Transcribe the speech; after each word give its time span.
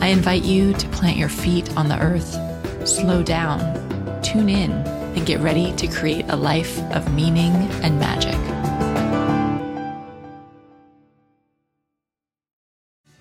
I 0.00 0.08
invite 0.08 0.44
you 0.44 0.74
to 0.74 0.88
plant 0.88 1.16
your 1.16 1.28
feet 1.28 1.74
on 1.76 1.88
the 1.88 1.98
earth, 1.98 2.36
slow 2.86 3.22
down, 3.22 4.20
tune 4.22 4.48
in, 4.48 4.72
and 4.72 5.24
get 5.24 5.40
ready 5.40 5.72
to 5.76 5.86
create 5.86 6.26
a 6.28 6.36
life 6.36 6.78
of 6.92 7.14
meaning 7.14 7.52
and 7.82 7.98
magic. 7.98 8.34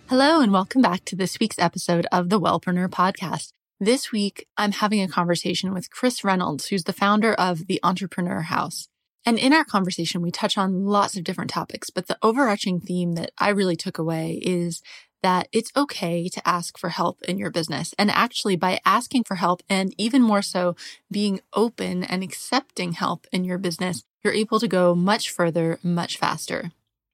Hello, 0.07 0.41
and 0.41 0.51
welcome 0.51 0.81
back 0.81 1.05
to 1.05 1.15
this 1.15 1.39
week's 1.39 1.59
episode 1.59 2.05
of 2.11 2.29
the 2.29 2.39
Wellpreneur 2.39 2.89
Podcast. 2.89 3.53
This 3.79 4.11
week, 4.11 4.47
I'm 4.57 4.73
having 4.73 5.01
a 5.01 5.07
conversation 5.07 5.73
with 5.73 5.89
Chris 5.89 6.23
Reynolds, 6.23 6.67
who's 6.67 6.83
the 6.83 6.93
founder 6.93 7.33
of 7.33 7.67
the 7.67 7.79
Entrepreneur 7.83 8.41
House. 8.41 8.89
And 9.25 9.39
in 9.39 9.53
our 9.53 9.63
conversation, 9.63 10.21
we 10.21 10.31
touch 10.31 10.57
on 10.57 10.85
lots 10.85 11.15
of 11.15 11.23
different 11.23 11.49
topics, 11.49 11.89
but 11.89 12.07
the 12.07 12.17
overarching 12.21 12.81
theme 12.81 13.13
that 13.13 13.31
I 13.37 13.49
really 13.49 13.77
took 13.77 13.97
away 13.97 14.39
is 14.41 14.81
that 15.23 15.47
it's 15.51 15.71
okay 15.75 16.27
to 16.27 16.47
ask 16.47 16.77
for 16.77 16.89
help 16.89 17.23
in 17.23 17.39
your 17.39 17.49
business. 17.49 17.95
And 17.97 18.11
actually, 18.11 18.55
by 18.55 18.79
asking 18.85 19.23
for 19.23 19.35
help 19.35 19.63
and 19.67 19.95
even 19.97 20.21
more 20.21 20.43
so 20.43 20.75
being 21.09 21.39
open 21.53 22.03
and 22.03 22.21
accepting 22.21 22.91
help 22.91 23.25
in 23.31 23.43
your 23.43 23.57
business, 23.57 24.03
you're 24.23 24.33
able 24.33 24.59
to 24.59 24.67
go 24.67 24.93
much 24.93 25.31
further, 25.31 25.79
much 25.81 26.17
faster. 26.17 26.71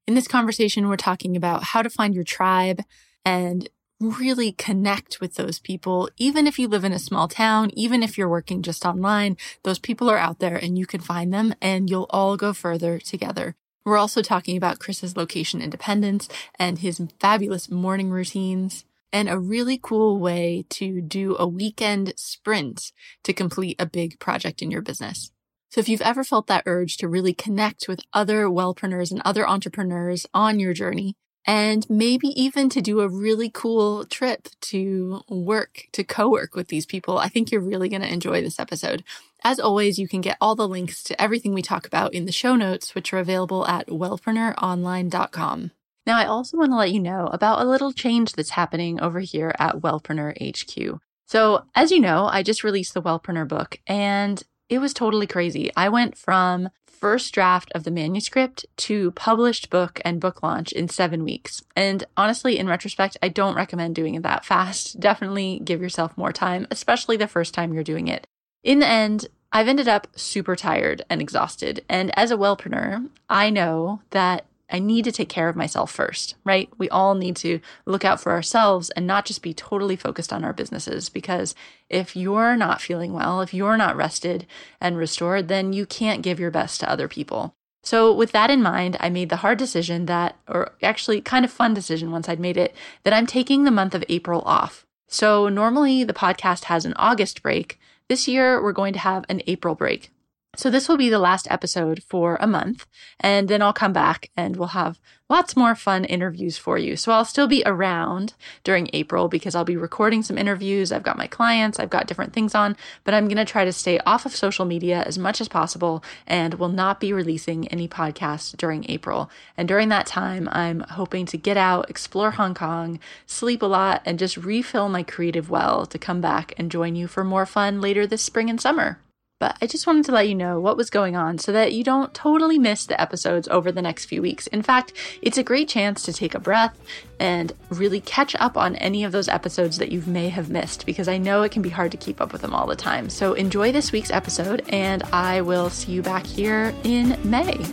In 0.08 0.16
this 0.16 0.28
conversation, 0.28 0.90
we're 0.90 0.98
talking 0.98 1.38
about 1.38 1.66
how 1.66 1.82
to 1.82 1.90
find 1.90 2.16
your 2.16 2.24
tribe 2.24 2.82
and 3.24 3.70
really 4.02 4.54
connect 4.54 5.20
with 5.20 5.36
those 5.36 5.60
people. 5.60 6.10
Even 6.18 6.48
if 6.48 6.58
you 6.58 6.68
live 6.68 6.84
in 6.84 6.94
a 6.94 7.00
small 7.00 7.28
town, 7.28 7.70
even 7.74 8.02
if 8.02 8.18
you're 8.18 8.30
working 8.30 8.62
just 8.62 8.86
online, 8.86 9.38
those 9.64 9.78
people 9.78 10.10
are 10.10 10.18
out 10.18 10.40
there 10.40 10.56
and 10.56 10.78
you 10.78 10.86
can 10.86 11.02
find 11.02 11.34
them 11.34 11.54
and 11.62 11.90
you'll 11.90 12.08
all 12.10 12.38
go 12.38 12.54
further 12.54 12.98
together. 12.98 13.56
We're 13.86 13.98
also 13.98 14.22
talking 14.22 14.58
about 14.58 14.80
Chris's 14.80 15.18
location 15.18 15.62
independence 15.62 16.28
and 16.58 16.80
his 16.80 17.02
fabulous 17.20 17.72
morning 17.72 18.10
routines 18.10 18.86
and 19.12 19.30
a 19.30 19.40
really 19.40 19.80
cool 19.82 20.20
way 20.20 20.66
to 20.70 21.02
do 21.02 21.36
a 21.38 21.48
weekend 21.48 22.14
sprint 22.16 22.92
to 23.24 23.34
complete 23.34 23.76
a 23.80 23.86
big 23.86 24.20
project 24.20 24.62
in 24.62 24.70
your 24.70 24.82
business. 24.82 25.32
So 25.72 25.80
if 25.80 25.90
you've 25.90 26.02
ever 26.02 26.24
felt 26.24 26.48
that 26.48 26.64
urge 26.66 26.98
to 26.98 27.08
really 27.08 27.34
connect 27.34 27.88
with 27.88 28.02
other 28.14 28.46
wellpreneurs 28.46 29.12
and 29.12 29.22
other 29.24 29.48
entrepreneurs 29.48 30.26
on 30.34 30.60
your 30.60 30.74
journey, 30.74 31.16
and 31.46 31.90
maybe 31.90 32.28
even 32.30 32.70
to 32.70 32.82
do 32.82 33.00
a 33.00 33.08
really 33.08 33.50
cool 33.50 34.06
trip 34.06 34.50
to 34.62 35.22
work, 35.30 35.88
to 35.94 36.04
co-work 36.04 36.56
with 36.56 36.68
these 36.68 36.86
people. 36.86 37.18
I 37.18 37.30
think 37.30 37.52
you're 37.52 37.62
really 37.62 37.90
going 37.90 38.02
to 38.02 38.14
enjoy 38.14 38.42
this 38.42 38.60
episode. 38.60 39.04
As 39.44 39.60
always, 39.60 39.98
you 39.98 40.08
can 40.08 40.22
get 40.22 40.38
all 40.42 40.56
the 40.56 40.68
links 40.68 41.04
to 41.04 41.22
everything 41.22 41.54
we 41.54 41.62
talk 41.62 41.88
about 41.88 42.14
in 42.14 42.26
the 42.26 42.32
show 42.32 42.56
notes, 42.56 42.94
which 42.94 43.14
are 43.14 43.20
available 43.20 43.66
at 43.68 43.88
wellpreneuronline.com. 43.88 45.72
Now, 46.06 46.18
I 46.18 46.26
also 46.26 46.58
want 46.58 46.72
to 46.72 46.78
let 46.78 46.92
you 46.92 47.00
know 47.00 47.28
about 47.28 47.62
a 47.62 47.70
little 47.70 47.94
change 47.94 48.34
that's 48.34 48.52
happening 48.52 49.00
over 49.00 49.20
here 49.20 49.54
at 49.60 49.78
Wellpreneur 49.78 50.34
HQ. 50.42 51.00
So, 51.28 51.66
as 51.76 51.92
you 51.92 52.00
know, 52.00 52.26
I 52.26 52.42
just 52.42 52.64
released 52.64 52.94
the 52.94 53.02
Wellpreneur 53.02 53.48
book 53.48 53.80
and 53.86 54.42
it 54.70 54.80
was 54.80 54.94
totally 54.94 55.28
crazy. 55.28 55.72
I 55.76 55.90
went 55.90 56.18
from 56.18 56.70
first 57.00 57.34
draft 57.34 57.72
of 57.74 57.84
the 57.84 57.92
manuscript 57.92 58.66
to 58.78 59.12
published 59.12 59.70
book 59.70 60.02
and 60.04 60.20
book 60.20 60.44
launch 60.44 60.72
in 60.72 60.88
seven 60.88 61.24
weeks. 61.24 61.64
And 61.76 62.04
honestly, 62.18 62.58
in 62.58 62.68
retrospect, 62.68 63.18
I 63.24 63.30
don't 63.30 63.56
recommend 63.56 63.96
doing 63.96 64.16
it 64.16 64.24
that 64.24 64.46
fast. 64.46 65.00
Definitely 65.10 65.62
give 65.64 65.82
yourself 65.82 66.18
more 66.18 66.34
time, 66.34 66.68
especially 66.72 67.18
the 67.18 67.28
first 67.28 67.54
time 67.54 67.74
you're 67.74 67.84
doing 67.84 68.08
it. 68.08 68.28
In 68.64 68.80
the 68.80 68.88
end, 68.88 69.28
I've 69.52 69.68
ended 69.68 69.88
up 69.88 70.08
super 70.16 70.56
tired 70.56 71.04
and 71.10 71.22
exhausted. 71.22 71.84
And 71.90 72.12
as 72.18 72.32
a 72.32 72.38
wellpreneur, 72.38 73.10
I 73.30 73.50
know 73.50 74.02
that 74.12 74.46
I 74.70 74.80
need 74.80 75.06
to 75.06 75.12
take 75.12 75.30
care 75.30 75.50
of 75.50 75.56
myself 75.56 75.92
first, 75.92 76.36
right? 76.44 76.70
We 76.78 76.90
all 76.90 77.16
need 77.16 77.36
to 77.38 77.60
look 77.86 78.06
out 78.06 78.22
for 78.22 78.32
ourselves 78.32 78.90
and 78.92 79.08
not 79.08 79.26
just 79.26 79.42
be 79.42 79.54
totally 79.54 79.96
focused 79.96 80.32
on 80.32 80.44
our 80.44 80.54
businesses 80.54 81.10
because 81.10 81.56
if 81.90 82.16
you're 82.16 82.56
not 82.56 82.82
feeling 82.82 83.14
well, 83.14 83.42
if 83.42 83.54
you're 83.54 83.78
not 83.78 83.96
rested 83.96 84.46
and 84.80 84.98
restored, 84.98 85.48
then 85.48 85.74
you 85.74 85.86
can't 85.86 86.22
give 86.22 86.40
your 86.40 86.52
best 86.52 86.80
to 86.80 86.90
other 86.90 87.08
people. 87.08 87.54
So, 87.82 88.14
with 88.14 88.34
that 88.34 88.52
in 88.52 88.62
mind, 88.62 88.98
I 89.00 89.10
made 89.10 89.30
the 89.30 89.38
hard 89.38 89.58
decision 89.58 90.06
that, 90.08 90.36
or 90.48 90.74
actually 90.84 91.22
kind 91.22 91.46
of 91.46 91.52
fun 91.52 91.74
decision 91.74 92.12
once 92.12 92.28
I'd 92.28 92.40
made 92.40 92.58
it, 92.58 92.76
that 93.04 93.14
I'm 93.14 93.26
taking 93.26 93.64
the 93.64 93.72
month 93.72 93.96
of 93.96 94.04
April 94.10 94.42
off. 94.42 94.86
So, 95.08 95.48
normally 95.48 96.04
the 96.04 96.14
podcast 96.14 96.66
has 96.66 96.84
an 96.84 96.94
August 96.98 97.42
break, 97.42 97.80
this 98.10 98.28
year, 98.28 98.62
we're 98.62 98.74
going 98.74 98.94
to 98.94 99.00
have 99.00 99.24
an 99.30 99.44
April 99.46 99.76
break. 99.76 100.12
So 100.56 100.70
this 100.70 100.90
will 100.90 100.98
be 100.98 101.10
the 101.10 101.20
last 101.20 101.48
episode 101.50 102.04
for 102.04 102.38
a 102.42 102.48
month, 102.48 102.86
and 103.20 103.48
then 103.48 103.62
I'll 103.62 103.72
come 103.72 103.94
back 103.94 104.30
and 104.36 104.58
we'll 104.58 104.70
have 104.70 105.00
lots 105.30 105.56
more 105.56 105.76
fun 105.76 106.04
interviews 106.06 106.58
for 106.58 106.78
you. 106.78 106.98
So 106.98 107.12
I'll 107.12 107.24
still 107.24 107.48
be 107.48 107.62
around 107.66 108.34
during 108.64 108.90
April 108.92 109.30
because 109.30 109.54
I'll 109.54 109.64
be 109.64 109.78
recording 109.78 110.24
some 110.24 110.38
interviews. 110.38 110.92
I've 110.92 111.04
got 111.04 111.20
my 111.20 111.28
clients, 111.28 111.80
I've 111.80 111.92
got 111.92 112.08
different 112.08 112.34
things 112.34 112.56
on, 112.56 112.76
but 113.04 113.14
I'm 113.14 113.28
going 113.28 113.38
to 113.38 113.46
try 113.46 113.64
to 113.64 113.72
stay 113.72 114.00
off 114.00 114.26
of 114.26 114.36
social 114.36 114.66
media 114.66 115.04
as 115.04 115.20
much 115.20 115.40
as 115.40 115.48
possible 115.48 116.04
and 116.26 116.56
will 116.56 116.68
not 116.68 117.00
be 117.00 117.14
releasing 117.14 117.68
any 117.68 117.88
podcasts 117.88 118.58
during 118.58 118.90
April. 118.90 119.30
And 119.56 119.68
during 119.68 119.90
that 119.90 120.08
time, 120.08 120.50
I'm 120.52 120.82
hoping 120.82 121.26
to 121.28 121.38
get 121.38 121.58
out, 121.58 121.90
explore 121.90 122.32
Hong 122.32 122.56
Kong, 122.56 123.00
sleep 123.28 123.62
a 123.62 123.68
lot, 123.68 124.02
and 124.04 124.20
just 124.20 124.36
refill 124.36 124.90
my 124.90 125.04
creative 125.04 125.50
well 125.50 125.86
to 125.86 126.00
come 126.00 126.22
back 126.22 126.54
and 126.58 126.72
join 126.72 126.96
you 126.96 127.08
for 127.08 127.24
more 127.24 127.46
fun 127.46 127.80
later 127.80 128.08
this 128.08 128.24
spring 128.24 128.50
and 128.50 128.60
summer. 128.60 129.00
But 129.40 129.58
I 129.62 129.68
just 129.68 129.88
wanted 129.88 130.04
to 130.04 130.12
let 130.12 130.28
you 130.28 130.36
know 130.36 130.60
what 130.60 130.76
was 130.76 130.90
going 130.90 131.16
on 131.16 131.38
so 131.38 131.54
that 131.54 131.72
you 131.72 131.82
don't 131.82 132.14
totally 132.14 132.60
miss 132.60 132.86
the 132.86 133.00
episodes 133.00 133.48
over 133.48 133.72
the 133.72 133.82
next 133.82 134.06
few 134.06 134.22
weeks. 134.22 134.48
In 134.48 134.62
fact, 134.62 134.92
it's 135.22 135.38
a 135.38 135.44
great 135.44 135.70
chance 135.70 136.04
to 136.04 136.12
take 136.12 136.36
a 136.36 136.42
breath 136.42 136.78
and 137.22 137.54
really 137.70 138.02
catch 138.02 138.36
up 138.36 138.58
on 138.58 138.76
any 138.76 139.06
of 139.06 139.14
those 139.14 139.30
episodes 139.30 139.78
that 139.78 139.94
you 139.94 140.04
may 140.06 140.28
have 140.28 140.50
missed 140.50 140.86
because 140.86 141.08
I 141.08 141.18
know 141.18 141.44
it 141.44 141.54
can 141.54 141.62
be 141.62 141.70
hard 141.70 141.92
to 141.92 141.98
keep 141.98 142.20
up 142.20 142.34
with 142.34 142.42
them 142.42 142.54
all 142.54 142.68
the 142.68 142.76
time. 142.76 143.10
So 143.10 143.34
enjoy 143.34 143.72
this 143.72 143.94
week's 143.94 144.12
episode, 144.12 144.66
and 144.68 145.04
I 145.04 145.40
will 145.40 145.70
see 145.70 145.94
you 145.94 146.02
back 146.02 146.26
here 146.26 146.76
in 146.84 147.18
May. 147.24 147.66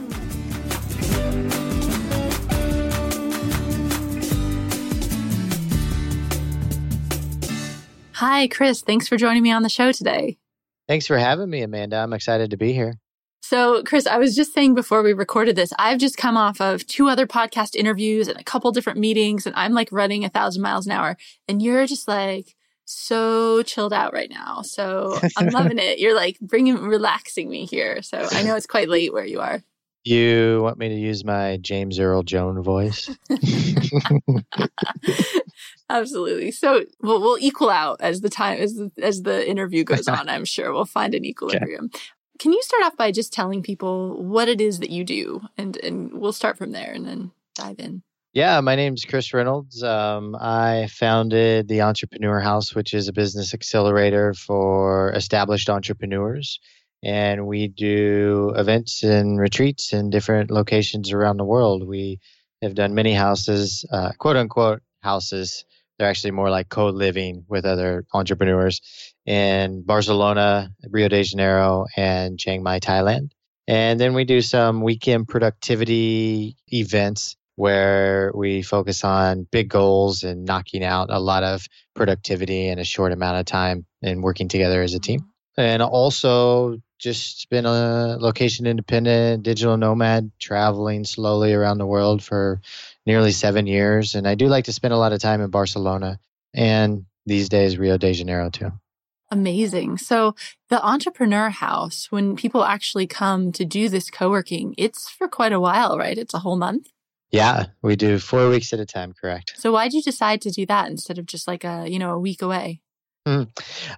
Hi, 8.12 8.47
Chris. 8.47 8.82
Thanks 8.82 9.09
for 9.09 9.16
joining 9.16 9.43
me 9.43 9.50
on 9.50 9.65
the 9.65 9.69
show 9.69 9.91
today. 9.91 10.38
Thanks 10.88 11.06
for 11.06 11.19
having 11.19 11.50
me, 11.50 11.62
Amanda. 11.62 11.97
I'm 11.97 12.12
excited 12.12 12.50
to 12.50 12.56
be 12.56 12.72
here. 12.72 12.98
So, 13.42 13.82
Chris, 13.84 14.06
I 14.06 14.19
was 14.19 14.34
just 14.34 14.52
saying 14.52 14.74
before 14.74 15.02
we 15.02 15.12
recorded 15.12 15.54
this, 15.54 15.72
I've 15.78 15.98
just 15.98 16.16
come 16.16 16.36
off 16.36 16.60
of 16.60 16.84
two 16.86 17.08
other 17.08 17.26
podcast 17.26 17.76
interviews 17.76 18.26
and 18.26 18.41
a 18.41 18.44
couple 18.44 18.72
different 18.72 18.98
meetings, 18.98 19.46
and 19.46 19.54
I'm 19.54 19.72
like 19.72 19.88
running 19.92 20.25
a 20.25 20.28
thousand 20.28 20.62
miles 20.62 20.86
an 20.86 20.92
hour. 20.92 21.16
And 21.46 21.62
you're 21.62 21.86
just 21.86 22.08
like 22.08 22.56
so 22.86 23.62
chilled 23.62 23.92
out 23.92 24.12
right 24.12 24.30
now. 24.30 24.62
So 24.62 25.19
I'm 25.36 25.46
loving 25.50 25.78
it. 25.78 25.98
You're 25.98 26.16
like 26.16 26.38
bringing, 26.41 26.78
relaxing 26.78 27.48
me 27.48 27.66
here. 27.66 28.02
So 28.02 28.26
I 28.32 28.42
know 28.42 28.56
it's 28.56 28.66
quite 28.66 28.88
late 28.88 29.12
where 29.12 29.25
you 29.25 29.41
are. 29.41 29.62
You 30.04 30.60
want 30.62 30.78
me 30.78 30.88
to 30.88 30.94
use 30.94 31.25
my 31.25 31.58
James 31.60 31.98
Earl 31.98 32.22
Jones 32.22 32.64
voice? 32.64 33.10
Absolutely. 35.88 36.50
So 36.50 36.84
we'll, 37.00 37.20
we'll 37.20 37.38
equal 37.38 37.70
out 37.70 38.00
as 38.00 38.20
the 38.20 38.28
time 38.28 38.58
as 38.58 38.75
the, 38.75 38.90
as 39.00 39.22
the 39.22 39.49
interview 39.49 39.84
goes 39.93 40.08
on. 40.08 40.28
I'm 40.28 40.44
sure 40.44 40.72
we'll 40.72 40.84
find 40.84 41.14
an 41.14 41.25
equilibrium. 41.25 41.90
Okay. 41.94 42.02
Can 42.38 42.52
you 42.52 42.62
start 42.62 42.82
off 42.84 42.96
by 42.96 43.12
just 43.12 43.32
telling 43.32 43.62
people 43.62 44.22
what 44.22 44.49
it 44.49 44.61
is 44.61 44.81
that 44.81 44.90
you 44.90 45.05
do, 45.05 45.40
and 45.56 45.76
and 45.78 46.12
we'll 46.12 46.34
start 46.34 46.58
from 46.58 46.72
there 46.72 46.93
and 46.93 47.06
then 47.06 47.31
dive 47.56 47.78
in. 47.78 48.02
Yeah, 48.32 48.61
my 48.61 48.76
name 48.76 48.94
is 48.94 49.05
Chris 49.05 49.32
Reynolds. 49.32 49.82
Um, 49.82 50.37
I 50.38 50.88
founded 50.90 51.69
the 51.69 51.81
Entrepreneur 51.81 52.38
House, 52.38 52.75
which 52.75 52.93
is 52.93 53.08
a 53.08 53.12
business 53.12 53.55
accelerator 53.55 54.34
for 54.34 55.11
established 55.12 55.70
entrepreneurs. 55.70 56.61
And 57.02 57.46
we 57.46 57.69
do 57.69 58.52
events 58.55 59.02
and 59.02 59.38
retreats 59.38 59.93
in 59.94 60.11
different 60.11 60.50
locations 60.50 61.12
around 61.12 61.38
the 61.38 61.44
world. 61.44 61.87
We 61.87 62.20
have 62.61 62.75
done 62.75 62.94
many 62.94 63.14
houses, 63.14 63.87
uh, 63.90 64.12
quote 64.19 64.37
unquote 64.37 64.82
houses, 65.06 65.64
they're 65.99 66.08
actually 66.08 66.32
more 66.32 66.50
like 66.50 66.69
co-living 66.69 67.44
with 67.49 67.64
other 67.64 68.05
entrepreneurs 68.12 68.81
in 69.25 69.82
Barcelona, 69.82 70.70
Rio 70.91 71.08
de 71.08 71.23
Janeiro, 71.23 71.87
and 71.97 72.38
Chiang 72.38 72.62
Mai, 72.62 72.81
Thailand. 72.81 73.31
And 73.69 73.99
then 73.99 74.14
we 74.14 74.25
do 74.25 74.41
some 74.43 74.82
weekend 74.82 75.29
productivity 75.29 76.56
events 76.69 77.37
where 77.56 78.31
we 78.35 78.62
focus 78.62 79.03
on 79.03 79.47
big 79.50 79.69
goals 79.69 80.23
and 80.23 80.44
knocking 80.44 80.85
out 80.85 81.09
a 81.11 81.19
lot 81.19 81.43
of 81.43 81.67
productivity 81.94 82.69
in 82.69 82.79
a 82.79 82.85
short 82.85 83.12
amount 83.12 83.38
of 83.38 83.47
time 83.47 83.87
and 84.02 84.23
working 84.23 84.49
together 84.49 84.82
as 84.82 84.94
a 84.94 85.00
team. 85.00 85.20
Mm-hmm. 85.20 85.61
And 85.62 85.82
also 85.82 86.76
just 86.99 87.49
been 87.50 87.67
a 87.67 88.17
location 88.20 88.67
independent 88.67 89.43
digital 89.43 89.76
nomad 89.76 90.31
traveling 90.38 91.05
slowly 91.05 91.52
around 91.55 91.79
the 91.79 91.87
world 91.87 92.23
for 92.23 92.61
nearly 93.06 93.32
seven 93.32 93.67
years. 93.67 94.14
And 94.14 94.26
I 94.29 94.35
do 94.35 94.49
like 94.49 94.64
to 94.64 94.73
spend 94.73 94.93
a 94.93 94.99
lot 94.99 95.12
of 95.12 95.20
time 95.20 95.41
in 95.41 95.50
Barcelona 95.50 96.19
and 96.53 97.06
these 97.25 97.49
days 97.49 97.79
Rio 97.79 97.97
de 97.97 98.12
Janeiro 98.12 98.50
too. 98.50 98.73
Amazing. 99.31 99.99
So, 99.99 100.37
the 100.69 100.85
entrepreneur 100.85 101.50
house, 101.50 102.06
when 102.11 102.37
people 102.37 102.64
actually 102.64 103.08
come 103.08 103.50
to 103.53 103.64
do 103.64 103.88
this 103.88 104.08
co 104.08 104.31
working, 104.31 104.75
it's 104.79 105.11
for 105.11 105.26
quite 105.26 105.53
a 105.53 105.58
while, 105.58 105.99
right? 105.99 106.17
It's 106.17 106.35
a 106.35 106.38
whole 106.38 106.56
month. 106.56 106.91
Yeah, 107.32 107.67
we 107.82 107.97
do 107.97 108.20
four 108.20 108.49
weeks 108.49 108.73
at 108.73 108.79
a 108.79 108.87
time, 108.87 109.12
correct. 109.20 109.55
So, 109.56 109.73
why 109.73 109.88
did 109.88 109.94
you 109.94 110.02
decide 110.02 110.43
to 110.43 110.50
do 110.50 110.64
that 110.67 110.88
instead 110.88 111.19
of 111.19 111.26
just 111.26 111.49
like 111.49 111.64
a, 111.64 111.87
you 111.88 111.99
know, 111.99 112.12
a 112.12 112.20
week 112.20 112.41
away? 112.41 112.82
Mm. 113.26 113.49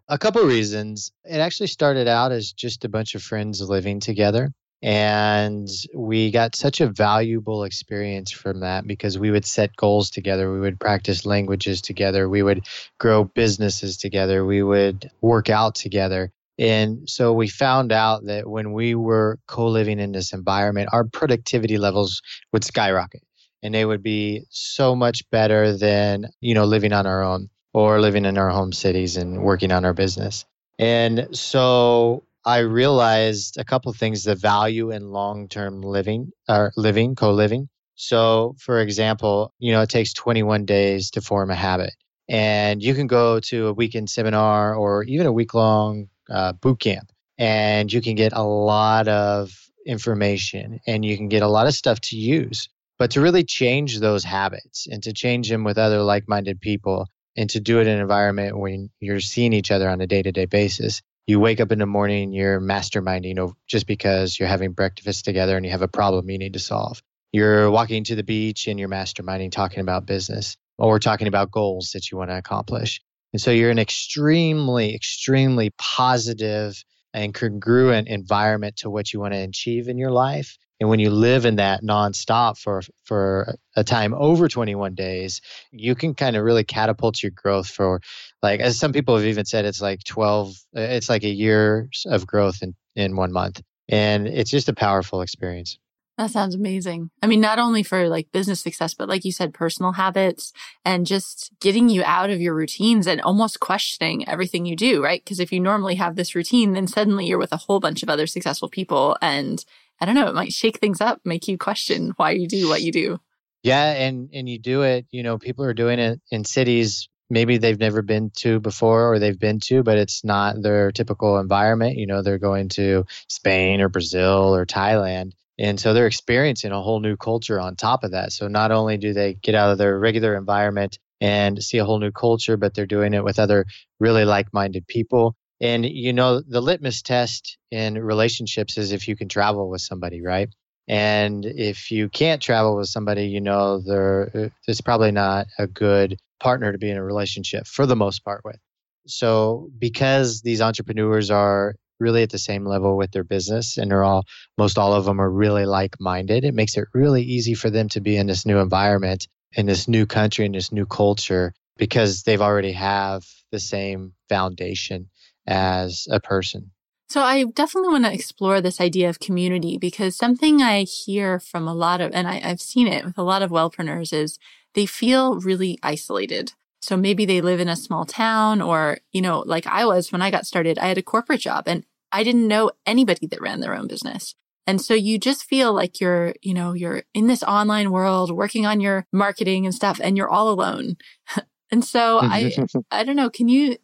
A 0.08 0.16
couple 0.16 0.42
reasons. 0.44 1.12
It 1.24 1.36
actually 1.36 1.66
started 1.66 2.08
out 2.08 2.32
as 2.32 2.52
just 2.52 2.86
a 2.86 2.88
bunch 2.88 3.14
of 3.14 3.22
friends 3.22 3.60
living 3.60 4.00
together. 4.00 4.50
And 4.80 5.68
we 5.92 6.30
got 6.30 6.54
such 6.54 6.80
a 6.80 6.86
valuable 6.86 7.64
experience 7.64 8.30
from 8.30 8.60
that 8.60 8.86
because 8.86 9.18
we 9.18 9.30
would 9.30 9.44
set 9.44 9.74
goals 9.74 10.08
together. 10.08 10.52
We 10.52 10.60
would 10.60 10.78
practice 10.78 11.26
languages 11.26 11.82
together. 11.82 12.28
We 12.28 12.42
would 12.42 12.66
grow 12.98 13.24
businesses 13.24 13.96
together. 13.96 14.44
We 14.44 14.62
would 14.62 15.10
work 15.20 15.50
out 15.50 15.74
together. 15.74 16.32
And 16.58 17.08
so 17.08 17.32
we 17.32 17.48
found 17.48 17.92
out 17.92 18.26
that 18.26 18.48
when 18.48 18.72
we 18.72 18.94
were 18.94 19.38
co 19.46 19.66
living 19.66 19.98
in 19.98 20.12
this 20.12 20.32
environment, 20.32 20.90
our 20.92 21.04
productivity 21.04 21.78
levels 21.78 22.22
would 22.52 22.64
skyrocket 22.64 23.22
and 23.62 23.74
they 23.74 23.84
would 23.84 24.02
be 24.02 24.44
so 24.50 24.94
much 24.94 25.28
better 25.30 25.76
than, 25.76 26.28
you 26.40 26.54
know, 26.54 26.64
living 26.64 26.92
on 26.92 27.06
our 27.06 27.22
own 27.22 27.48
or 27.74 28.00
living 28.00 28.24
in 28.24 28.38
our 28.38 28.50
home 28.50 28.72
cities 28.72 29.16
and 29.16 29.42
working 29.42 29.72
on 29.72 29.84
our 29.84 29.92
business. 29.92 30.44
And 30.78 31.28
so 31.32 32.24
I 32.48 32.60
realized 32.60 33.58
a 33.58 33.64
couple 33.64 33.92
things: 33.92 34.24
the 34.24 34.34
value 34.34 34.90
in 34.90 35.10
long-term 35.10 35.82
living 35.82 36.30
or 36.48 36.72
living, 36.78 37.14
co-living. 37.14 37.68
So, 37.94 38.56
for 38.58 38.80
example, 38.80 39.52
you 39.58 39.70
know, 39.70 39.82
it 39.82 39.90
takes 39.90 40.14
21 40.14 40.64
days 40.64 41.10
to 41.10 41.20
form 41.20 41.50
a 41.50 41.54
habit, 41.54 41.94
and 42.26 42.82
you 42.82 42.94
can 42.94 43.06
go 43.06 43.38
to 43.40 43.66
a 43.66 43.74
weekend 43.74 44.08
seminar 44.08 44.74
or 44.74 45.04
even 45.04 45.26
a 45.26 45.32
week-long 45.32 46.08
uh, 46.30 46.54
boot 46.54 46.80
camp, 46.80 47.12
and 47.36 47.92
you 47.92 48.00
can 48.00 48.14
get 48.14 48.32
a 48.32 48.42
lot 48.42 49.08
of 49.08 49.52
information 49.84 50.80
and 50.86 51.04
you 51.04 51.18
can 51.18 51.28
get 51.28 51.42
a 51.42 51.48
lot 51.48 51.66
of 51.66 51.74
stuff 51.74 52.00
to 52.00 52.16
use. 52.16 52.66
But 52.98 53.10
to 53.10 53.20
really 53.20 53.44
change 53.44 54.00
those 54.00 54.24
habits 54.24 54.86
and 54.90 55.02
to 55.02 55.12
change 55.12 55.50
them 55.50 55.64
with 55.64 55.76
other 55.76 56.00
like-minded 56.00 56.62
people, 56.62 57.08
and 57.36 57.50
to 57.50 57.60
do 57.60 57.78
it 57.78 57.86
in 57.86 57.96
an 57.96 58.00
environment 58.00 58.58
when 58.58 58.88
you're 59.00 59.20
seeing 59.20 59.52
each 59.52 59.70
other 59.70 59.90
on 59.90 60.00
a 60.00 60.06
day-to-day 60.06 60.46
basis 60.46 61.02
you 61.28 61.38
wake 61.38 61.60
up 61.60 61.70
in 61.70 61.78
the 61.78 61.86
morning, 61.86 62.32
you're 62.32 62.58
masterminding 62.58 63.52
just 63.66 63.86
because 63.86 64.38
you're 64.38 64.48
having 64.48 64.72
breakfast 64.72 65.26
together 65.26 65.58
and 65.58 65.66
you 65.66 65.70
have 65.70 65.82
a 65.82 65.88
problem 65.88 66.30
you 66.30 66.38
need 66.38 66.54
to 66.54 66.58
solve. 66.58 67.02
You're 67.32 67.70
walking 67.70 68.02
to 68.04 68.14
the 68.14 68.22
beach 68.22 68.66
and 68.66 68.80
you're 68.80 68.88
masterminding, 68.88 69.52
talking 69.52 69.80
about 69.80 70.06
business 70.06 70.56
or 70.78 70.98
talking 70.98 71.28
about 71.28 71.50
goals 71.50 71.90
that 71.92 72.10
you 72.10 72.16
want 72.16 72.30
to 72.30 72.38
accomplish. 72.38 73.02
And 73.34 73.42
so 73.42 73.50
you're 73.50 73.70
in 73.70 73.76
an 73.76 73.82
extremely, 73.82 74.94
extremely 74.94 75.68
positive 75.76 76.82
and 77.12 77.34
congruent 77.34 78.08
environment 78.08 78.76
to 78.76 78.88
what 78.88 79.12
you 79.12 79.20
want 79.20 79.34
to 79.34 79.40
achieve 79.40 79.88
in 79.88 79.98
your 79.98 80.10
life. 80.10 80.56
And 80.80 80.88
when 80.88 81.00
you 81.00 81.10
live 81.10 81.44
in 81.44 81.56
that 81.56 81.82
nonstop 81.82 82.58
for 82.58 82.82
for 83.04 83.56
a 83.74 83.82
time 83.82 84.14
over 84.14 84.48
21 84.48 84.94
days, 84.94 85.40
you 85.72 85.94
can 85.94 86.14
kind 86.14 86.36
of 86.36 86.44
really 86.44 86.64
catapult 86.64 87.22
your 87.22 87.32
growth 87.32 87.68
for 87.68 88.00
like 88.42 88.60
as 88.60 88.78
some 88.78 88.92
people 88.92 89.16
have 89.16 89.26
even 89.26 89.44
said 89.44 89.64
it's 89.64 89.82
like 89.82 90.04
12 90.04 90.54
it's 90.74 91.08
like 91.08 91.24
a 91.24 91.28
year 91.30 91.88
of 92.06 92.26
growth 92.26 92.62
in 92.62 92.74
in 92.94 93.16
one 93.16 93.32
month. 93.32 93.60
And 93.88 94.28
it's 94.28 94.50
just 94.50 94.68
a 94.68 94.74
powerful 94.74 95.22
experience. 95.22 95.78
That 96.18 96.32
sounds 96.32 96.56
amazing. 96.56 97.10
I 97.22 97.28
mean, 97.28 97.40
not 97.40 97.60
only 97.60 97.84
for 97.84 98.08
like 98.08 98.32
business 98.32 98.60
success, 98.60 98.92
but 98.92 99.08
like 99.08 99.24
you 99.24 99.30
said, 99.30 99.54
personal 99.54 99.92
habits 99.92 100.52
and 100.84 101.06
just 101.06 101.52
getting 101.60 101.88
you 101.88 102.02
out 102.02 102.28
of 102.28 102.40
your 102.40 102.56
routines 102.56 103.06
and 103.06 103.20
almost 103.20 103.60
questioning 103.60 104.28
everything 104.28 104.66
you 104.66 104.74
do, 104.74 105.02
right? 105.02 105.22
Because 105.24 105.38
if 105.38 105.52
you 105.52 105.60
normally 105.60 105.94
have 105.94 106.16
this 106.16 106.34
routine, 106.34 106.72
then 106.72 106.88
suddenly 106.88 107.26
you're 107.26 107.38
with 107.38 107.52
a 107.52 107.56
whole 107.56 107.78
bunch 107.78 108.02
of 108.02 108.10
other 108.10 108.26
successful 108.26 108.68
people 108.68 109.16
and 109.22 109.64
I 110.00 110.06
don't 110.06 110.14
know, 110.14 110.28
it 110.28 110.34
might 110.34 110.52
shake 110.52 110.78
things 110.78 111.00
up, 111.00 111.20
make 111.24 111.48
you 111.48 111.58
question 111.58 112.12
why 112.16 112.30
you 112.32 112.46
do 112.46 112.68
what 112.68 112.82
you 112.82 112.92
do. 112.92 113.18
Yeah, 113.62 113.90
and 113.92 114.30
and 114.32 114.48
you 114.48 114.58
do 114.58 114.82
it, 114.82 115.06
you 115.10 115.22
know, 115.22 115.38
people 115.38 115.64
are 115.64 115.74
doing 115.74 115.98
it 115.98 116.20
in 116.30 116.44
cities 116.44 117.08
maybe 117.30 117.58
they've 117.58 117.78
never 117.78 118.02
been 118.02 118.30
to 118.36 118.60
before 118.60 119.12
or 119.12 119.18
they've 119.18 119.38
been 119.38 119.60
to, 119.60 119.82
but 119.82 119.98
it's 119.98 120.24
not 120.24 120.60
their 120.62 120.92
typical 120.92 121.38
environment. 121.38 121.96
You 121.96 122.06
know, 122.06 122.22
they're 122.22 122.38
going 122.38 122.68
to 122.70 123.04
Spain 123.28 123.80
or 123.80 123.88
Brazil 123.88 124.54
or 124.54 124.64
Thailand. 124.64 125.32
And 125.58 125.78
so 125.78 125.92
they're 125.92 126.06
experiencing 126.06 126.72
a 126.72 126.80
whole 126.80 127.00
new 127.00 127.16
culture 127.16 127.60
on 127.60 127.74
top 127.74 128.04
of 128.04 128.12
that. 128.12 128.32
So 128.32 128.48
not 128.48 128.70
only 128.70 128.96
do 128.96 129.12
they 129.12 129.34
get 129.34 129.54
out 129.54 129.72
of 129.72 129.78
their 129.78 129.98
regular 129.98 130.36
environment 130.36 130.98
and 131.20 131.62
see 131.62 131.78
a 131.78 131.84
whole 131.84 131.98
new 131.98 132.12
culture, 132.12 132.56
but 132.56 132.74
they're 132.74 132.86
doing 132.86 133.12
it 133.12 133.24
with 133.24 133.40
other 133.40 133.66
really 133.98 134.24
like 134.24 134.52
minded 134.52 134.86
people. 134.86 135.34
And 135.60 135.84
you 135.84 136.12
know, 136.12 136.40
the 136.40 136.60
litmus 136.60 137.02
test 137.02 137.58
in 137.70 137.94
relationships 137.94 138.78
is 138.78 138.92
if 138.92 139.08
you 139.08 139.16
can 139.16 139.28
travel 139.28 139.68
with 139.68 139.80
somebody, 139.80 140.22
right? 140.22 140.48
And 140.86 141.44
if 141.44 141.90
you 141.90 142.08
can't 142.08 142.40
travel 142.40 142.76
with 142.76 142.88
somebody, 142.88 143.26
you 143.26 143.40
know, 143.40 143.80
there 143.80 144.30
uh, 144.34 144.48
it's 144.66 144.80
probably 144.80 145.10
not 145.10 145.46
a 145.58 145.66
good 145.66 146.18
partner 146.40 146.72
to 146.72 146.78
be 146.78 146.90
in 146.90 146.96
a 146.96 147.04
relationship 147.04 147.66
for 147.66 147.86
the 147.86 147.96
most 147.96 148.24
part 148.24 148.42
with. 148.44 148.58
So 149.06 149.70
because 149.78 150.42
these 150.42 150.60
entrepreneurs 150.60 151.30
are 151.30 151.74
really 152.00 152.22
at 152.22 152.30
the 152.30 152.38
same 152.38 152.64
level 152.64 152.96
with 152.96 153.10
their 153.10 153.24
business 153.24 153.76
and 153.76 153.90
they're 153.90 154.04
all 154.04 154.24
most 154.56 154.78
all 154.78 154.92
of 154.92 155.04
them 155.04 155.20
are 155.20 155.30
really 155.30 155.66
like-minded, 155.66 156.44
it 156.44 156.54
makes 156.54 156.76
it 156.76 156.86
really 156.94 157.22
easy 157.22 157.54
for 157.54 157.70
them 157.70 157.88
to 157.90 158.00
be 158.00 158.16
in 158.16 158.26
this 158.26 158.46
new 158.46 158.58
environment 158.58 159.26
in 159.52 159.66
this 159.66 159.88
new 159.88 160.06
country 160.06 160.46
in 160.46 160.52
this 160.52 160.72
new 160.72 160.86
culture 160.86 161.52
because 161.76 162.22
they've 162.22 162.42
already 162.42 162.72
have 162.72 163.24
the 163.50 163.60
same 163.60 164.12
foundation 164.28 165.08
as 165.48 166.06
a 166.10 166.20
person. 166.20 166.70
So 167.08 167.22
I 167.22 167.44
definitely 167.44 167.88
want 167.88 168.04
to 168.04 168.12
explore 168.12 168.60
this 168.60 168.82
idea 168.82 169.08
of 169.08 169.18
community 169.18 169.78
because 169.78 170.14
something 170.14 170.60
I 170.60 170.82
hear 170.82 171.40
from 171.40 171.66
a 171.66 171.74
lot 171.74 172.02
of, 172.02 172.12
and 172.12 172.28
I, 172.28 172.34
have 172.34 172.60
seen 172.60 172.86
it 172.86 173.04
with 173.04 173.16
a 173.16 173.22
lot 173.22 173.40
of 173.40 173.50
wellpreneurs 173.50 174.12
is 174.12 174.38
they 174.74 174.84
feel 174.84 175.40
really 175.40 175.78
isolated. 175.82 176.52
So 176.82 176.98
maybe 176.98 177.24
they 177.24 177.40
live 177.40 177.60
in 177.60 177.68
a 177.68 177.76
small 177.76 178.04
town 178.04 178.60
or, 178.60 178.98
you 179.10 179.22
know, 179.22 179.42
like 179.46 179.66
I 179.66 179.86
was 179.86 180.12
when 180.12 180.20
I 180.20 180.30
got 180.30 180.46
started, 180.46 180.78
I 180.78 180.88
had 180.88 180.98
a 180.98 181.02
corporate 181.02 181.40
job 181.40 181.64
and 181.66 181.84
I 182.12 182.22
didn't 182.22 182.46
know 182.46 182.72
anybody 182.84 183.26
that 183.26 183.40
ran 183.40 183.60
their 183.60 183.74
own 183.74 183.88
business. 183.88 184.34
And 184.66 184.80
so 184.82 184.92
you 184.92 185.18
just 185.18 185.44
feel 185.44 185.72
like 185.72 185.98
you're, 185.98 186.34
you 186.42 186.52
know, 186.52 186.74
you're 186.74 187.04
in 187.14 187.26
this 187.26 187.42
online 187.42 187.90
world 187.90 188.30
working 188.30 188.66
on 188.66 188.80
your 188.80 189.06
marketing 189.14 189.64
and 189.64 189.74
stuff 189.74 189.98
and 190.02 190.14
you're 190.14 190.28
all 190.28 190.50
alone. 190.50 190.98
and 191.70 191.82
so 191.82 192.18
I 192.18 192.44
mm-hmm. 192.44 192.80
I 192.90 193.02
don't 193.02 193.16
know, 193.16 193.30
can 193.30 193.48
you 193.48 193.78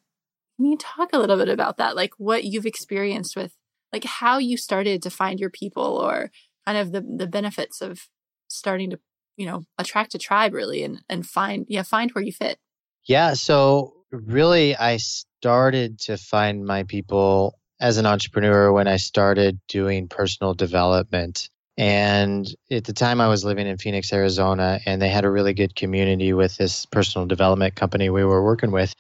can 0.57 0.67
you 0.67 0.77
talk 0.77 1.11
a 1.13 1.19
little 1.19 1.37
bit 1.37 1.49
about 1.49 1.77
that? 1.79 1.97
Like 1.97 2.13
what 2.19 2.45
you've 2.45 2.67
experienced 2.67 3.37
with 3.37 3.53
like 3.93 4.05
how 4.05 4.39
you 4.39 4.57
started 4.57 5.03
to 5.03 5.11
find 5.11 5.39
your 5.39 5.51
people 5.51 5.83
or 5.83 6.31
kind 6.67 6.79
of 6.79 6.93
the 6.93 7.01
the 7.01 7.27
benefits 7.27 7.81
of 7.81 8.09
starting 8.49 8.91
to, 8.91 8.99
you 9.37 9.47
know, 9.47 9.65
attract 9.79 10.15
a 10.15 10.19
tribe 10.19 10.53
really 10.53 10.83
and 10.83 11.03
and 11.09 11.27
find 11.27 11.67
yeah, 11.69 11.83
find 11.83 12.11
where 12.13 12.25
you 12.25 12.33
fit. 12.33 12.59
Yeah, 13.05 13.35
so 13.35 13.95
really 14.11 14.77
I 14.77 14.97
started 14.97 15.99
to 16.01 16.17
find 16.17 16.65
my 16.65 16.85
people 16.85 17.59
as 17.81 17.99
an 17.99 18.07
entrepreneur 18.07 18.73
when 18.73 18.89
I 18.89 18.97
started 18.97 19.61
doing 19.69 20.09
personal 20.09 20.55
development. 20.55 21.51
And 21.77 22.47
at 22.71 22.85
the 22.85 22.93
time, 22.93 23.21
I 23.21 23.27
was 23.27 23.45
living 23.45 23.67
in 23.67 23.79
Phoenix, 23.79 24.13
Arizona, 24.13 24.81
and 24.87 25.03
they 25.03 25.09
had 25.09 25.25
a 25.25 25.31
really 25.31 25.55
good 25.55 25.75
community 25.75 26.33
with 26.33 26.57
this 26.57 26.87
personal 26.87 27.27
development 27.27 27.75
company 27.75 28.11
we 28.11 28.25
were 28.25 28.45
working 28.45 28.71
with. 28.71 28.95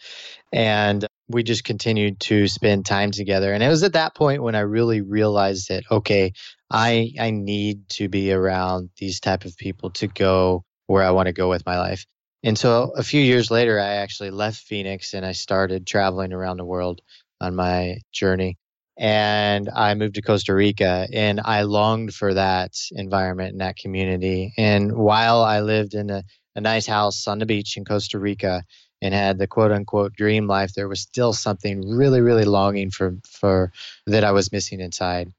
And 0.53 1.07
we 1.29 1.43
just 1.43 1.65
continued 1.65 2.21
to 2.21 2.49
spend 2.49 2.85
time 2.85 3.11
together. 3.11 3.53
And 3.53 3.63
it 3.63 3.69
was 3.69 3.83
at 3.83 3.95
that 3.95 4.15
point 4.15 4.43
when 4.43 4.55
I 4.55 4.61
really 4.61 5.01
realized 5.01 5.69
that, 5.69 5.85
okay, 5.91 6.33
I, 6.71 7.13
I 7.19 7.31
need 7.31 7.89
to 7.91 8.09
be 8.09 8.33
around 8.33 8.91
these 8.99 9.21
type 9.21 9.45
of 9.45 9.57
people 9.57 9.91
to 9.93 10.07
go 10.07 10.65
where 10.87 11.03
I 11.03 11.13
want 11.13 11.27
to 11.27 11.33
go 11.33 11.49
with 11.49 11.65
my 11.65 11.79
life. 11.79 12.05
And 12.43 12.59
so 12.59 12.93
a 12.95 13.03
few 13.03 13.23
years 13.23 13.51
later, 13.51 13.81
I 13.81 13.95
actually 13.95 14.31
left 14.31 14.59
Phoenix 14.59 15.15
and 15.15 15.25
I 15.25 15.33
started 15.33 15.87
traveling 15.87 16.33
around 16.33 16.59
the 16.59 16.65
world 16.65 17.01
on 17.41 17.57
my 17.57 17.99
journey. 18.13 18.59
And 18.99 19.69
I 19.75 19.95
moved 19.95 20.17
to 20.17 20.23
Costa 20.23 20.55
Rica 20.55 21.09
and 21.13 21.41
I 21.43 21.63
longed 21.63 22.15
for 22.15 22.35
that 22.35 22.73
environment 22.93 23.53
and 23.53 23.61
that 23.61 23.77
community. 23.77 24.53
And 24.59 24.93
while 24.95 25.43
I 25.43 25.61
lived 25.61 25.95
in 25.95 26.11
a, 26.11 26.23
a 26.55 26.61
nice 26.61 26.87
house 26.87 27.27
on 27.27 27.39
the 27.39 27.47
beach 27.47 27.77
in 27.77 27.85
Costa 27.85 28.19
Rica, 28.19 28.63
and 29.05 29.13
had 29.13 29.37
the 29.37 29.47
quote 29.47 29.71
unquote 29.71 30.15
dream 30.15 30.47
life, 30.47 30.73
there 30.73 30.89
was 30.89 31.01
still 31.01 31.35
something 31.35 31.87
really, 31.87 32.23
really 32.23 32.47
longing 32.47 32.91
for, 32.91 33.19
for 33.29 33.71
that 34.07 34.25
I 34.25 34.33
was 34.33 34.51
missing 34.51 34.81
inside. 34.81 35.31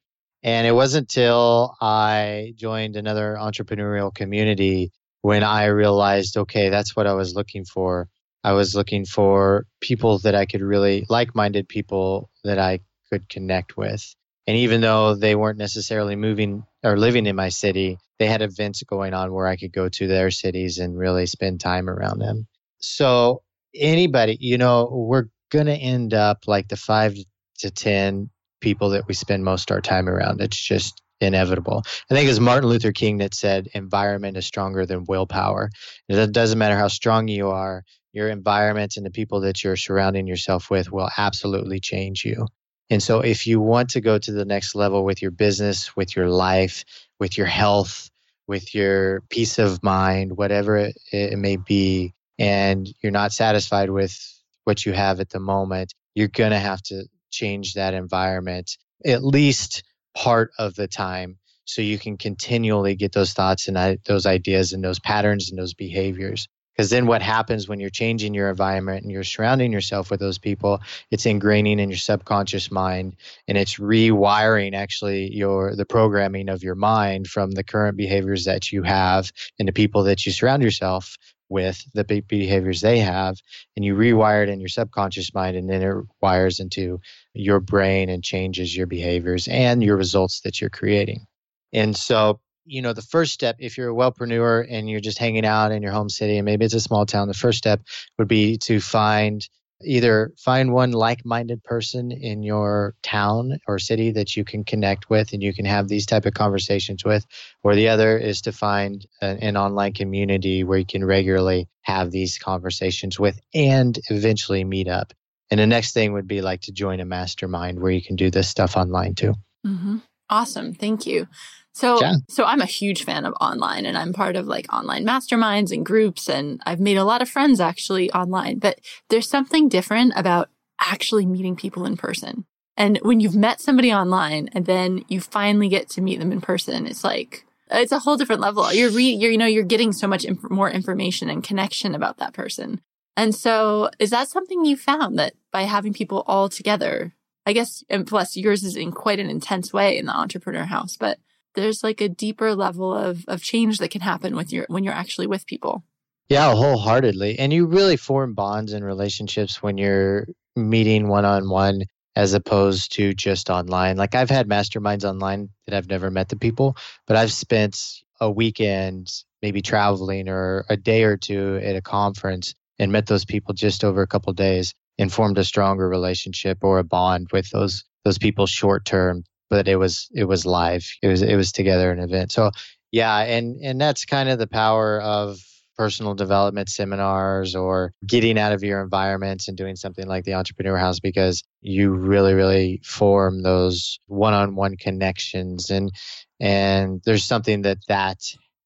And 0.43 0.67
it 0.67 0.73
wasn't 0.73 1.11
until 1.11 1.75
I 1.81 2.53
joined 2.55 2.95
another 2.95 3.35
entrepreneurial 3.39 4.13
community 4.13 4.91
when 5.23 5.43
I 5.43 5.65
realized, 5.65 6.37
okay, 6.37 6.69
that's 6.69 6.95
what 6.95 7.07
I 7.07 7.13
was 7.13 7.33
looking 7.33 7.65
for. 7.65 8.07
I 8.43 8.53
was 8.53 8.75
looking 8.75 9.03
for 9.03 9.65
people 9.81 10.19
that 10.19 10.35
I 10.35 10.45
could 10.45 10.61
really 10.61 11.07
like 11.09 11.33
minded 11.33 11.67
people 11.67 12.29
that 12.43 12.59
I 12.59 12.81
could 13.09 13.27
connect 13.29 13.75
with. 13.75 14.15
And 14.45 14.55
even 14.57 14.81
though 14.81 15.15
they 15.15 15.33
weren't 15.33 15.57
necessarily 15.57 16.15
moving 16.15 16.63
or 16.83 16.99
living 16.99 17.25
in 17.25 17.35
my 17.35 17.49
city, 17.49 17.97
they 18.19 18.27
had 18.27 18.43
events 18.43 18.83
going 18.83 19.15
on 19.15 19.33
where 19.33 19.47
I 19.47 19.55
could 19.55 19.73
go 19.73 19.89
to 19.89 20.05
their 20.05 20.29
cities 20.29 20.77
and 20.77 20.95
really 20.95 21.25
spend 21.25 21.59
time 21.59 21.89
around 21.89 22.19
them. 22.19 22.45
So, 22.77 23.41
anybody, 23.75 24.37
you 24.39 24.57
know, 24.57 24.89
we're 24.91 25.25
going 25.51 25.67
to 25.67 25.75
end 25.75 26.13
up 26.13 26.45
like 26.47 26.67
the 26.67 26.77
five 26.77 27.15
to 27.59 27.71
10 27.71 28.29
people 28.61 28.89
that 28.89 29.07
we 29.07 29.13
spend 29.13 29.43
most 29.43 29.69
of 29.69 29.75
our 29.75 29.81
time 29.81 30.09
around. 30.09 30.41
It's 30.41 30.57
just 30.57 31.01
inevitable. 31.21 31.83
I 32.09 32.13
think 32.13 32.29
it's 32.29 32.39
Martin 32.39 32.69
Luther 32.69 32.91
King 32.91 33.17
that 33.17 33.33
said, 33.33 33.67
environment 33.73 34.37
is 34.37 34.45
stronger 34.45 34.85
than 34.85 35.05
willpower. 35.07 35.69
It 36.09 36.31
doesn't 36.31 36.57
matter 36.57 36.77
how 36.77 36.87
strong 36.87 37.27
you 37.27 37.49
are, 37.49 37.83
your 38.11 38.29
environment 38.29 38.97
and 38.97 39.05
the 39.05 39.11
people 39.11 39.41
that 39.41 39.63
you're 39.63 39.75
surrounding 39.75 40.27
yourself 40.27 40.69
with 40.69 40.91
will 40.91 41.09
absolutely 41.17 41.79
change 41.79 42.25
you. 42.25 42.47
And 42.89 43.01
so, 43.01 43.19
if 43.19 43.47
you 43.47 43.59
want 43.59 43.89
to 43.91 44.01
go 44.01 44.17
to 44.17 44.31
the 44.31 44.45
next 44.45 44.75
level 44.75 45.03
with 45.03 45.21
your 45.21 45.31
business, 45.31 45.95
with 45.95 46.15
your 46.15 46.29
life, 46.29 46.85
with 47.19 47.37
your 47.37 47.47
health, 47.47 48.09
with 48.47 48.75
your 48.75 49.21
peace 49.29 49.57
of 49.57 49.81
mind, 49.83 50.37
whatever 50.37 50.77
it, 50.77 50.97
it 51.11 51.37
may 51.37 51.57
be, 51.57 52.13
and 52.37 52.87
you're 53.01 53.11
not 53.11 53.31
satisfied 53.31 53.89
with 53.89 54.17
what 54.65 54.85
you 54.85 54.93
have 54.93 55.19
at 55.19 55.29
the 55.29 55.39
moment, 55.39 55.93
you're 56.15 56.27
going 56.27 56.51
to 56.51 56.59
have 56.59 56.81
to 56.83 57.05
change 57.31 57.73
that 57.73 57.93
environment 57.93 58.77
at 59.05 59.23
least 59.23 59.83
part 60.15 60.51
of 60.57 60.75
the 60.75 60.87
time 60.87 61.37
so 61.65 61.81
you 61.81 61.97
can 61.97 62.17
continually 62.17 62.95
get 62.95 63.11
those 63.11 63.33
thoughts 63.33 63.67
and 63.67 63.99
those 64.05 64.25
ideas 64.25 64.73
and 64.73 64.83
those 64.83 64.99
patterns 64.99 65.49
and 65.49 65.59
those 65.59 65.73
behaviors. 65.73 66.47
Because 66.75 66.89
then 66.89 67.05
what 67.05 67.21
happens 67.21 67.69
when 67.69 67.79
you're 67.79 67.89
changing 67.89 68.33
your 68.33 68.49
environment 68.49 69.03
and 69.03 69.11
you're 69.11 69.23
surrounding 69.23 69.71
yourself 69.71 70.11
with 70.11 70.19
those 70.19 70.37
people 70.37 70.81
it's 71.09 71.25
ingraining 71.25 71.79
in 71.79 71.89
your 71.89 71.97
subconscious 71.97 72.69
mind 72.69 73.15
and 73.47 73.57
it's 73.57 73.75
rewiring 73.75 74.75
actually 74.75 75.33
your 75.33 75.73
the 75.73 75.85
programming 75.85 76.49
of 76.49 76.63
your 76.63 76.75
mind 76.75 77.27
from 77.27 77.51
the 77.51 77.63
current 77.63 77.95
behaviors 77.95 78.43
that 78.43 78.73
you 78.73 78.83
have 78.83 79.31
and 79.57 79.69
the 79.69 79.73
people 79.73 80.03
that 80.03 80.25
you 80.25 80.33
surround 80.33 80.63
yourself 80.63 81.15
with 81.49 81.83
the 81.93 82.03
behaviors 82.03 82.81
they 82.81 82.99
have 82.99 83.35
and 83.75 83.85
you 83.85 83.95
rewire 83.95 84.43
it 84.43 84.49
in 84.49 84.59
your 84.59 84.69
subconscious 84.69 85.33
mind 85.33 85.55
and 85.55 85.69
then 85.69 85.81
it 85.81 86.05
wires 86.21 86.59
into 86.59 86.99
your 87.33 87.59
brain 87.59 88.09
and 88.09 88.23
changes 88.23 88.75
your 88.75 88.87
behaviors 88.87 89.47
and 89.47 89.83
your 89.83 89.97
results 89.97 90.41
that 90.41 90.59
you're 90.59 90.69
creating. 90.69 91.25
And 91.71 91.95
so 91.95 92.39
you 92.65 92.81
know 92.81 92.93
the 92.93 93.01
first 93.01 93.31
step 93.31 93.55
if 93.59 93.77
you're 93.77 93.91
a 93.91 93.93
wellpreneur 93.93 94.65
and 94.69 94.89
you're 94.89 94.99
just 94.99 95.19
hanging 95.19 95.45
out 95.45 95.71
in 95.71 95.83
your 95.83 95.91
home 95.91 96.09
city 96.09 96.37
and 96.37 96.45
maybe 96.45 96.65
it's 96.65 96.73
a 96.73 96.79
small 96.79 97.05
town 97.05 97.27
the 97.27 97.33
first 97.33 97.59
step 97.59 97.81
would 98.17 98.27
be 98.27 98.57
to 98.57 98.79
find 98.79 99.47
either 99.83 100.31
find 100.37 100.71
one 100.71 100.91
like-minded 100.91 101.63
person 101.63 102.11
in 102.11 102.43
your 102.43 102.95
town 103.03 103.59
or 103.67 103.77
city 103.79 104.11
that 104.11 104.35
you 104.35 104.43
can 104.43 104.63
connect 104.63 105.09
with 105.09 105.33
and 105.33 105.43
you 105.43 105.53
can 105.53 105.65
have 105.65 105.87
these 105.87 106.05
type 106.05 106.25
of 106.25 106.33
conversations 106.33 107.03
with 107.03 107.25
or 107.63 107.75
the 107.75 107.89
other 107.89 108.17
is 108.17 108.41
to 108.41 108.51
find 108.51 109.05
an, 109.21 109.37
an 109.39 109.57
online 109.57 109.93
community 109.93 110.63
where 110.63 110.77
you 110.77 110.85
can 110.85 111.03
regularly 111.03 111.67
have 111.81 112.11
these 112.11 112.37
conversations 112.37 113.19
with 113.19 113.39
and 113.53 113.99
eventually 114.09 114.63
meet 114.63 114.87
up. 114.87 115.13
And 115.51 115.59
the 115.59 115.67
next 115.67 115.93
thing 115.93 116.13
would 116.13 116.27
be 116.27 116.41
like 116.41 116.61
to 116.61 116.71
join 116.71 116.99
a 116.99 117.05
mastermind 117.05 117.79
where 117.79 117.91
you 117.91 118.01
can 118.01 118.15
do 118.15 118.31
this 118.31 118.49
stuff 118.49 118.77
online 118.77 119.13
too. 119.13 119.35
Mm-hmm. 119.65 119.97
awesome. 120.29 120.73
Thank 120.73 121.05
you 121.05 121.27
so, 121.75 121.99
so 122.29 122.45
I'm 122.45 122.61
a 122.61 122.65
huge 122.65 123.03
fan 123.03 123.25
of 123.25 123.33
online 123.41 123.85
and 123.85 123.97
I'm 123.97 124.13
part 124.13 124.37
of 124.37 124.47
like 124.47 124.71
online 124.71 125.05
masterminds 125.05 125.73
and 125.73 125.85
groups 125.85 126.29
and 126.29 126.61
I've 126.65 126.79
made 126.79 126.95
a 126.95 127.03
lot 127.03 127.21
of 127.21 127.29
friends 127.29 127.59
actually 127.59 128.09
online, 128.13 128.59
but 128.59 128.79
there's 129.09 129.27
something 129.27 129.67
different 129.67 130.13
about 130.15 130.49
actually 130.79 131.25
meeting 131.25 131.57
people 131.57 131.85
in 131.85 131.97
person. 131.97 132.45
And 132.77 132.97
when 133.01 133.19
you've 133.19 133.35
met 133.35 133.59
somebody 133.59 133.91
online 133.91 134.49
and 134.53 134.65
then 134.65 135.03
you 135.09 135.19
finally 135.19 135.67
get 135.67 135.89
to 135.89 136.01
meet 136.01 136.19
them 136.19 136.31
in 136.31 136.39
person, 136.39 136.87
it's 136.87 137.03
like, 137.03 137.45
it's 137.69 137.91
a 137.91 137.99
whole 137.99 138.15
different 138.15 138.41
level. 138.41 138.71
You're, 138.71 138.91
re, 138.91 139.03
you're 139.03 139.31
you 139.31 139.37
know, 139.37 139.45
you're 139.45 139.63
getting 139.65 139.91
so 139.91 140.07
much 140.07 140.23
imp- 140.23 140.49
more 140.49 140.69
information 140.69 141.29
and 141.29 141.43
connection 141.43 141.93
about 141.93 142.19
that 142.19 142.33
person. 142.33 142.79
And 143.17 143.35
so 143.35 143.89
is 143.99 144.11
that 144.11 144.29
something 144.29 144.63
you 144.63 144.77
found 144.77 145.19
that 145.19 145.33
by 145.51 145.63
having 145.63 145.91
people 145.91 146.23
all 146.25 146.47
together, 146.47 147.13
I 147.45 147.51
guess, 147.51 147.83
and 147.89 148.07
plus 148.07 148.37
yours 148.37 148.63
is 148.63 148.77
in 148.77 148.93
quite 148.93 149.19
an 149.19 149.29
intense 149.29 149.73
way 149.73 149.97
in 149.97 150.05
the 150.05 150.15
entrepreneur 150.15 150.63
house, 150.63 150.95
but 150.97 151.19
there's 151.55 151.83
like 151.83 152.01
a 152.01 152.09
deeper 152.09 152.55
level 152.55 152.93
of 152.93 153.25
of 153.27 153.41
change 153.41 153.79
that 153.79 153.91
can 153.91 154.01
happen 154.01 154.35
with 154.35 154.51
your 154.51 154.65
when 154.69 154.83
you're 154.83 154.93
actually 154.93 155.27
with 155.27 155.45
people. 155.45 155.83
Yeah, 156.29 156.53
wholeheartedly. 156.53 157.37
And 157.37 157.53
you 157.53 157.67
really 157.67 157.97
form 157.97 158.33
bonds 158.33 158.73
and 158.73 158.83
relationships 158.83 159.61
when 159.61 159.77
you're 159.77 160.27
meeting 160.55 161.07
one 161.07 161.25
on 161.25 161.49
one 161.49 161.83
as 162.15 162.33
opposed 162.33 162.93
to 162.93 163.13
just 163.13 163.49
online. 163.49 163.97
Like 163.97 164.15
I've 164.15 164.29
had 164.29 164.47
masterminds 164.47 165.03
online 165.03 165.49
that 165.67 165.75
I've 165.75 165.89
never 165.89 166.09
met 166.09 166.29
the 166.29 166.37
people, 166.37 166.77
but 167.05 167.17
I've 167.17 167.31
spent 167.31 167.77
a 168.19 168.31
weekend 168.31 169.11
maybe 169.41 169.61
traveling 169.61 170.29
or 170.29 170.65
a 170.69 170.77
day 170.77 171.03
or 171.03 171.17
two 171.17 171.59
at 171.61 171.75
a 171.75 171.81
conference 171.81 172.55
and 172.79 172.91
met 172.91 173.05
those 173.05 173.25
people 173.25 173.53
just 173.53 173.83
over 173.83 174.01
a 174.01 174.07
couple 174.07 174.33
days 174.33 174.73
and 174.97 175.11
formed 175.11 175.37
a 175.37 175.43
stronger 175.43 175.87
relationship 175.87 176.59
or 176.63 176.79
a 176.79 176.83
bond 176.83 177.27
with 177.31 177.49
those 177.49 177.83
those 178.03 178.17
people 178.17 178.45
short 178.45 178.85
term 178.85 179.23
but 179.49 179.67
it 179.67 179.77
was 179.77 180.09
it 180.13 180.25
was 180.25 180.45
live. 180.45 180.87
It 181.01 181.07
was 181.07 181.21
it 181.21 181.35
was 181.35 181.51
together 181.51 181.91
an 181.91 181.99
event. 181.99 182.31
So 182.31 182.51
yeah, 182.91 183.19
and 183.19 183.59
and 183.61 183.79
that's 183.79 184.05
kind 184.05 184.29
of 184.29 184.39
the 184.39 184.47
power 184.47 185.01
of 185.01 185.37
personal 185.75 186.13
development 186.13 186.69
seminars 186.69 187.55
or 187.55 187.91
getting 188.05 188.39
out 188.39 188.53
of 188.53 188.63
your 188.63 188.81
environments 188.81 189.47
and 189.47 189.57
doing 189.57 189.75
something 189.75 190.07
like 190.07 190.23
the 190.23 190.33
entrepreneur 190.33 190.77
house 190.77 190.99
because 190.99 191.43
you 191.61 191.91
really 191.91 192.33
really 192.33 192.81
form 192.83 193.43
those 193.43 193.99
one-on-one 194.07 194.77
connections 194.77 195.69
and 195.69 195.91
and 196.39 197.01
there's 197.05 197.25
something 197.25 197.63
that 197.63 197.77
that 197.87 198.19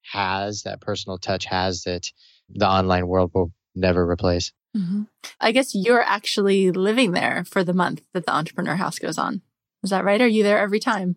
has 0.03 0.63
that 0.63 0.81
personal 0.81 1.17
touch 1.17 1.45
has 1.45 1.83
that 1.83 2.07
the 2.49 2.67
online 2.67 3.07
world 3.07 3.31
will 3.33 3.51
never 3.75 4.07
replace 4.07 4.51
mm-hmm. 4.75 5.03
i 5.39 5.51
guess 5.51 5.73
you're 5.73 6.03
actually 6.03 6.71
living 6.71 7.11
there 7.11 7.43
for 7.45 7.63
the 7.63 7.73
month 7.73 8.01
that 8.13 8.25
the 8.25 8.33
entrepreneur 8.33 8.75
house 8.75 8.99
goes 8.99 9.17
on 9.17 9.41
is 9.83 9.89
that 9.89 10.03
right? 10.03 10.21
Are 10.21 10.27
you 10.27 10.43
there 10.43 10.59
every 10.59 10.79
time? 10.79 11.15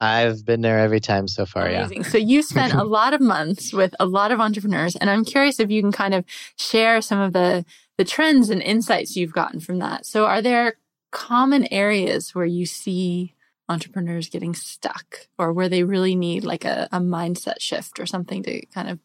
I've 0.00 0.46
been 0.46 0.62
there 0.62 0.78
every 0.78 1.00
time 1.00 1.28
so 1.28 1.44
far, 1.44 1.68
Amazing. 1.68 2.02
yeah. 2.02 2.08
So 2.08 2.16
you 2.18 2.42
spent 2.42 2.72
a 2.72 2.84
lot 2.98 3.12
of 3.12 3.20
months 3.20 3.72
with 3.72 3.94
a 4.00 4.06
lot 4.06 4.32
of 4.32 4.40
entrepreneurs, 4.40 4.96
and 4.96 5.10
I'm 5.10 5.24
curious 5.26 5.60
if 5.60 5.70
you 5.70 5.82
can 5.82 5.92
kind 5.92 6.14
of 6.14 6.24
share 6.56 7.02
some 7.02 7.20
of 7.20 7.32
the 7.32 7.64
the 7.98 8.04
trends 8.04 8.48
and 8.48 8.62
insights 8.62 9.14
you've 9.14 9.34
gotten 9.34 9.60
from 9.60 9.78
that. 9.80 10.06
So 10.06 10.24
are 10.24 10.40
there 10.40 10.78
common 11.12 11.70
areas 11.70 12.34
where 12.34 12.46
you 12.46 12.64
see 12.64 13.34
entrepreneurs 13.68 14.30
getting 14.30 14.54
stuck 14.54 15.26
or 15.38 15.52
where 15.52 15.68
they 15.68 15.84
really 15.84 16.16
need 16.16 16.42
like 16.44 16.64
a, 16.64 16.88
a 16.90 16.98
mindset 16.98 17.60
shift 17.60 18.00
or 18.00 18.06
something 18.06 18.42
to 18.44 18.64
kind 18.66 18.88
of 18.88 18.98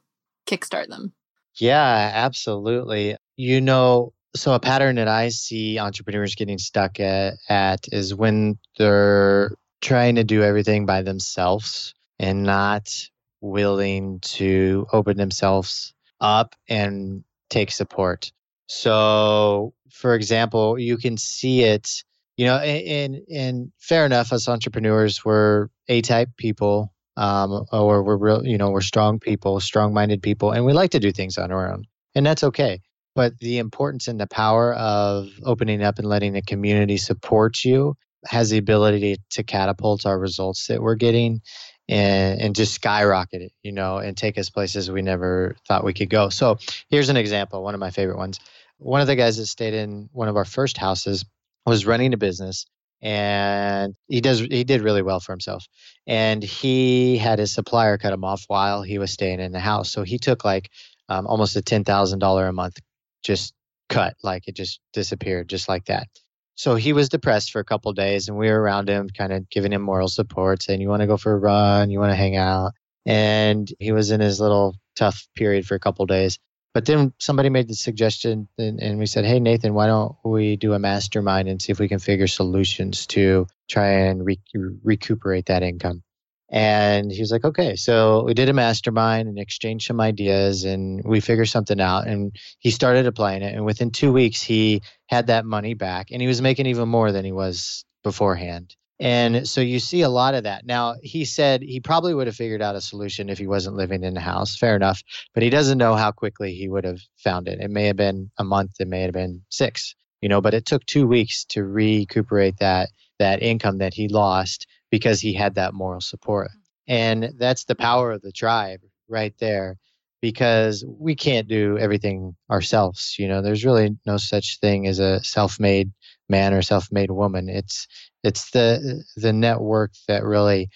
kickstart 0.48 0.88
them? 0.88 1.12
Yeah, 1.56 2.12
absolutely. 2.14 3.18
You 3.36 3.60
know, 3.60 4.14
so 4.36 4.54
a 4.54 4.60
pattern 4.60 4.96
that 4.98 5.08
I 5.08 5.30
see 5.30 5.80
entrepreneurs 5.80 6.36
getting 6.36 6.58
stuck 6.58 7.00
at, 7.00 7.36
at 7.50 7.88
is 7.92 8.14
when 8.14 8.58
they're 8.78 9.56
trying 9.82 10.16
to 10.16 10.24
do 10.24 10.44
everything 10.44 10.86
by 10.86 11.02
themselves 11.02 11.94
and 12.20 12.44
not 12.44 13.10
willing 13.42 14.20
to 14.22 14.88
open 14.92 15.18
themselves 15.18 15.94
up 16.20 16.56
and 16.68 17.24
take 17.50 17.72
support. 17.72 18.32
So, 18.68 19.74
for 19.92 20.16
example, 20.16 20.80
you 20.80 20.98
can 20.98 21.18
see 21.18 21.64
it, 21.64 22.04
you 22.38 22.46
know, 22.46 22.58
and 22.58 23.22
and 23.32 23.72
fair 23.80 24.06
enough, 24.06 24.34
us 24.34 24.50
entrepreneurs, 24.50 25.24
we're 25.24 25.70
A-type 25.88 26.30
people, 26.38 26.92
um, 27.16 27.66
or 27.72 28.04
we're 28.04 28.18
real, 28.18 28.46
you 28.46 28.58
know, 28.58 28.72
we're 28.72 28.82
strong 28.82 29.20
people, 29.20 29.60
strong-minded 29.60 30.22
people, 30.22 30.52
and 30.52 30.66
we 30.66 30.74
like 30.74 30.92
to 30.92 31.00
do 31.00 31.12
things 31.12 31.38
on 31.38 31.52
our 31.52 31.72
own, 31.72 31.86
and 32.16 32.26
that's 32.26 32.44
okay 32.44 32.82
but 33.16 33.40
the 33.40 33.58
importance 33.60 34.08
and 34.08 34.20
the 34.20 34.28
power 34.28 34.74
of 34.74 35.30
opening 35.44 35.82
up 35.82 35.98
and 35.98 36.08
letting 36.08 36.34
the 36.34 36.42
community 36.42 36.98
support 36.98 37.64
you 37.64 37.96
has 38.28 38.50
the 38.50 38.58
ability 38.58 39.18
to 39.32 39.44
catapult 39.44 40.06
our 40.06 40.20
results 40.20 40.68
that 40.68 40.82
we're 40.82 40.96
getting 40.96 41.42
and, 41.88 42.42
and 42.42 42.56
just 42.56 42.74
skyrocket 42.74 43.42
it, 43.42 43.52
you 43.64 43.72
know, 43.72 43.98
and 43.98 44.18
take 44.18 44.38
us 44.38 44.50
places 44.50 44.92
we 44.92 45.02
never 45.02 45.56
thought 45.68 45.84
we 45.86 45.94
could 45.94 46.10
go. 46.10 46.30
So 46.30 46.58
here's 46.90 47.10
an 47.10 47.18
example, 47.18 47.64
one 47.64 47.74
of 47.74 47.80
my 47.80 47.92
favorite 47.92 48.18
ones. 48.18 48.40
One 48.78 49.02
of 49.02 49.08
the 49.08 49.16
guys 49.16 49.38
that 49.38 49.46
stayed 49.46 49.74
in 49.74 50.10
one 50.12 50.28
of 50.28 50.36
our 50.36 50.46
first 50.46 50.78
houses 50.78 51.24
was 51.66 51.86
running 51.86 52.14
a 52.14 52.18
business 52.18 52.66
and 53.02 53.96
he 54.08 54.22
does 54.22 54.40
he 54.40 54.64
did 54.64 54.82
really 54.82 55.02
well 55.02 55.20
for 55.20 55.32
himself 55.32 55.66
and 56.08 56.42
he 56.42 57.18
had 57.18 57.40
his 57.40 57.52
supplier 57.52 57.98
cut 57.98 58.14
him 58.14 58.24
off 58.24 58.44
while 58.48 58.82
he 58.84 58.98
was 58.98 59.12
staying 59.12 59.40
in 59.40 59.52
the 59.52 59.60
house 59.60 59.92
so 59.92 60.04
he 60.04 60.18
took 60.18 60.46
like 60.46 60.70
um, 61.10 61.28
almost 61.28 61.56
a 61.56 61.62
$10000 61.62 62.50
a 62.50 62.52
month 62.54 62.80
just 63.26 63.54
cut, 63.90 64.16
like 64.24 64.48
it 64.48 64.56
just 64.56 64.80
disappeared, 64.94 65.50
just 65.50 65.68
like 65.68 65.86
that. 65.86 66.08
So 66.56 66.76
he 66.76 66.94
was 66.94 67.10
depressed 67.10 67.52
for 67.52 67.60
a 67.60 67.66
couple 67.66 67.92
days, 67.92 68.30
and 68.30 68.38
we 68.38 68.50
were 68.50 68.62
around 68.62 68.88
him, 68.88 69.10
kind 69.10 69.34
of 69.34 69.50
giving 69.50 69.74
him 69.74 69.82
moral 69.82 70.08
support, 70.08 70.64
saying, 70.64 70.80
"You 70.80 70.88
want 70.88 71.02
to 71.02 71.08
go 71.08 71.18
for 71.18 71.34
a 71.34 71.38
run? 71.38 71.90
You 71.90 72.00
want 72.00 72.12
to 72.12 72.16
hang 72.16 72.38
out?" 72.38 72.72
And 73.06 73.70
he 73.80 73.92
was 73.92 74.12
in 74.12 74.22
his 74.22 74.40
little 74.40 74.76
tough 74.96 75.28
period 75.36 75.66
for 75.68 75.76
a 75.76 75.80
couple 75.80 76.06
days. 76.06 76.40
But 76.74 76.86
then 76.86 77.14
somebody 77.20 77.50
made 77.50 77.68
the 77.68 77.76
suggestion, 77.76 78.48
and, 78.58 78.80
and, 78.82 79.00
we 79.00 79.06
said, 79.06 79.26
"Hey 79.26 79.40
Nathan, 79.40 79.74
why 79.74 79.88
don't 79.88 80.16
we 80.24 80.56
do 80.56 80.74
a 80.74 80.80
mastermind 80.80 81.50
and 81.50 81.62
see 81.62 81.72
if 81.72 81.80
we 81.80 81.90
can 81.90 82.00
figure 82.00 82.28
solutions 82.28 83.06
to 83.08 83.48
try 83.70 83.90
and 84.08 84.26
re- 84.26 84.40
recuperate 84.84 85.48
that 85.48 85.64
income?" 85.64 86.04
And 86.50 87.12
he 87.12 87.22
was 87.22 87.32
like, 87.32 87.44
"Okay." 87.44 87.76
So 87.76 88.24
we 88.24 88.34
did 88.34 88.50
a 88.50 88.54
mastermind 88.54 89.28
and 89.28 89.40
exchanged 89.40 89.88
some 89.88 90.00
ideas, 90.00 90.64
and 90.64 91.02
we 91.04 91.20
figured 91.20 91.50
something 91.50 91.82
out. 91.82 92.08
And 92.08 92.36
he 92.60 92.72
started 92.72 93.08
applying 93.08 93.42
it, 93.42 93.56
and 93.56 93.66
within 93.66 93.92
two 93.92 94.14
weeks, 94.14 94.42
he 94.42 94.82
had 95.08 95.28
that 95.28 95.46
money 95.46 95.74
back, 95.74 96.12
and 96.12 96.22
he 96.22 96.28
was 96.28 96.42
making 96.42 96.68
even 96.68 96.88
more 96.90 97.12
than 97.12 97.26
he 97.26 97.32
was 97.32 97.84
beforehand. 98.04 98.76
And 99.00 99.48
so 99.48 99.60
you 99.60 99.80
see 99.80 100.02
a 100.02 100.10
lot 100.10 100.36
of 100.36 100.44
that. 100.44 100.66
Now, 100.66 100.96
he 101.02 101.26
said 101.26 101.62
he 101.62 101.82
probably 101.82 102.14
would 102.14 102.28
have 102.28 102.36
figured 102.36 102.62
out 102.62 102.76
a 102.76 102.82
solution 102.82 103.30
if 103.30 103.38
he 103.38 103.48
wasn't 103.48 103.76
living 103.76 104.04
in 104.04 104.14
the 104.14 104.22
house. 104.22 104.56
Fair 104.56 104.76
enough. 104.76 105.04
But 105.34 105.44
he 105.44 105.50
doesn't 105.50 105.78
know 105.78 105.96
how 105.96 106.12
quickly 106.12 106.56
he 106.56 106.70
would 106.70 106.86
have 106.86 107.02
found 107.18 107.50
it. 107.50 107.60
It 107.60 107.70
may 107.72 107.88
have 107.88 107.98
been 107.98 108.32
a 108.38 108.46
month, 108.46 108.76
it 108.80 108.88
may 108.88 109.02
have 109.02 109.12
been 109.12 109.42
six, 109.50 109.96
you 110.22 110.30
know, 110.30 110.40
but 110.40 110.54
it 110.54 110.66
took 110.66 110.86
two 110.86 111.08
weeks 111.08 111.44
to 111.50 111.64
recuperate 111.66 112.58
that 112.60 112.90
that 113.20 113.42
income 113.42 113.80
that 113.80 113.94
he 113.94 114.08
lost 114.08 114.68
because 114.92 115.20
he 115.20 115.34
had 115.34 115.56
that 115.56 115.74
moral 115.74 116.02
support. 116.02 116.50
Mm. 116.50 116.60
And 116.88 117.34
that's 117.38 117.66
the 117.66 117.76
power 117.76 118.12
of 118.12 118.22
the 118.22 118.32
tribe 118.32 118.82
right 119.08 119.34
there 119.40 119.78
because 120.22 120.84
we 120.88 121.16
can't 121.16 121.48
do 121.48 121.78
everything 121.78 122.36
ourselves. 122.50 123.16
You 123.20 123.28
know, 123.28 123.42
there's 123.42 123.66
really 123.66 123.98
no 124.06 124.18
such 124.18 124.60
thing 124.60 124.88
as 124.88 125.00
a 125.00 125.24
self-made 125.24 125.92
man 126.30 126.54
or 126.54 126.62
self-made 126.62 127.12
woman. 127.12 127.50
It's 127.50 127.88
it's 128.24 128.50
the 128.52 129.04
the 129.16 129.34
network 129.34 129.92
that 130.08 130.24
really 130.24 130.70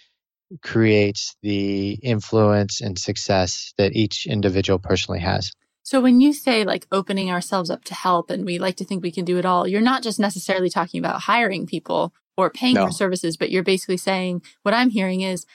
creates 0.62 1.36
the 1.42 1.92
influence 2.01 2.82
and 2.82 2.98
success 2.98 3.74
that 3.78 3.96
each 3.96 4.25
individual 4.25 4.80
personally 4.80 5.20
has. 5.20 5.51
So 5.84 6.01
when 6.01 6.22
you 6.22 6.34
say 6.34 6.63
like 6.63 6.86
opening 6.92 7.32
ourselves 7.32 7.72
up 7.72 7.84
to 7.86 7.96
help 7.96 8.30
and 8.30 8.46
we 8.46 8.60
like 8.60 8.75
to 8.78 8.86
think 8.86 9.01
we 9.01 9.12
can 9.12 9.25
do 9.25 9.39
it 9.39 9.46
all, 9.46 9.68
you're 9.68 9.82
not 9.82 10.04
just 10.04 10.20
necessarily 10.20 10.70
talking 10.70 11.00
about 11.00 11.22
hiring 11.22 11.66
people 11.66 12.13
or 12.39 12.50
paying 12.50 12.75
no. 12.75 12.86
for 12.86 12.91
services, 12.91 13.36
but 13.36 13.51
you're 13.51 13.63
basically 13.63 13.98
saying 13.98 14.41
what 14.63 14.74
I'm 14.74 14.89
hearing 14.89 15.22
is 15.22 15.46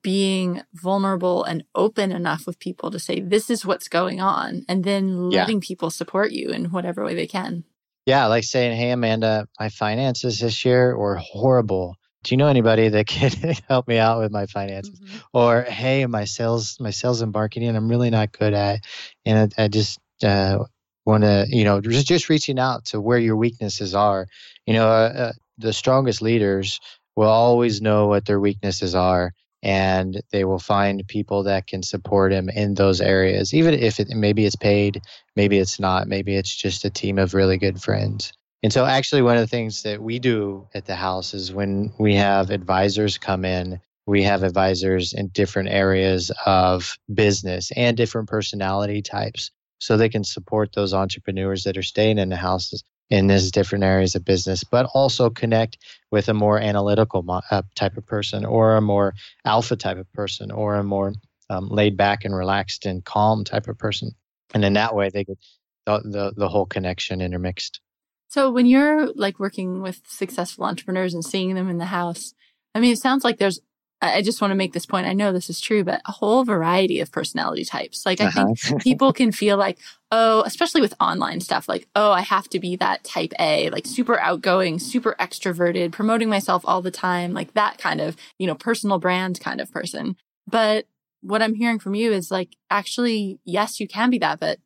being 0.00 0.62
vulnerable 0.72 1.44
and 1.44 1.64
open 1.74 2.10
enough 2.10 2.46
with 2.46 2.58
people 2.58 2.90
to 2.90 2.98
say 2.98 3.20
this 3.20 3.50
is 3.50 3.66
what's 3.66 3.88
going 3.88 4.20
on 4.20 4.64
and 4.68 4.84
then 4.84 5.28
letting 5.28 5.56
yeah. 5.56 5.66
people 5.66 5.90
support 5.90 6.32
you 6.32 6.48
in 6.48 6.66
whatever 6.66 7.04
way 7.04 7.14
they 7.14 7.26
can. 7.26 7.64
Yeah, 8.06 8.26
like 8.26 8.44
saying, 8.44 8.76
"Hey, 8.76 8.90
Amanda, 8.90 9.46
my 9.60 9.68
finances 9.68 10.40
this 10.40 10.64
year 10.64 10.96
were 10.96 11.16
horrible. 11.16 11.96
Do 12.24 12.32
you 12.32 12.36
know 12.36 12.48
anybody 12.48 12.88
that 12.88 13.06
can 13.14 13.30
help 13.68 13.86
me 13.86 13.98
out 13.98 14.20
with 14.20 14.32
my 14.32 14.46
finances?" 14.46 14.98
Mm-hmm. 14.98 15.18
Or, 15.34 15.62
"Hey, 15.62 16.06
my 16.06 16.24
sales, 16.24 16.78
my 16.80 16.90
sales 16.90 17.20
and 17.20 17.32
marketing, 17.32 17.76
I'm 17.76 17.88
really 17.88 18.10
not 18.10 18.32
good 18.32 18.54
at, 18.54 18.80
and 19.24 19.52
I, 19.56 19.64
I 19.64 19.68
just 19.68 20.00
uh, 20.24 20.64
want 21.04 21.24
to, 21.24 21.46
you 21.48 21.64
know, 21.64 21.80
just 21.80 22.06
just 22.06 22.28
reaching 22.28 22.58
out 22.58 22.86
to 22.86 23.00
where 23.00 23.18
your 23.18 23.36
weaknesses 23.36 23.94
are. 23.94 24.26
You 24.66 24.74
know, 24.74 24.88
uh, 24.88 25.12
uh, 25.16 25.32
the 25.58 25.72
strongest 25.72 26.22
leaders 26.22 26.80
will 27.16 27.28
always 27.28 27.80
know 27.80 28.06
what 28.06 28.24
their 28.26 28.40
weaknesses 28.40 28.94
are." 28.94 29.32
and 29.62 30.20
they 30.32 30.44
will 30.44 30.58
find 30.58 31.06
people 31.06 31.44
that 31.44 31.66
can 31.66 31.82
support 31.82 32.32
him 32.32 32.48
in 32.48 32.74
those 32.74 33.00
areas 33.00 33.54
even 33.54 33.74
if 33.74 34.00
it 34.00 34.08
maybe 34.08 34.44
it's 34.44 34.56
paid 34.56 35.00
maybe 35.36 35.58
it's 35.58 35.78
not 35.78 36.08
maybe 36.08 36.34
it's 36.36 36.54
just 36.54 36.84
a 36.84 36.90
team 36.90 37.18
of 37.18 37.34
really 37.34 37.56
good 37.58 37.80
friends 37.80 38.32
and 38.62 38.72
so 38.72 38.84
actually 38.84 39.22
one 39.22 39.36
of 39.36 39.42
the 39.42 39.46
things 39.46 39.82
that 39.82 40.02
we 40.02 40.18
do 40.18 40.66
at 40.74 40.86
the 40.86 40.94
house 40.96 41.34
is 41.34 41.52
when 41.52 41.92
we 41.98 42.14
have 42.14 42.50
advisors 42.50 43.18
come 43.18 43.44
in 43.44 43.80
we 44.06 44.22
have 44.24 44.42
advisors 44.42 45.12
in 45.12 45.28
different 45.28 45.68
areas 45.68 46.32
of 46.44 46.98
business 47.14 47.70
and 47.76 47.96
different 47.96 48.28
personality 48.28 49.00
types 49.00 49.50
so 49.78 49.96
they 49.96 50.08
can 50.08 50.24
support 50.24 50.72
those 50.74 50.94
entrepreneurs 50.94 51.64
that 51.64 51.76
are 51.76 51.82
staying 51.82 52.18
in 52.18 52.28
the 52.28 52.36
houses 52.36 52.82
in 53.12 53.26
these 53.26 53.50
different 53.50 53.84
areas 53.84 54.14
of 54.14 54.24
business, 54.24 54.64
but 54.64 54.86
also 54.94 55.28
connect 55.28 55.76
with 56.10 56.30
a 56.30 56.34
more 56.34 56.58
analytical 56.58 57.22
uh, 57.50 57.62
type 57.74 57.98
of 57.98 58.06
person 58.06 58.46
or 58.46 58.74
a 58.74 58.80
more 58.80 59.12
alpha 59.44 59.76
type 59.76 59.98
of 59.98 60.10
person 60.14 60.50
or 60.50 60.76
a 60.76 60.82
more 60.82 61.12
um, 61.50 61.68
laid 61.68 61.94
back 61.94 62.24
and 62.24 62.34
relaxed 62.34 62.86
and 62.86 63.04
calm 63.04 63.44
type 63.44 63.68
of 63.68 63.76
person. 63.76 64.12
And 64.54 64.64
in 64.64 64.72
that 64.72 64.94
way, 64.94 65.10
they 65.10 65.24
get 65.24 65.36
the, 65.84 66.00
the, 66.02 66.32
the 66.34 66.48
whole 66.48 66.64
connection 66.64 67.20
intermixed. 67.20 67.82
So 68.28 68.50
when 68.50 68.64
you're 68.64 69.12
like 69.12 69.38
working 69.38 69.82
with 69.82 70.00
successful 70.06 70.64
entrepreneurs 70.64 71.12
and 71.12 71.22
seeing 71.22 71.54
them 71.54 71.68
in 71.68 71.76
the 71.76 71.84
house, 71.84 72.32
I 72.74 72.80
mean, 72.80 72.92
it 72.92 72.98
sounds 72.98 73.24
like 73.24 73.36
there's 73.36 73.60
I 74.02 74.20
just 74.20 74.40
want 74.40 74.50
to 74.50 74.56
make 74.56 74.72
this 74.72 74.84
point. 74.84 75.06
I 75.06 75.12
know 75.12 75.32
this 75.32 75.48
is 75.48 75.60
true, 75.60 75.84
but 75.84 76.02
a 76.06 76.12
whole 76.12 76.44
variety 76.44 76.98
of 76.98 77.12
personality 77.12 77.64
types. 77.64 78.04
Like, 78.04 78.20
I 78.20 78.26
uh-huh. 78.26 78.54
think 78.56 78.82
people 78.82 79.12
can 79.12 79.30
feel 79.30 79.56
like, 79.56 79.78
oh, 80.10 80.42
especially 80.44 80.80
with 80.80 80.94
online 81.00 81.40
stuff, 81.40 81.68
like, 81.68 81.86
oh, 81.94 82.10
I 82.10 82.22
have 82.22 82.48
to 82.48 82.58
be 82.58 82.74
that 82.76 83.04
type 83.04 83.32
A, 83.38 83.70
like 83.70 83.86
super 83.86 84.18
outgoing, 84.18 84.80
super 84.80 85.14
extroverted, 85.20 85.92
promoting 85.92 86.28
myself 86.28 86.62
all 86.66 86.82
the 86.82 86.90
time, 86.90 87.32
like 87.32 87.54
that 87.54 87.78
kind 87.78 88.00
of, 88.00 88.16
you 88.38 88.48
know, 88.48 88.56
personal 88.56 88.98
brand 88.98 89.38
kind 89.38 89.60
of 89.60 89.70
person. 89.70 90.16
But 90.48 90.86
what 91.20 91.40
I'm 91.40 91.54
hearing 91.54 91.78
from 91.78 91.94
you 91.94 92.12
is 92.12 92.30
like, 92.30 92.56
actually, 92.70 93.38
yes, 93.44 93.78
you 93.78 93.86
can 93.86 94.10
be 94.10 94.18
that, 94.18 94.40
but 94.40 94.58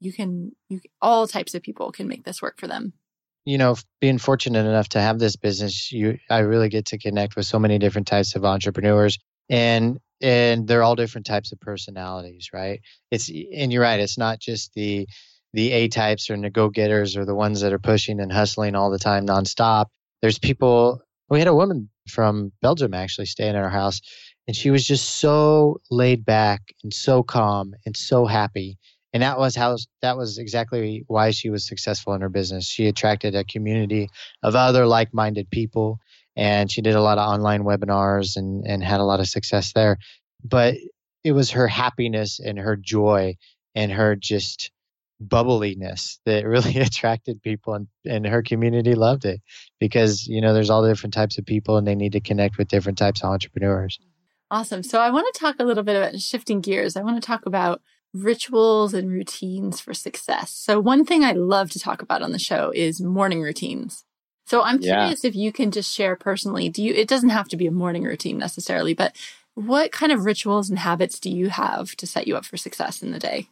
you 0.00 0.12
can, 0.12 0.50
you, 0.68 0.80
all 1.00 1.28
types 1.28 1.54
of 1.54 1.62
people 1.62 1.92
can 1.92 2.08
make 2.08 2.24
this 2.24 2.42
work 2.42 2.58
for 2.58 2.66
them 2.66 2.94
you 3.44 3.58
know, 3.58 3.76
being 4.00 4.18
fortunate 4.18 4.66
enough 4.66 4.90
to 4.90 5.00
have 5.00 5.18
this 5.18 5.36
business, 5.36 5.90
you 5.92 6.18
I 6.28 6.40
really 6.40 6.68
get 6.68 6.86
to 6.86 6.98
connect 6.98 7.36
with 7.36 7.46
so 7.46 7.58
many 7.58 7.78
different 7.78 8.06
types 8.06 8.36
of 8.36 8.44
entrepreneurs 8.44 9.18
and 9.48 9.98
and 10.22 10.68
they're 10.68 10.82
all 10.82 10.96
different 10.96 11.26
types 11.26 11.50
of 11.52 11.60
personalities, 11.60 12.50
right? 12.52 12.80
It's 13.10 13.28
and 13.28 13.72
you're 13.72 13.82
right, 13.82 14.00
it's 14.00 14.18
not 14.18 14.38
just 14.38 14.74
the 14.74 15.08
the 15.52 15.72
A 15.72 15.88
types 15.88 16.30
or 16.30 16.36
the 16.36 16.50
go 16.50 16.68
getters 16.68 17.16
or 17.16 17.24
the 17.24 17.34
ones 17.34 17.60
that 17.62 17.72
are 17.72 17.78
pushing 17.78 18.20
and 18.20 18.32
hustling 18.32 18.74
all 18.74 18.90
the 18.90 18.98
time 18.98 19.26
nonstop. 19.26 19.86
There's 20.22 20.38
people 20.38 21.02
we 21.28 21.38
had 21.38 21.48
a 21.48 21.54
woman 21.54 21.88
from 22.08 22.52
Belgium 22.60 22.92
actually 22.94 23.26
staying 23.26 23.56
at 23.56 23.62
our 23.62 23.70
house 23.70 24.00
and 24.46 24.56
she 24.56 24.70
was 24.70 24.84
just 24.84 25.18
so 25.20 25.80
laid 25.90 26.24
back 26.24 26.60
and 26.82 26.92
so 26.92 27.22
calm 27.22 27.72
and 27.86 27.96
so 27.96 28.26
happy 28.26 28.78
and 29.12 29.22
that 29.22 29.38
was 29.38 29.56
how 29.56 29.76
that 30.02 30.16
was 30.16 30.38
exactly 30.38 31.04
why 31.08 31.30
she 31.30 31.50
was 31.50 31.66
successful 31.66 32.14
in 32.14 32.20
her 32.20 32.28
business. 32.28 32.66
She 32.66 32.86
attracted 32.86 33.34
a 33.34 33.44
community 33.44 34.08
of 34.42 34.54
other 34.54 34.86
like-minded 34.86 35.50
people 35.50 35.98
and 36.36 36.70
she 36.70 36.80
did 36.80 36.94
a 36.94 37.02
lot 37.02 37.18
of 37.18 37.28
online 37.28 37.62
webinars 37.62 38.36
and 38.36 38.64
and 38.66 38.84
had 38.84 39.00
a 39.00 39.04
lot 39.04 39.20
of 39.20 39.26
success 39.26 39.72
there. 39.72 39.98
But 40.44 40.76
it 41.24 41.32
was 41.32 41.50
her 41.50 41.66
happiness 41.66 42.40
and 42.40 42.58
her 42.58 42.76
joy 42.76 43.36
and 43.74 43.92
her 43.92 44.16
just 44.16 44.70
bubbliness 45.20 46.18
that 46.24 46.46
really 46.46 46.76
attracted 46.78 47.42
people 47.42 47.74
and, 47.74 47.88
and 48.06 48.26
her 48.26 48.42
community 48.42 48.94
loved 48.94 49.24
it. 49.24 49.40
Because 49.80 50.26
you 50.28 50.40
know 50.40 50.54
there's 50.54 50.70
all 50.70 50.82
the 50.82 50.88
different 50.88 51.14
types 51.14 51.36
of 51.36 51.44
people 51.46 51.76
and 51.76 51.86
they 51.86 51.96
need 51.96 52.12
to 52.12 52.20
connect 52.20 52.58
with 52.58 52.68
different 52.68 52.98
types 52.98 53.22
of 53.22 53.30
entrepreneurs. 53.30 53.98
Awesome. 54.52 54.84
So 54.84 55.00
i 55.00 55.10
want 55.10 55.32
to 55.32 55.40
talk 55.40 55.56
a 55.58 55.64
little 55.64 55.84
bit 55.84 55.96
about 55.96 56.20
shifting 56.20 56.60
gears 56.60 56.96
i 56.96 57.02
want 57.02 57.20
to 57.20 57.26
talk 57.26 57.44
about 57.44 57.82
rituals 58.12 58.94
and 58.94 59.10
routines 59.10 59.80
for 59.80 59.94
success. 59.94 60.50
So, 60.50 60.80
one 60.80 61.04
thing 61.04 61.24
I 61.24 61.32
love 61.32 61.70
to 61.70 61.78
talk 61.78 62.02
about 62.02 62.22
on 62.22 62.32
the 62.32 62.38
show 62.38 62.72
is 62.74 63.00
morning 63.00 63.42
routines. 63.42 64.04
So, 64.46 64.62
I'm 64.62 64.78
curious 64.78 65.24
yeah. 65.24 65.28
if 65.28 65.36
you 65.36 65.52
can 65.52 65.70
just 65.70 65.94
share 65.94 66.16
personally, 66.16 66.68
do 66.68 66.82
you, 66.82 66.94
it 66.94 67.08
doesn't 67.08 67.30
have 67.30 67.48
to 67.48 67.56
be 67.56 67.66
a 67.66 67.72
morning 67.72 68.04
routine 68.04 68.38
necessarily, 68.38 68.94
but 68.94 69.14
what 69.54 69.92
kind 69.92 70.12
of 70.12 70.24
rituals 70.24 70.70
and 70.70 70.78
habits 70.78 71.20
do 71.20 71.30
you 71.30 71.50
have 71.50 71.94
to 71.96 72.06
set 72.06 72.26
you 72.26 72.36
up 72.36 72.44
for 72.44 72.56
success 72.56 73.02
in 73.02 73.12
the 73.12 73.18
day? 73.18 73.48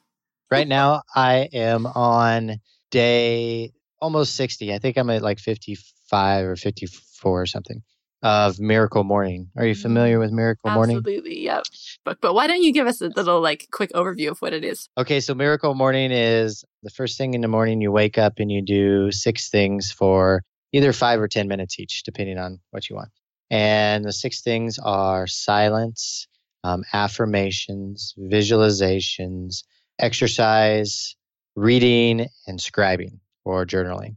Right 0.51 0.69
now, 0.69 1.03
I 1.15 1.49
am 1.53 1.87
on 1.87 2.61
day 2.91 3.73
almost 4.01 4.35
60. 4.37 4.73
I 4.73 4.79
think 4.79 4.97
I'm 4.97 5.11
at 5.11 5.23
like 5.23 5.39
55 5.39 6.47
or 6.47 6.57
54 6.57 7.43
or 7.43 7.47
something 7.47 7.83
of 8.23 8.59
Miracle 8.59 9.05
Morning. 9.05 9.51
Are 9.57 9.67
you 9.67 9.75
familiar 9.75 10.15
mm-hmm. 10.15 10.21
with 10.21 10.33
Miracle 10.33 10.71
Absolutely, 10.71 10.95
Morning? 10.95 10.97
Absolutely, 10.97 11.45
yep. 11.45 11.65
But 12.05 12.21
but 12.21 12.35
why 12.35 12.47
don't 12.47 12.63
you 12.63 12.73
give 12.73 12.87
us 12.87 13.01
a 13.01 13.09
little 13.09 13.41
like 13.41 13.69
quick 13.71 13.93
overview 13.93 14.31
of 14.31 14.41
what 14.41 14.53
it 14.53 14.65
is? 14.65 14.89
Okay, 14.97 15.21
so 15.21 15.35
Miracle 15.35 15.75
Morning 15.75 16.11
is 16.11 16.65
the 16.83 16.91
first 16.91 17.19
thing 17.19 17.35
in 17.35 17.41
the 17.41 17.49
morning 17.49 17.81
you 17.81 17.93
wake 17.93 18.19
up 18.19 18.35
and 18.39 18.51
you 18.51 18.63
do 18.63 19.11
six 19.13 19.51
things 19.51 19.93
for 19.93 20.43
either 20.73 20.93
5 20.93 21.21
or 21.21 21.29
10 21.29 21.49
minutes 21.49 21.79
each 21.79 22.03
depending 22.05 22.39
on 22.39 22.61
what 22.71 22.89
you 22.89 22.97
want. 22.97 23.09
And 23.51 24.05
the 24.05 24.13
six 24.13 24.43
things 24.43 24.79
are 24.79 25.27
silence, 25.27 26.29
um, 26.65 26.85
affirmations, 26.93 28.15
visualizations, 28.19 29.65
exercise, 29.99 31.17
reading, 31.57 32.29
and 32.47 32.59
scribing 32.59 33.19
or 33.45 33.65
journaling. 33.65 34.17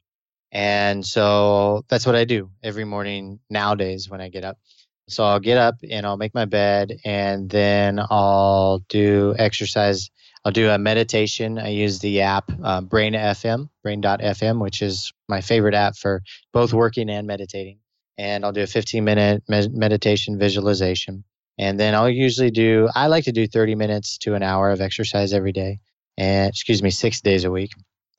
And 0.52 1.06
so 1.06 1.86
that's 1.88 2.06
what 2.06 2.16
I 2.16 2.26
do 2.26 2.52
every 2.62 2.84
morning 2.84 3.40
nowadays 3.50 4.10
when 4.10 4.20
I 4.20 4.30
get 4.30 4.44
up. 4.44 4.58
So 5.08 5.24
I'll 5.24 5.40
get 5.40 5.58
up 5.58 5.76
and 5.90 6.06
I'll 6.06 6.18
make 6.18 6.34
my 6.34 6.46
bed 6.46 6.98
and 7.04 7.50
then 7.50 8.00
I'll 8.00 8.80
do 8.90 9.36
exercise. 9.38 10.10
I'll 10.46 10.52
do 10.52 10.70
a 10.70 10.78
meditation. 10.78 11.60
I 11.60 11.70
use 11.70 12.00
the 12.00 12.22
app 12.22 12.52
uh, 12.64 12.82
Brain 12.82 13.14
FM, 13.14 13.70
Brain.fm, 13.84 14.62
which 14.62 14.82
is 14.82 15.12
my 15.28 15.42
favorite 15.42 15.76
app 15.76 15.98
for 15.98 16.22
both 16.54 16.74
working 16.74 17.10
and 17.10 17.28
meditating. 17.28 17.80
And 18.18 18.46
I'll 18.46 18.52
do 18.52 18.64
a 18.64 18.68
15 18.68 19.04
minute 19.04 19.44
med- 19.48 19.74
meditation 19.74 20.40
visualization. 20.40 21.24
And 21.58 21.80
then 21.80 21.94
I'll 21.94 22.10
usually 22.10 22.52
do, 22.52 22.90
I 22.96 23.08
like 23.08 23.26
to 23.26 23.32
do 23.32 23.48
30 23.48 23.76
minutes 23.76 24.18
to 24.20 24.34
an 24.36 24.44
hour 24.44 24.72
of 24.72 24.82
exercise 24.82 25.34
every 25.34 25.52
day. 25.52 25.80
And 26.18 26.50
excuse 26.50 26.82
me, 26.82 26.90
six 26.90 27.22
days 27.22 27.44
a 27.44 27.52
week. 27.52 27.72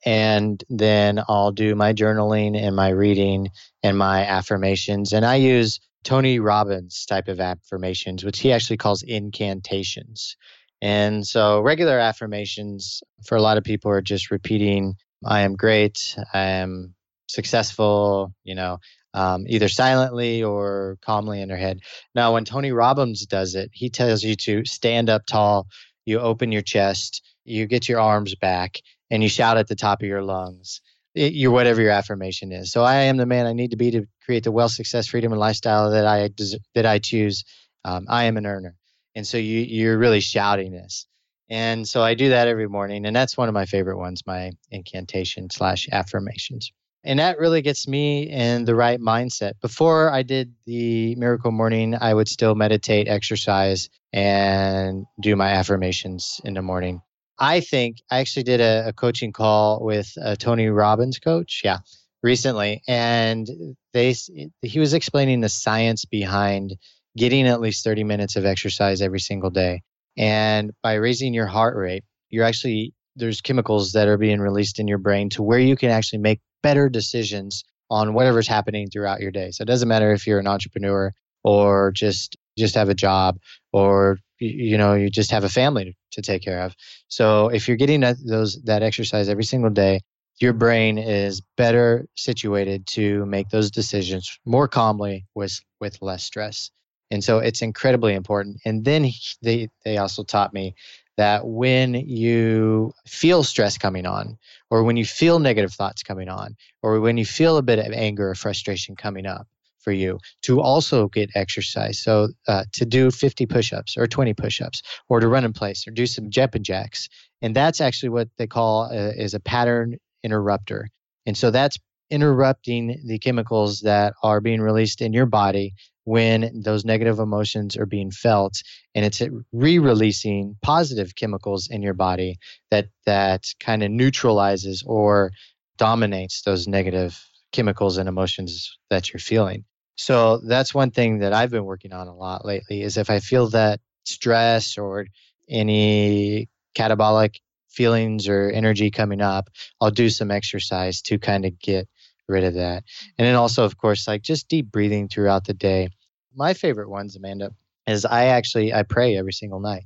And 0.05 0.63
then 0.69 1.21
I'll 1.27 1.51
do 1.51 1.75
my 1.75 1.93
journaling 1.93 2.57
and 2.57 2.75
my 2.75 2.89
reading 2.89 3.49
and 3.81 3.97
my 3.97 4.25
affirmations. 4.25 5.13
And 5.13 5.25
I 5.25 5.35
use 5.35 5.79
Tony 6.03 6.39
Robbins 6.39 7.05
type 7.05 7.27
of 7.27 7.39
affirmations, 7.39 8.23
which 8.23 8.39
he 8.39 8.51
actually 8.51 8.77
calls 8.77 9.03
incantations. 9.03 10.35
And 10.81 11.25
so 11.25 11.61
regular 11.61 11.97
affirmations 11.97 13.01
for 13.25 13.37
a 13.37 13.41
lot 13.41 13.57
of 13.57 13.63
people 13.63 13.89
are 13.91 14.01
just 14.01 14.31
repeating, 14.31 14.95
I 15.25 15.41
am 15.41 15.55
great, 15.55 16.17
I 16.33 16.41
am 16.41 16.93
successful, 17.27 18.33
you 18.43 18.55
know, 18.55 18.79
um, 19.13 19.45
either 19.47 19.69
silently 19.69 20.43
or 20.43 20.97
calmly 21.01 21.41
in 21.41 21.47
their 21.47 21.57
head. 21.57 21.79
Now, 22.15 22.33
when 22.33 22.45
Tony 22.45 22.71
Robbins 22.71 23.25
does 23.25 23.55
it, 23.55 23.69
he 23.73 23.89
tells 23.89 24.23
you 24.23 24.35
to 24.35 24.65
stand 24.65 25.09
up 25.09 25.25
tall, 25.25 25.67
you 26.05 26.19
open 26.19 26.51
your 26.51 26.61
chest, 26.61 27.23
you 27.45 27.65
get 27.65 27.87
your 27.87 27.99
arms 27.99 28.35
back, 28.35 28.81
and 29.09 29.23
you 29.23 29.29
shout 29.29 29.57
at 29.57 29.67
the 29.67 29.75
top 29.75 30.01
of 30.01 30.07
your 30.07 30.23
lungs. 30.23 30.81
Your 31.13 31.51
whatever 31.51 31.81
your 31.81 31.91
affirmation 31.91 32.51
is. 32.51 32.71
So 32.71 32.83
I 32.83 32.95
am 33.03 33.17
the 33.17 33.25
man 33.25 33.45
I 33.45 33.53
need 33.53 33.71
to 33.71 33.77
be 33.77 33.91
to 33.91 34.05
create 34.25 34.43
the 34.43 34.51
wealth, 34.51 34.71
success, 34.71 35.07
freedom, 35.07 35.31
and 35.31 35.39
lifestyle 35.39 35.91
that 35.91 36.05
I 36.05 36.27
des- 36.29 36.59
that 36.75 36.85
I 36.85 36.99
choose. 36.99 37.43
Um, 37.85 38.05
I 38.09 38.25
am 38.25 38.37
an 38.37 38.45
earner, 38.45 38.75
and 39.15 39.25
so 39.27 39.37
you 39.37 39.59
you're 39.59 39.97
really 39.97 40.21
shouting 40.21 40.71
this. 40.71 41.07
And 41.49 41.87
so 41.87 42.01
I 42.01 42.13
do 42.15 42.29
that 42.29 42.47
every 42.47 42.67
morning, 42.67 43.05
and 43.05 43.15
that's 43.15 43.37
one 43.37 43.49
of 43.49 43.53
my 43.53 43.65
favorite 43.65 43.97
ones, 43.97 44.23
my 44.25 44.51
incantation 44.71 45.49
slash 45.49 45.87
affirmations 45.91 46.71
and 47.03 47.19
that 47.19 47.37
really 47.37 47.61
gets 47.61 47.87
me 47.87 48.29
in 48.29 48.65
the 48.65 48.75
right 48.75 48.99
mindset. 48.99 49.53
Before 49.61 50.09
I 50.11 50.23
did 50.23 50.53
the 50.65 51.15
miracle 51.15 51.51
morning, 51.51 51.95
I 51.99 52.13
would 52.13 52.29
still 52.29 52.55
meditate, 52.55 53.07
exercise, 53.07 53.89
and 54.13 55.05
do 55.21 55.35
my 55.35 55.49
affirmations 55.49 56.39
in 56.45 56.53
the 56.53 56.61
morning. 56.61 57.01
I 57.39 57.59
think 57.59 57.97
I 58.11 58.19
actually 58.19 58.43
did 58.43 58.61
a, 58.61 58.89
a 58.89 58.93
coaching 58.93 59.31
call 59.31 59.83
with 59.83 60.11
a 60.17 60.35
Tony 60.35 60.67
Robbins 60.67 61.19
coach, 61.19 61.61
yeah, 61.63 61.79
recently, 62.21 62.81
and 62.87 63.47
they 63.93 64.15
he 64.61 64.79
was 64.79 64.93
explaining 64.93 65.41
the 65.41 65.49
science 65.49 66.05
behind 66.05 66.75
getting 67.17 67.47
at 67.47 67.61
least 67.61 67.83
30 67.83 68.03
minutes 68.03 68.35
of 68.35 68.45
exercise 68.45 69.01
every 69.01 69.19
single 69.19 69.49
day. 69.49 69.81
And 70.17 70.71
by 70.81 70.93
raising 70.95 71.33
your 71.33 71.47
heart 71.47 71.75
rate, 71.75 72.03
you're 72.29 72.45
actually 72.45 72.93
there's 73.15 73.41
chemicals 73.41 73.91
that 73.91 74.07
are 74.07 74.17
being 74.17 74.39
released 74.39 74.79
in 74.79 74.87
your 74.87 74.97
brain 74.97 75.29
to 75.29 75.43
where 75.43 75.59
you 75.59 75.75
can 75.75 75.91
actually 75.91 76.19
make 76.19 76.39
better 76.63 76.89
decisions 76.89 77.63
on 77.89 78.13
whatever's 78.13 78.47
happening 78.47 78.89
throughout 78.89 79.19
your 79.19 79.29
day. 79.31 79.51
So 79.51 79.61
it 79.61 79.67
doesn't 79.67 79.87
matter 79.87 80.13
if 80.13 80.25
you're 80.25 80.39
an 80.39 80.47
entrepreneur 80.47 81.13
or 81.43 81.91
just 81.91 82.37
just 82.57 82.75
have 82.75 82.89
a 82.89 82.95
job 82.95 83.37
or 83.73 84.19
you 84.39 84.77
know 84.77 84.93
you 84.93 85.09
just 85.09 85.31
have 85.31 85.43
a 85.43 85.49
family 85.49 85.97
to 86.11 86.21
take 86.21 86.43
care 86.43 86.61
of. 86.61 86.75
So 87.07 87.49
if 87.49 87.67
you're 87.67 87.77
getting 87.77 88.01
that, 88.01 88.17
those 88.25 88.61
that 88.63 88.83
exercise 88.83 89.27
every 89.27 89.43
single 89.43 89.71
day, 89.71 90.01
your 90.39 90.53
brain 90.53 90.97
is 90.97 91.41
better 91.57 92.05
situated 92.15 92.87
to 92.87 93.25
make 93.25 93.49
those 93.49 93.71
decisions 93.71 94.39
more 94.45 94.67
calmly 94.67 95.25
with 95.35 95.59
with 95.81 96.01
less 96.01 96.23
stress. 96.23 96.71
And 97.11 97.23
so 97.23 97.39
it's 97.39 97.61
incredibly 97.61 98.13
important. 98.13 98.61
And 98.65 98.85
then 98.85 99.09
they 99.41 99.69
they 99.83 99.97
also 99.97 100.23
taught 100.23 100.53
me 100.53 100.75
that 101.17 101.45
when 101.45 101.93
you 101.93 102.91
feel 103.07 103.43
stress 103.43 103.77
coming 103.77 104.07
on, 104.07 104.37
or 104.71 104.83
when 104.83 104.97
you 104.97 105.05
feel 105.05 105.37
negative 105.39 105.73
thoughts 105.73 106.01
coming 106.01 106.27
on, 106.27 106.55
or 106.81 106.99
when 106.99 107.17
you 107.17 107.25
feel 107.25 107.57
a 107.57 107.61
bit 107.61 107.77
of 107.77 107.93
anger 107.93 108.29
or 108.29 108.35
frustration 108.35 108.95
coming 108.95 109.27
up 109.27 109.47
for 109.83 109.91
you, 109.91 110.19
to 110.43 110.61
also 110.61 111.07
get 111.07 111.29
exercise. 111.35 111.99
So 112.01 112.29
uh, 112.47 112.63
to 112.73 112.85
do 112.85 113.11
50 113.11 113.45
push 113.45 113.73
ups 113.73 113.97
or 113.97 114.07
20 114.07 114.33
push 114.33 114.61
ups, 114.61 114.81
or 115.09 115.19
to 115.19 115.27
run 115.27 115.45
in 115.45 115.53
place, 115.53 115.87
or 115.87 115.91
do 115.91 116.05
some 116.05 116.29
jumping 116.29 116.63
jacks. 116.63 117.09
And 117.41 117.55
that's 117.55 117.81
actually 117.81 118.09
what 118.09 118.29
they 118.37 118.47
call 118.47 118.83
uh, 118.83 119.11
is 119.15 119.33
a 119.33 119.39
pattern 119.39 119.97
interrupter. 120.23 120.89
And 121.25 121.37
so 121.37 121.51
that's 121.51 121.77
interrupting 122.09 123.01
the 123.05 123.19
chemicals 123.19 123.81
that 123.81 124.13
are 124.23 124.41
being 124.41 124.61
released 124.61 125.01
in 125.01 125.13
your 125.13 125.25
body 125.25 125.73
when 126.05 126.61
those 126.63 126.83
negative 126.83 127.19
emotions 127.19 127.77
are 127.77 127.85
being 127.85 128.11
felt 128.11 128.61
and 128.93 129.05
it's 129.05 129.21
re-releasing 129.53 130.55
positive 130.61 131.15
chemicals 131.15 131.69
in 131.71 131.81
your 131.81 131.93
body 131.93 132.37
that 132.71 132.87
that 133.05 133.45
kind 133.59 133.83
of 133.83 133.89
neutralizes 133.89 134.83
or 134.85 135.31
dominates 135.77 136.41
those 136.41 136.67
negative 136.67 137.23
chemicals 137.51 137.97
and 137.97 138.09
emotions 138.09 138.77
that 138.89 139.13
you're 139.13 139.19
feeling 139.19 139.63
so 139.95 140.37
that's 140.37 140.73
one 140.73 140.91
thing 140.91 141.19
that 141.19 141.33
i've 141.33 141.51
been 141.51 141.65
working 141.65 141.93
on 141.93 142.07
a 142.07 142.15
lot 142.15 142.45
lately 142.45 142.81
is 142.81 142.97
if 142.97 143.09
i 143.09 143.19
feel 143.19 143.49
that 143.49 143.79
stress 144.05 144.77
or 144.77 145.05
any 145.49 146.47
catabolic 146.75 147.35
feelings 147.69 148.27
or 148.27 148.49
energy 148.49 148.91
coming 148.91 149.21
up 149.21 149.49
i'll 149.81 149.91
do 149.91 150.09
some 150.09 150.31
exercise 150.31 151.01
to 151.01 151.17
kind 151.17 151.45
of 151.45 151.57
get 151.59 151.87
rid 152.27 152.43
of 152.43 152.55
that. 152.55 152.83
And 153.17 153.25
then 153.25 153.35
also, 153.35 153.63
of 153.63 153.77
course, 153.77 154.07
like 154.07 154.21
just 154.21 154.47
deep 154.47 154.71
breathing 154.71 155.07
throughout 155.07 155.45
the 155.45 155.53
day. 155.53 155.89
My 156.35 156.53
favorite 156.53 156.89
ones, 156.89 157.15
Amanda, 157.15 157.51
is 157.87 158.05
I 158.05 158.25
actually 158.25 158.73
I 158.73 158.83
pray 158.83 159.17
every 159.17 159.33
single 159.33 159.59
night, 159.59 159.83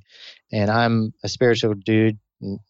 and 0.51 0.69
I'm 0.69 1.13
a 1.23 1.29
spiritual 1.29 1.73
dude, 1.73 2.17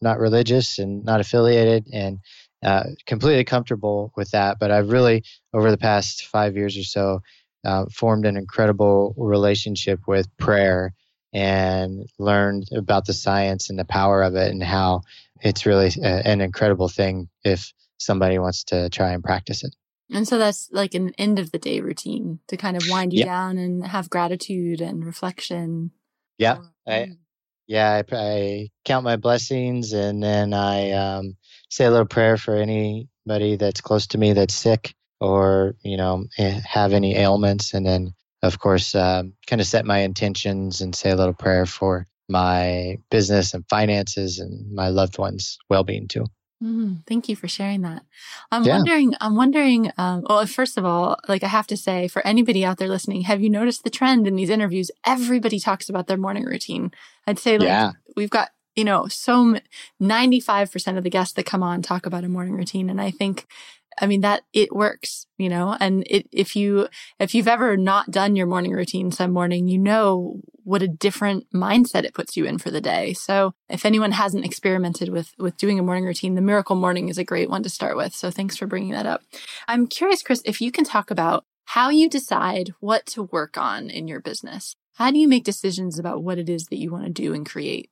not 0.00 0.18
religious 0.18 0.78
and 0.78 1.04
not 1.04 1.20
affiliated, 1.20 1.86
and 1.92 2.18
uh, 2.62 2.84
completely 3.06 3.44
comfortable 3.44 4.12
with 4.16 4.30
that. 4.32 4.58
But 4.58 4.70
I've 4.70 4.90
really, 4.90 5.24
over 5.52 5.70
the 5.70 5.78
past 5.78 6.26
five 6.26 6.56
years 6.56 6.76
or 6.76 6.84
so, 6.84 7.22
uh, 7.64 7.86
formed 7.92 8.26
an 8.26 8.36
incredible 8.36 9.14
relationship 9.16 10.00
with 10.06 10.34
prayer 10.36 10.94
and 11.32 12.08
learned 12.18 12.68
about 12.74 13.06
the 13.06 13.12
science 13.12 13.70
and 13.70 13.78
the 13.78 13.84
power 13.84 14.22
of 14.22 14.34
it 14.34 14.50
and 14.50 14.62
how 14.62 15.02
it's 15.40 15.66
really 15.66 15.90
a, 16.02 16.26
an 16.26 16.40
incredible 16.40 16.88
thing 16.88 17.28
if 17.44 17.72
somebody 17.98 18.38
wants 18.38 18.64
to 18.64 18.88
try 18.90 19.12
and 19.12 19.22
practice 19.22 19.64
it. 19.64 19.74
And 20.10 20.26
so 20.26 20.38
that's 20.38 20.70
like 20.72 20.94
an 20.94 21.12
end 21.18 21.38
of 21.38 21.52
the 21.52 21.58
day 21.58 21.80
routine 21.80 22.38
to 22.48 22.56
kind 22.56 22.76
of 22.76 22.84
wind 22.88 23.12
you 23.12 23.20
yep. 23.20 23.26
down 23.26 23.58
and 23.58 23.86
have 23.86 24.08
gratitude 24.08 24.80
and 24.80 25.04
reflection. 25.04 25.90
Yeah. 26.38 26.58
I, 26.86 26.92
mm. 26.92 27.16
yeah. 27.66 28.02
I, 28.10 28.16
I, 28.16 28.68
count 28.84 29.04
my 29.04 29.16
blessings 29.16 29.92
and 29.92 30.22
then 30.22 30.54
I 30.54 30.92
um, 30.92 31.36
say 31.68 31.84
a 31.84 31.90
little 31.90 32.06
prayer 32.06 32.36
for 32.36 32.56
anybody 32.56 33.56
that's 33.56 33.80
close 33.80 34.06
to 34.08 34.18
me 34.18 34.32
that's 34.32 34.54
sick 34.54 34.94
or, 35.20 35.74
you 35.82 35.96
know, 35.96 36.26
eh, 36.38 36.60
have 36.64 36.92
any 36.92 37.16
ailments. 37.16 37.74
And 37.74 37.84
then, 37.86 38.14
of 38.42 38.58
course, 38.58 38.94
um, 38.94 39.34
kind 39.46 39.60
of 39.60 39.66
set 39.66 39.84
my 39.84 39.98
intentions 39.98 40.80
and 40.80 40.94
say 40.94 41.10
a 41.10 41.16
little 41.16 41.34
prayer 41.34 41.66
for 41.66 42.06
my 42.28 42.98
business 43.10 43.54
and 43.54 43.64
finances 43.68 44.38
and 44.38 44.72
my 44.72 44.88
loved 44.88 45.18
ones' 45.18 45.58
well 45.68 45.84
being 45.84 46.08
too. 46.08 46.26
Mm, 46.62 47.06
thank 47.06 47.28
you 47.28 47.36
for 47.36 47.46
sharing 47.46 47.82
that. 47.82 48.02
I'm 48.50 48.64
yeah. 48.64 48.76
wondering, 48.76 49.14
I'm 49.20 49.36
wondering, 49.36 49.92
um, 49.96 50.24
well, 50.28 50.44
first 50.46 50.76
of 50.76 50.84
all, 50.84 51.16
like 51.28 51.44
I 51.44 51.48
have 51.48 51.68
to 51.68 51.76
say 51.76 52.08
for 52.08 52.26
anybody 52.26 52.64
out 52.64 52.78
there 52.78 52.88
listening, 52.88 53.22
have 53.22 53.40
you 53.40 53.48
noticed 53.48 53.84
the 53.84 53.90
trend 53.90 54.26
in 54.26 54.34
these 54.34 54.50
interviews? 54.50 54.90
Everybody 55.06 55.60
talks 55.60 55.88
about 55.88 56.08
their 56.08 56.16
morning 56.16 56.44
routine. 56.44 56.90
I'd 57.28 57.38
say 57.38 57.58
like 57.58 57.68
yeah. 57.68 57.92
we've 58.16 58.30
got, 58.30 58.50
you 58.78 58.84
know, 58.84 59.08
so 59.08 59.58
95% 60.00 60.96
of 60.96 61.02
the 61.02 61.10
guests 61.10 61.34
that 61.34 61.46
come 61.46 61.64
on 61.64 61.82
talk 61.82 62.06
about 62.06 62.22
a 62.22 62.28
morning 62.28 62.54
routine. 62.54 62.88
And 62.88 63.00
I 63.00 63.10
think 63.10 63.46
I 64.00 64.06
mean, 64.06 64.20
that 64.20 64.42
it 64.52 64.72
works, 64.72 65.26
you 65.38 65.48
know, 65.48 65.76
and 65.80 66.04
it, 66.08 66.28
if 66.30 66.54
you, 66.54 66.86
if 67.18 67.34
you've 67.34 67.48
ever 67.48 67.76
not 67.76 68.12
done 68.12 68.36
your 68.36 68.46
morning 68.46 68.70
routine 68.70 69.10
some 69.10 69.32
morning, 69.32 69.66
you 69.66 69.76
know 69.76 70.40
what 70.62 70.82
a 70.82 70.86
different 70.86 71.50
mindset 71.52 72.04
it 72.04 72.14
puts 72.14 72.36
you 72.36 72.44
in 72.44 72.58
for 72.58 72.70
the 72.70 72.80
day. 72.80 73.12
So 73.12 73.54
if 73.68 73.84
anyone 73.84 74.12
hasn't 74.12 74.44
experimented 74.44 75.08
with, 75.08 75.32
with 75.36 75.56
doing 75.56 75.80
a 75.80 75.82
morning 75.82 76.04
routine, 76.04 76.36
the 76.36 76.40
miracle 76.40 76.76
morning 76.76 77.08
is 77.08 77.18
a 77.18 77.24
great 77.24 77.50
one 77.50 77.64
to 77.64 77.68
start 77.68 77.96
with. 77.96 78.14
So 78.14 78.30
thanks 78.30 78.56
for 78.56 78.68
bringing 78.68 78.92
that 78.92 79.06
up. 79.06 79.22
I'm 79.66 79.88
curious, 79.88 80.22
Chris, 80.22 80.42
if 80.44 80.60
you 80.60 80.70
can 80.70 80.84
talk 80.84 81.10
about 81.10 81.44
how 81.64 81.90
you 81.90 82.08
decide 82.08 82.74
what 82.78 83.04
to 83.06 83.24
work 83.24 83.58
on 83.58 83.90
in 83.90 84.06
your 84.06 84.20
business. 84.20 84.76
How 84.94 85.10
do 85.10 85.18
you 85.18 85.28
make 85.28 85.44
decisions 85.44 85.98
about 85.98 86.22
what 86.22 86.38
it 86.38 86.48
is 86.48 86.66
that 86.66 86.78
you 86.78 86.90
want 86.90 87.04
to 87.04 87.10
do 87.10 87.34
and 87.34 87.44
create? 87.44 87.90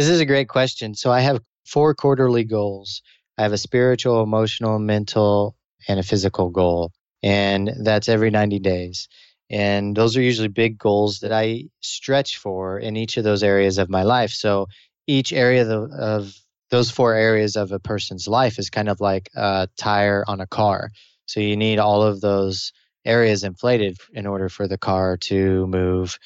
This 0.00 0.08
is 0.08 0.20
a 0.20 0.24
great 0.24 0.48
question. 0.48 0.94
So 0.94 1.12
I 1.12 1.20
have 1.20 1.42
four 1.66 1.94
quarterly 1.94 2.44
goals. 2.44 3.02
I 3.36 3.42
have 3.42 3.52
a 3.52 3.58
spiritual, 3.58 4.22
emotional, 4.22 4.78
mental, 4.78 5.56
and 5.88 6.00
a 6.00 6.02
physical 6.02 6.48
goal. 6.48 6.92
And 7.22 7.70
that's 7.84 8.08
every 8.08 8.30
90 8.30 8.60
days. 8.60 9.08
And 9.50 9.94
those 9.94 10.16
are 10.16 10.22
usually 10.22 10.48
big 10.48 10.78
goals 10.78 11.18
that 11.18 11.32
I 11.32 11.64
stretch 11.82 12.38
for 12.38 12.78
in 12.78 12.96
each 12.96 13.18
of 13.18 13.24
those 13.24 13.42
areas 13.42 13.76
of 13.76 13.90
my 13.90 14.02
life. 14.04 14.30
So 14.30 14.68
each 15.06 15.34
area 15.34 15.70
of, 15.70 15.90
of 15.92 16.34
those 16.70 16.90
four 16.90 17.12
areas 17.12 17.56
of 17.56 17.70
a 17.70 17.78
person's 17.78 18.26
life 18.26 18.58
is 18.58 18.70
kind 18.70 18.88
of 18.88 19.02
like 19.02 19.28
a 19.36 19.68
tire 19.76 20.24
on 20.26 20.40
a 20.40 20.46
car. 20.46 20.92
So 21.26 21.40
you 21.40 21.58
need 21.58 21.78
all 21.78 22.02
of 22.02 22.22
those 22.22 22.72
areas 23.04 23.44
inflated 23.44 23.98
in 24.14 24.26
order 24.26 24.48
for 24.48 24.66
the 24.66 24.78
car 24.78 25.18
to 25.28 25.66
move 25.66 26.18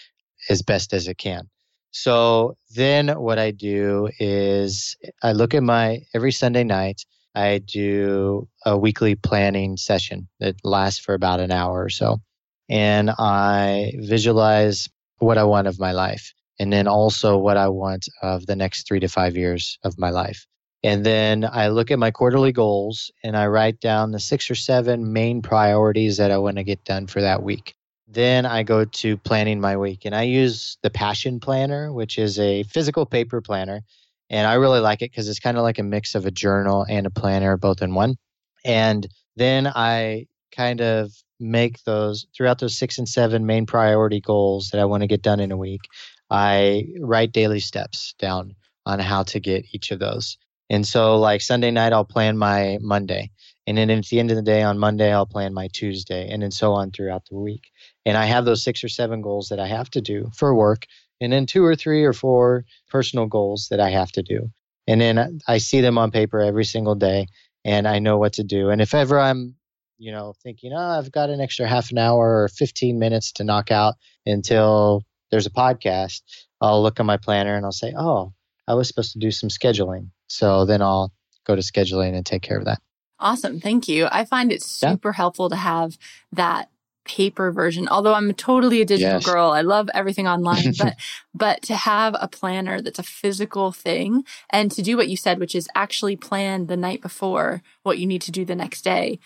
as 0.48 0.62
best 0.62 0.92
as 0.92 1.08
it 1.08 1.18
can. 1.18 1.50
So 1.94 2.56
then 2.74 3.08
what 3.08 3.38
I 3.38 3.50
do 3.50 4.08
is 4.18 4.96
I 5.22 5.32
look 5.32 5.54
at 5.54 5.62
my 5.62 6.02
every 6.14 6.32
Sunday 6.32 6.64
night, 6.64 7.04
I 7.34 7.58
do 7.58 8.48
a 8.64 8.78
weekly 8.78 9.14
planning 9.14 9.76
session 9.76 10.28
that 10.40 10.56
lasts 10.64 11.00
for 11.00 11.14
about 11.14 11.40
an 11.40 11.50
hour 11.50 11.82
or 11.82 11.88
so. 11.88 12.20
And 12.68 13.10
I 13.10 13.92
visualize 13.98 14.88
what 15.18 15.38
I 15.38 15.44
want 15.44 15.66
of 15.66 15.78
my 15.78 15.92
life. 15.92 16.32
And 16.60 16.72
then 16.72 16.86
also 16.86 17.36
what 17.36 17.56
I 17.56 17.68
want 17.68 18.06
of 18.22 18.46
the 18.46 18.56
next 18.56 18.86
three 18.86 19.00
to 19.00 19.08
five 19.08 19.36
years 19.36 19.78
of 19.82 19.98
my 19.98 20.10
life. 20.10 20.46
And 20.84 21.04
then 21.04 21.44
I 21.50 21.68
look 21.68 21.90
at 21.90 21.98
my 21.98 22.10
quarterly 22.10 22.52
goals 22.52 23.10
and 23.24 23.36
I 23.36 23.46
write 23.46 23.80
down 23.80 24.12
the 24.12 24.20
six 24.20 24.50
or 24.50 24.54
seven 24.54 25.12
main 25.12 25.42
priorities 25.42 26.18
that 26.18 26.30
I 26.30 26.38
want 26.38 26.58
to 26.58 26.64
get 26.64 26.84
done 26.84 27.06
for 27.06 27.22
that 27.22 27.42
week. 27.42 27.74
Then 28.14 28.46
I 28.46 28.62
go 28.62 28.84
to 28.84 29.16
planning 29.18 29.60
my 29.60 29.76
week 29.76 30.04
and 30.04 30.14
I 30.14 30.22
use 30.22 30.78
the 30.82 30.90
Passion 30.90 31.40
Planner, 31.40 31.92
which 31.92 32.16
is 32.16 32.38
a 32.38 32.62
physical 32.64 33.06
paper 33.06 33.40
planner. 33.40 33.82
And 34.30 34.46
I 34.46 34.54
really 34.54 34.80
like 34.80 35.02
it 35.02 35.10
because 35.10 35.28
it's 35.28 35.40
kind 35.40 35.56
of 35.56 35.64
like 35.64 35.78
a 35.78 35.82
mix 35.82 36.14
of 36.14 36.24
a 36.24 36.30
journal 36.30 36.86
and 36.88 37.06
a 37.06 37.10
planner 37.10 37.56
both 37.56 37.82
in 37.82 37.94
one. 37.94 38.16
And 38.64 39.06
then 39.36 39.66
I 39.66 40.26
kind 40.56 40.80
of 40.80 41.10
make 41.40 41.82
those 41.84 42.26
throughout 42.36 42.60
those 42.60 42.76
six 42.76 42.98
and 42.98 43.08
seven 43.08 43.46
main 43.46 43.66
priority 43.66 44.20
goals 44.20 44.70
that 44.70 44.80
I 44.80 44.84
want 44.84 45.02
to 45.02 45.08
get 45.08 45.22
done 45.22 45.40
in 45.40 45.50
a 45.50 45.56
week. 45.56 45.82
I 46.30 46.86
write 47.00 47.32
daily 47.32 47.60
steps 47.60 48.14
down 48.18 48.54
on 48.86 49.00
how 49.00 49.24
to 49.24 49.40
get 49.40 49.66
each 49.72 49.90
of 49.90 49.98
those. 49.98 50.38
And 50.70 50.86
so, 50.86 51.18
like 51.18 51.40
Sunday 51.40 51.70
night, 51.70 51.92
I'll 51.92 52.04
plan 52.04 52.38
my 52.38 52.78
Monday. 52.80 53.30
And 53.66 53.78
then 53.78 53.90
at 53.90 54.06
the 54.06 54.20
end 54.20 54.30
of 54.30 54.36
the 54.36 54.42
day 54.42 54.62
on 54.62 54.78
Monday, 54.78 55.12
I'll 55.12 55.26
plan 55.26 55.54
my 55.54 55.68
Tuesday, 55.72 56.28
and 56.28 56.42
then 56.42 56.50
so 56.50 56.72
on 56.72 56.90
throughout 56.90 57.24
the 57.30 57.36
week. 57.36 57.70
And 58.04 58.16
I 58.16 58.26
have 58.26 58.44
those 58.44 58.62
six 58.62 58.84
or 58.84 58.88
seven 58.88 59.22
goals 59.22 59.48
that 59.48 59.58
I 59.58 59.66
have 59.66 59.90
to 59.90 60.02
do 60.02 60.30
for 60.36 60.54
work, 60.54 60.86
and 61.20 61.32
then 61.32 61.46
two 61.46 61.64
or 61.64 61.74
three 61.74 62.04
or 62.04 62.12
four 62.12 62.64
personal 62.90 63.26
goals 63.26 63.68
that 63.70 63.80
I 63.80 63.90
have 63.90 64.12
to 64.12 64.22
do. 64.22 64.50
And 64.86 65.00
then 65.00 65.40
I 65.48 65.58
see 65.58 65.80
them 65.80 65.96
on 65.96 66.10
paper 66.10 66.40
every 66.40 66.64
single 66.64 66.94
day, 66.94 67.28
and 67.64 67.88
I 67.88 67.98
know 67.98 68.18
what 68.18 68.34
to 68.34 68.44
do. 68.44 68.68
And 68.68 68.82
if 68.82 68.92
ever 68.92 69.18
I'm, 69.18 69.54
you 69.96 70.12
know, 70.12 70.34
thinking, 70.42 70.72
oh, 70.74 70.98
I've 70.98 71.10
got 71.10 71.30
an 71.30 71.40
extra 71.40 71.66
half 71.66 71.90
an 71.90 71.98
hour 71.98 72.42
or 72.42 72.48
15 72.48 72.98
minutes 72.98 73.32
to 73.32 73.44
knock 73.44 73.70
out 73.70 73.94
until 74.26 75.02
there's 75.30 75.46
a 75.46 75.50
podcast, 75.50 76.20
I'll 76.60 76.82
look 76.82 77.00
at 77.00 77.06
my 77.06 77.16
planner 77.16 77.56
and 77.56 77.64
I'll 77.64 77.72
say, 77.72 77.94
oh, 77.96 78.34
I 78.68 78.74
was 78.74 78.88
supposed 78.88 79.12
to 79.12 79.18
do 79.18 79.30
some 79.30 79.48
scheduling. 79.48 80.10
So 80.26 80.66
then 80.66 80.82
I'll 80.82 81.12
go 81.46 81.56
to 81.56 81.62
scheduling 81.62 82.14
and 82.14 82.26
take 82.26 82.42
care 82.42 82.58
of 82.58 82.66
that. 82.66 82.80
Awesome. 83.24 83.58
Thank 83.58 83.88
you. 83.88 84.06
I 84.12 84.26
find 84.26 84.52
it 84.52 84.62
super 84.62 85.08
yeah. 85.08 85.16
helpful 85.16 85.48
to 85.48 85.56
have 85.56 85.96
that 86.32 86.68
paper 87.06 87.50
version. 87.50 87.88
Although 87.88 88.12
I'm 88.12 88.34
totally 88.34 88.82
a 88.82 88.84
digital 88.84 89.14
yes. 89.14 89.24
girl, 89.24 89.50
I 89.50 89.62
love 89.62 89.88
everything 89.94 90.28
online, 90.28 90.74
but 90.78 90.96
but 91.32 91.62
to 91.62 91.74
have 91.74 92.14
a 92.20 92.28
planner 92.28 92.82
that's 92.82 92.98
a 92.98 93.02
physical 93.02 93.72
thing 93.72 94.24
and 94.50 94.70
to 94.72 94.82
do 94.82 94.98
what 94.98 95.08
you 95.08 95.16
said, 95.16 95.40
which 95.40 95.54
is 95.54 95.68
actually 95.74 96.16
plan 96.16 96.66
the 96.66 96.76
night 96.76 97.00
before 97.00 97.62
what 97.82 97.98
you 97.98 98.06
need 98.06 98.20
to 98.22 98.30
do 98.30 98.44
the 98.44 98.54
next 98.54 98.82
day, 98.82 99.18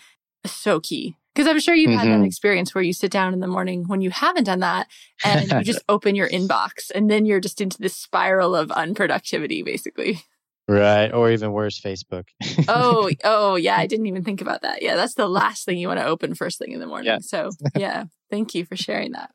is 0.45 0.51
so 0.53 0.79
key. 0.79 1.17
Because 1.35 1.49
I'm 1.49 1.59
sure 1.59 1.75
you've 1.75 1.89
mm-hmm. 1.89 1.99
had 1.99 2.07
that 2.07 2.15
mm-hmm. 2.15 2.23
experience 2.23 2.73
where 2.73 2.83
you 2.83 2.93
sit 2.93 3.11
down 3.11 3.33
in 3.33 3.41
the 3.41 3.47
morning 3.47 3.83
when 3.87 3.99
you 3.99 4.11
haven't 4.11 4.45
done 4.45 4.59
that 4.59 4.87
and 5.25 5.51
you 5.51 5.61
just 5.63 5.83
open 5.89 6.15
your 6.15 6.29
inbox 6.29 6.89
and 6.95 7.11
then 7.11 7.25
you're 7.25 7.39
just 7.41 7.59
into 7.59 7.77
this 7.79 7.95
spiral 7.95 8.55
of 8.55 8.69
unproductivity, 8.69 9.63
basically. 9.63 10.23
Right. 10.69 11.11
Or 11.11 11.31
even 11.31 11.51
worse, 11.51 11.81
Facebook. 11.81 12.25
oh, 12.67 13.09
oh, 13.23 13.55
yeah. 13.55 13.75
I 13.75 13.87
didn't 13.87 14.05
even 14.05 14.23
think 14.23 14.39
about 14.39 14.61
that. 14.61 14.83
Yeah. 14.83 14.95
That's 14.95 15.15
the 15.15 15.27
last 15.27 15.65
thing 15.65 15.79
you 15.79 15.87
want 15.87 15.99
to 15.99 16.05
open 16.05 16.35
first 16.35 16.59
thing 16.59 16.71
in 16.71 16.79
the 16.79 16.85
morning. 16.85 17.07
Yeah. 17.07 17.19
So, 17.21 17.49
yeah. 17.75 18.05
Thank 18.29 18.53
you 18.53 18.65
for 18.65 18.75
sharing 18.75 19.13
that. 19.13 19.31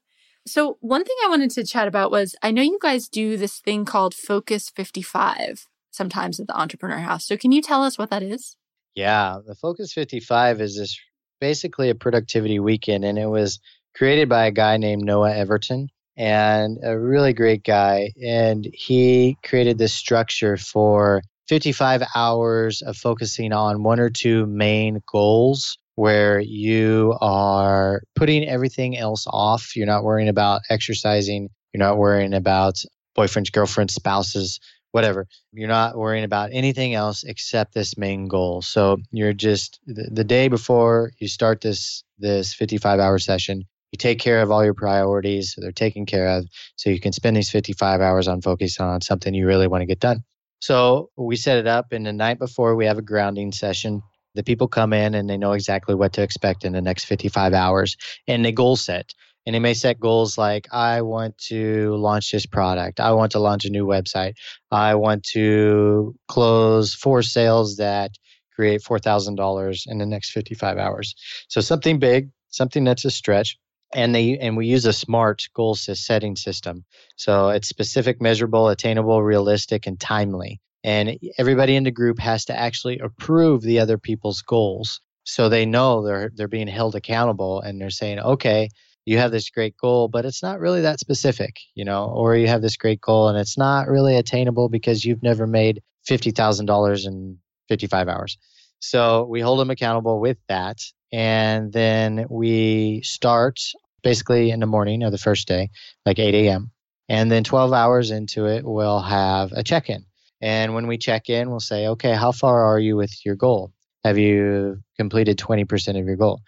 So, 0.46 0.76
one 0.80 1.04
thing 1.04 1.16
I 1.24 1.28
wanted 1.28 1.50
to 1.52 1.64
chat 1.64 1.88
about 1.88 2.12
was 2.12 2.36
I 2.42 2.52
know 2.52 2.62
you 2.62 2.78
guys 2.80 3.08
do 3.08 3.36
this 3.36 3.58
thing 3.58 3.84
called 3.84 4.14
Focus 4.14 4.70
55 4.70 5.66
sometimes 5.90 6.38
at 6.38 6.46
the 6.46 6.56
Entrepreneur 6.56 6.98
House. 6.98 7.26
So, 7.26 7.36
can 7.36 7.50
you 7.50 7.60
tell 7.60 7.82
us 7.82 7.98
what 7.98 8.10
that 8.10 8.22
is? 8.22 8.56
Yeah. 8.94 9.38
The 9.44 9.56
Focus 9.56 9.92
55 9.92 10.60
is 10.60 10.76
this 10.76 10.96
basically 11.40 11.90
a 11.90 11.96
productivity 11.96 12.60
weekend, 12.60 13.04
and 13.04 13.18
it 13.18 13.26
was 13.26 13.58
created 13.96 14.28
by 14.28 14.46
a 14.46 14.52
guy 14.52 14.76
named 14.76 15.02
Noah 15.02 15.34
Everton 15.34 15.88
and 16.16 16.78
a 16.82 16.98
really 16.98 17.32
great 17.32 17.64
guy. 17.64 18.12
And 18.22 18.68
he 18.72 19.36
created 19.44 19.78
this 19.78 19.92
structure 19.92 20.56
for 20.56 21.22
55 21.48 22.02
hours 22.14 22.82
of 22.82 22.96
focusing 22.96 23.52
on 23.52 23.82
one 23.82 24.00
or 24.00 24.10
two 24.10 24.46
main 24.46 25.02
goals 25.06 25.76
where 25.96 26.40
you 26.40 27.16
are 27.20 28.02
putting 28.16 28.48
everything 28.48 28.96
else 28.96 29.26
off. 29.28 29.76
You're 29.76 29.86
not 29.86 30.04
worrying 30.04 30.28
about 30.28 30.62
exercising. 30.70 31.50
You're 31.72 31.86
not 31.86 31.98
worrying 31.98 32.34
about 32.34 32.82
boyfriends, 33.16 33.52
girlfriends, 33.52 33.94
spouses, 33.94 34.58
whatever. 34.92 35.26
You're 35.52 35.68
not 35.68 35.96
worrying 35.96 36.24
about 36.24 36.50
anything 36.52 36.94
else 36.94 37.24
except 37.24 37.74
this 37.74 37.96
main 37.96 38.26
goal. 38.26 38.62
So 38.62 38.98
you're 39.10 39.32
just 39.32 39.80
the, 39.86 40.08
the 40.10 40.24
day 40.24 40.48
before 40.48 41.12
you 41.18 41.28
start 41.28 41.60
this 41.60 42.04
this 42.18 42.54
55 42.54 43.00
hour 43.00 43.18
session, 43.18 43.64
you 43.94 43.96
take 43.96 44.18
care 44.18 44.42
of 44.42 44.50
all 44.50 44.64
your 44.64 44.74
priorities 44.74 45.52
so 45.52 45.60
they're 45.60 45.70
taken 45.70 46.04
care 46.04 46.26
of 46.26 46.48
so 46.74 46.90
you 46.90 46.98
can 46.98 47.12
spend 47.12 47.36
these 47.36 47.50
55 47.50 48.00
hours 48.00 48.26
on 48.26 48.42
focusing 48.42 48.84
on 48.84 49.00
something 49.00 49.32
you 49.32 49.46
really 49.46 49.68
want 49.68 49.82
to 49.82 49.86
get 49.86 50.00
done. 50.00 50.24
So 50.58 51.10
we 51.16 51.36
set 51.36 51.58
it 51.58 51.68
up 51.68 51.92
and 51.92 52.04
the 52.04 52.12
night 52.12 52.40
before 52.40 52.74
we 52.74 52.86
have 52.86 52.98
a 52.98 53.02
grounding 53.02 53.52
session 53.52 54.02
the 54.34 54.42
people 54.42 54.66
come 54.66 54.92
in 54.92 55.14
and 55.14 55.30
they 55.30 55.36
know 55.36 55.52
exactly 55.52 55.94
what 55.94 56.12
to 56.14 56.22
expect 56.22 56.64
in 56.64 56.72
the 56.72 56.80
next 56.80 57.04
55 57.04 57.54
hours 57.54 57.96
and 58.26 58.44
they 58.44 58.50
goal 58.50 58.74
set. 58.74 59.14
And 59.46 59.54
they 59.54 59.60
may 59.60 59.74
set 59.74 60.00
goals 60.00 60.36
like 60.36 60.66
i 60.72 61.02
want 61.02 61.38
to 61.50 61.94
launch 61.94 62.32
this 62.32 62.46
product. 62.46 62.98
I 62.98 63.12
want 63.12 63.30
to 63.32 63.38
launch 63.38 63.64
a 63.64 63.70
new 63.70 63.86
website. 63.86 64.34
I 64.72 64.96
want 64.96 65.22
to 65.34 66.16
close 66.26 66.94
four 66.94 67.22
sales 67.22 67.76
that 67.76 68.10
create 68.56 68.82
$4000 68.82 69.82
in 69.86 69.98
the 69.98 70.06
next 70.06 70.30
55 70.30 70.78
hours. 70.78 71.14
So 71.46 71.60
something 71.60 72.00
big 72.00 72.30
something 72.54 72.84
that's 72.84 73.04
a 73.04 73.10
stretch 73.10 73.58
and 73.92 74.14
they 74.14 74.38
and 74.38 74.56
we 74.56 74.66
use 74.66 74.86
a 74.86 74.92
smart 74.92 75.48
goal 75.54 75.74
setting 75.74 76.36
system. 76.36 76.84
So 77.16 77.50
it's 77.50 77.68
specific 77.68 78.20
measurable 78.20 78.68
attainable 78.68 79.22
realistic 79.22 79.86
and 79.86 79.98
timely. 79.98 80.60
And 80.82 81.18
everybody 81.38 81.76
in 81.76 81.84
the 81.84 81.90
group 81.90 82.18
has 82.18 82.44
to 82.46 82.58
actually 82.58 82.98
approve 82.98 83.62
the 83.62 83.80
other 83.80 83.98
people's 83.98 84.42
goals 84.42 85.00
so 85.24 85.48
they 85.48 85.64
know 85.64 86.04
they're 86.04 86.30
they're 86.34 86.48
being 86.48 86.68
held 86.68 86.94
accountable 86.94 87.60
and 87.62 87.80
they're 87.80 87.88
saying 87.88 88.18
okay 88.18 88.68
you 89.06 89.16
have 89.16 89.32
this 89.32 89.48
great 89.48 89.74
goal 89.78 90.06
but 90.06 90.26
it's 90.26 90.42
not 90.42 90.60
really 90.60 90.82
that 90.82 91.00
specific 91.00 91.56
you 91.74 91.82
know 91.82 92.12
or 92.14 92.36
you 92.36 92.46
have 92.46 92.60
this 92.60 92.76
great 92.76 93.00
goal 93.00 93.28
and 93.28 93.38
it's 93.38 93.56
not 93.56 93.88
really 93.88 94.16
attainable 94.16 94.68
because 94.68 95.02
you've 95.02 95.22
never 95.22 95.46
made 95.46 95.80
$50,000 96.08 97.06
in 97.06 97.38
55 97.68 98.08
hours. 98.08 98.38
So 98.80 99.24
we 99.24 99.40
hold 99.40 99.58
them 99.58 99.70
accountable 99.70 100.20
with 100.20 100.38
that 100.48 100.78
and 101.12 101.72
then 101.72 102.26
we 102.28 103.02
start 103.02 103.60
basically 104.02 104.50
in 104.50 104.60
the 104.60 104.66
morning 104.66 105.02
of 105.02 105.12
the 105.12 105.18
first 105.18 105.48
day, 105.48 105.70
like 106.04 106.18
8 106.18 106.34
a.m. 106.34 106.70
And 107.08 107.30
then 107.30 107.44
12 107.44 107.72
hours 107.72 108.10
into 108.10 108.46
it, 108.46 108.64
we'll 108.64 109.00
have 109.00 109.52
a 109.52 109.62
check 109.62 109.90
in. 109.90 110.04
And 110.40 110.74
when 110.74 110.86
we 110.86 110.98
check 110.98 111.28
in, 111.28 111.50
we'll 111.50 111.60
say, 111.60 111.88
okay, 111.88 112.12
how 112.14 112.32
far 112.32 112.64
are 112.64 112.78
you 112.78 112.96
with 112.96 113.24
your 113.24 113.34
goal? 113.34 113.72
Have 114.04 114.18
you 114.18 114.82
completed 114.98 115.38
20% 115.38 115.98
of 115.98 116.06
your 116.06 116.16
goal? 116.16 116.42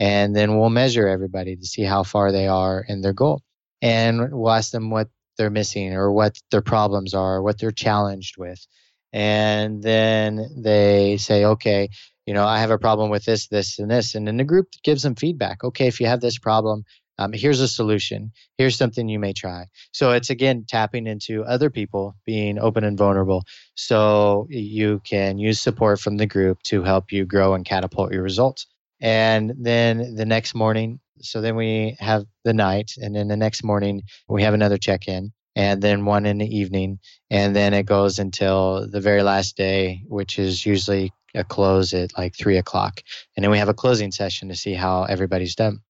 And 0.00 0.34
then 0.34 0.58
we'll 0.58 0.70
measure 0.70 1.06
everybody 1.06 1.56
to 1.56 1.66
see 1.66 1.82
how 1.82 2.02
far 2.02 2.32
they 2.32 2.48
are 2.48 2.84
in 2.86 3.02
their 3.02 3.12
goal. 3.12 3.42
And 3.82 4.32
we'll 4.32 4.52
ask 4.52 4.70
them 4.70 4.90
what 4.90 5.08
they're 5.36 5.50
missing 5.50 5.94
or 5.94 6.10
what 6.10 6.38
their 6.50 6.62
problems 6.62 7.14
are, 7.14 7.42
what 7.42 7.58
they're 7.58 7.70
challenged 7.70 8.36
with. 8.38 8.66
And 9.12 9.82
then 9.82 10.48
they 10.56 11.18
say, 11.18 11.44
okay, 11.44 11.90
you 12.26 12.34
know, 12.34 12.44
I 12.44 12.58
have 12.58 12.70
a 12.70 12.78
problem 12.78 13.10
with 13.10 13.24
this, 13.24 13.48
this, 13.48 13.78
and 13.78 13.90
this. 13.90 14.14
And 14.14 14.26
then 14.26 14.36
the 14.36 14.44
group 14.44 14.68
gives 14.82 15.02
them 15.02 15.14
feedback. 15.14 15.64
Okay, 15.64 15.86
if 15.86 16.00
you 16.00 16.06
have 16.06 16.20
this 16.20 16.38
problem, 16.38 16.84
um, 17.18 17.32
here's 17.32 17.60
a 17.60 17.68
solution. 17.68 18.32
Here's 18.58 18.76
something 18.76 19.08
you 19.08 19.18
may 19.18 19.32
try. 19.32 19.66
So 19.92 20.12
it's 20.12 20.30
again 20.30 20.64
tapping 20.66 21.06
into 21.06 21.44
other 21.44 21.70
people 21.70 22.16
being 22.24 22.58
open 22.58 22.84
and 22.84 22.96
vulnerable 22.96 23.44
so 23.74 24.46
you 24.48 25.00
can 25.04 25.38
use 25.38 25.60
support 25.60 26.00
from 26.00 26.16
the 26.16 26.26
group 26.26 26.62
to 26.64 26.82
help 26.82 27.12
you 27.12 27.24
grow 27.24 27.54
and 27.54 27.64
catapult 27.64 28.12
your 28.12 28.22
results. 28.22 28.66
And 29.00 29.52
then 29.58 30.14
the 30.14 30.24
next 30.24 30.54
morning, 30.54 31.00
so 31.20 31.40
then 31.40 31.56
we 31.56 31.96
have 31.98 32.24
the 32.44 32.54
night, 32.54 32.92
and 32.96 33.14
then 33.14 33.28
the 33.28 33.36
next 33.36 33.62
morning 33.62 34.02
we 34.28 34.42
have 34.42 34.54
another 34.54 34.78
check 34.78 35.08
in, 35.08 35.32
and 35.54 35.82
then 35.82 36.04
one 36.04 36.24
in 36.24 36.38
the 36.38 36.56
evening, 36.56 36.98
and 37.30 37.54
then 37.54 37.74
it 37.74 37.84
goes 37.84 38.18
until 38.18 38.88
the 38.88 39.00
very 39.00 39.22
last 39.22 39.56
day, 39.56 40.02
which 40.06 40.38
is 40.38 40.64
usually 40.64 41.12
a 41.34 41.44
close 41.44 41.94
at 41.94 42.16
like 42.16 42.36
three 42.36 42.56
o'clock. 42.56 43.02
And 43.36 43.44
then 43.44 43.50
we 43.50 43.58
have 43.58 43.68
a 43.68 43.74
closing 43.74 44.12
session 44.12 44.48
to 44.48 44.54
see 44.54 44.74
how 44.74 45.04
everybody's 45.04 45.54
done. 45.54 45.80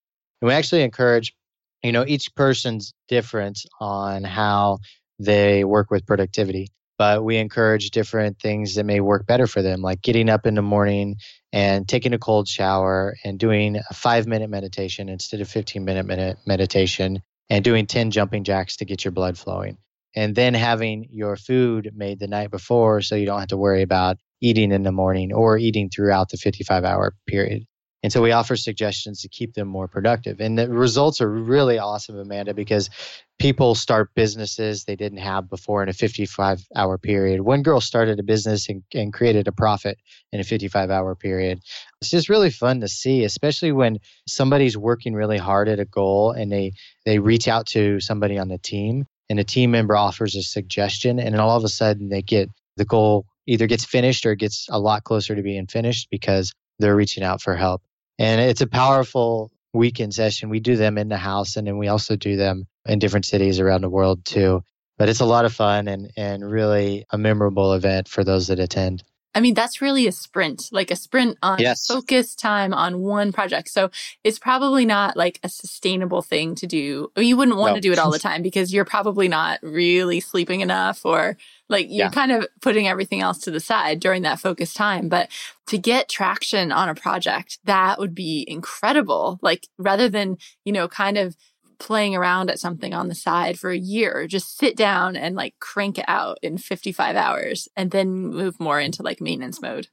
And 0.41 0.49
we 0.49 0.55
actually 0.55 0.83
encourage, 0.83 1.35
you 1.83 1.93
know, 1.93 2.05
each 2.07 2.35
person's 2.35 2.95
different 3.09 3.61
on 3.81 4.25
how 4.25 4.79
they 5.19 5.65
work 5.65 5.91
with 5.91 6.07
productivity, 6.07 6.69
but 6.99 7.25
we 7.25 7.37
encourage 7.37 7.91
different 7.91 8.39
things 8.39 8.75
that 8.75 8.85
may 8.85 9.01
work 9.01 9.27
better 9.27 9.47
for 9.47 9.63
them, 9.63 9.83
like 9.83 10.03
getting 10.03 10.29
up 10.29 10.47
in 10.47 10.55
the 10.55 10.63
morning 10.63 11.17
and 11.53 11.89
taking 11.89 12.13
a 12.13 12.19
cold 12.19 12.49
shower 12.49 13.17
and 13.25 13.39
doing 13.39 13.77
a 13.77 13.95
five 13.95 14.27
minute 14.27 14.51
meditation 14.51 15.09
instead 15.09 15.41
of 15.41 15.49
15 15.49 15.85
minute, 15.85 16.07
minute 16.07 16.39
meditation 16.47 17.23
and 17.51 17.65
doing 17.65 17.87
10 17.87 18.11
jumping 18.11 18.45
jacks 18.45 18.77
to 18.77 18.85
get 18.85 19.05
your 19.05 19.13
blood 19.13 19.37
flowing. 19.37 19.77
And 20.15 20.35
then 20.35 20.55
having 20.55 21.09
your 21.11 21.37
food 21.37 21.93
made 21.95 22.19
the 22.19 22.27
night 22.27 22.51
before 22.51 23.01
so 23.01 23.15
you 23.15 23.27
don't 23.27 23.41
have 23.41 23.49
to 23.49 23.57
worry 23.57 23.83
about 23.83 24.19
eating 24.43 24.73
in 24.73 24.83
the 24.83 24.93
morning 24.93 25.33
or 25.33 25.57
eating 25.57 25.89
throughout 25.89 26.29
the 26.29 26.37
55 26.37 26.85
hour 26.85 27.15
period. 27.27 27.65
And 28.03 28.13
so 28.13 28.21
we 28.21 28.33
offer 28.33 28.57
suggestions 28.57 29.23
to 29.23 29.29
keep 29.29 29.55
them 29.55 29.69
more 29.69 29.87
productive. 29.87 30.41
And 30.41 30.59
the 30.59 30.69
results 30.69 31.21
are 31.21 31.31
really 31.31 31.79
awesome, 31.79 32.19
Amanda, 32.19 32.53
because 32.53 32.91
people 33.39 33.77
start 33.77 34.11
businesses 34.17 34.85
they 34.85 34.97
didn't 34.97 35.19
have 35.19 35.49
before 35.49 35.85
in 35.85 35.89
a 35.89 35.93
55 35.93 36.65
hour 36.75 36.99
period. 36.99 37.43
One 37.43 37.63
girl 37.63 37.81
started 37.81 38.19
a 38.19 38.25
business 38.25 38.69
and, 38.69 38.83
and 38.93 39.13
created 39.13 39.47
a 39.47 39.53
profit 39.53 39.99
in 40.33 40.41
a 40.41 40.45
55 40.45 40.91
hour 40.91 41.15
period. 41.15 41.61
It's 42.01 42.11
just 42.11 42.29
really 42.29 42.51
fun 42.51 42.81
to 42.81 42.89
see, 42.89 43.23
especially 43.23 43.71
when 43.71 43.99
somebody's 44.27 44.77
working 44.77 45.15
really 45.15 45.39
hard 45.39 45.69
at 45.69 45.79
a 45.79 45.85
goal 45.85 46.33
and 46.33 46.51
they, 46.51 46.73
they 47.07 47.21
reach 47.21 47.47
out 47.47 47.67
to 47.69 48.01
somebody 48.01 48.37
on 48.37 48.49
the 48.49 48.59
team 48.59 49.07
and 49.31 49.39
a 49.39 49.45
team 49.45 49.71
member 49.71 49.97
offers 49.97 50.35
a 50.35 50.43
suggestion 50.43 51.21
and 51.21 51.37
all 51.37 51.57
of 51.57 51.63
a 51.63 51.69
sudden 51.69 52.09
they 52.09 52.23
get 52.23 52.49
the 52.77 52.85
goal 52.85 53.27
either 53.47 53.67
gets 53.67 53.85
finished 53.85 54.27
or 54.27 54.35
gets 54.35 54.69
a 54.71 54.79
lot 54.79 55.05
closer 55.05 55.35
to 55.35 55.43
being 55.43 55.67
finished 55.67 56.09
because 56.11 56.55
they're 56.79 56.97
reaching 56.97 57.23
out 57.23 57.41
for 57.43 57.57
help. 57.57 57.83
And 58.19 58.41
it's 58.41 58.61
a 58.61 58.67
powerful 58.67 59.51
weekend 59.73 60.15
session. 60.15 60.51
We 60.51 60.61
do 60.61 60.77
them 60.77 60.99
in 60.99 61.09
the 61.09 61.17
house 61.17 61.57
and 61.57 61.67
then 61.67 61.79
we 61.79 61.89
also 61.89 62.17
do 62.17 62.37
them 62.37 62.67
in 62.87 62.99
different 62.99 63.25
cities 63.25 63.61
around 63.61 63.83
the 63.83 63.89
world 63.89 64.25
too. 64.25 64.63
But 64.99 65.09
it's 65.09 65.21
a 65.21 65.27
lot 65.27 65.45
of 65.45 65.53
fun 65.53 65.89
and, 65.89 66.13
and 66.17 66.49
really 66.49 67.07
a 67.11 67.19
memorable 67.19 67.73
event 67.73 68.09
for 68.09 68.25
those 68.25 68.49
that 68.49 68.59
attend. 68.59 69.03
I 69.35 69.41
mean, 69.41 69.55
that's 69.55 69.81
really 69.81 70.07
a 70.07 70.13
sprint, 70.13 70.69
like 70.73 70.91
a 70.91 70.97
sprint 70.97 71.39
on 71.43 71.59
yes. 71.59 71.87
focus 71.87 72.35
time 72.35 72.75
on 72.75 73.01
one 73.01 73.33
project. 73.33 73.71
So 73.71 73.91
it's 74.23 74.39
probably 74.39 74.85
not 74.85 75.17
like 75.17 75.41
a 75.43 75.49
sustainable 75.49 76.21
thing 76.21 76.55
to 76.57 76.67
do. 76.67 77.11
You 77.17 77.37
wouldn't 77.39 77.57
want 77.57 77.73
no. 77.73 77.75
to 77.77 77.81
do 77.81 77.93
it 77.93 77.99
all 77.99 78.11
the 78.11 78.19
time 78.21 78.43
because 78.43 78.75
you're 78.75 78.85
probably 78.85 79.29
not 79.29 79.59
really 79.63 80.21
sleeping 80.21 80.61
enough 80.61 81.07
or 81.07 81.39
like 81.73 81.87
you're 81.89 82.07
yeah. 82.07 82.11
kind 82.11 82.31
of 82.31 82.47
putting 82.61 82.87
everything 82.87 83.21
else 83.21 83.39
to 83.41 83.51
the 83.51 83.59
side 83.59 83.99
during 83.99 84.23
that 84.23 84.39
focus 84.39 84.73
time. 84.73 85.09
But 85.09 85.29
to 85.67 85.79
get 85.79 86.09
traction 86.09 86.71
on 86.71 86.89
a 86.89 86.95
project, 86.95 87.59
that 87.65 87.99
would 87.99 88.15
be 88.15 88.45
incredible. 88.47 89.41
Like 89.43 89.67
rather 89.79 90.09
than, 90.09 90.37
you 90.65 90.73
know, 90.73 90.87
kind 90.87 91.19
of 91.19 91.37
playing 91.83 92.15
around 92.15 92.49
at 92.49 92.61
something 92.61 92.95
on 92.95 93.09
the 93.09 93.15
side 93.15 93.59
for 93.59 93.71
a 93.71 93.77
year. 93.77 94.27
Just 94.29 94.57
sit 94.57 94.77
down 94.77 95.17
and 95.17 95.35
like 95.35 95.55
crank 95.59 95.99
it 95.99 96.05
out 96.07 96.39
in 96.41 96.57
55 96.57 97.17
hours 97.17 97.69
and 97.77 97.91
then 97.91 98.29
move 98.29 98.61
more 98.61 98.79
into 98.79 99.03
like 99.03 99.21
maintenance 99.21 99.61
mode. 99.61 99.89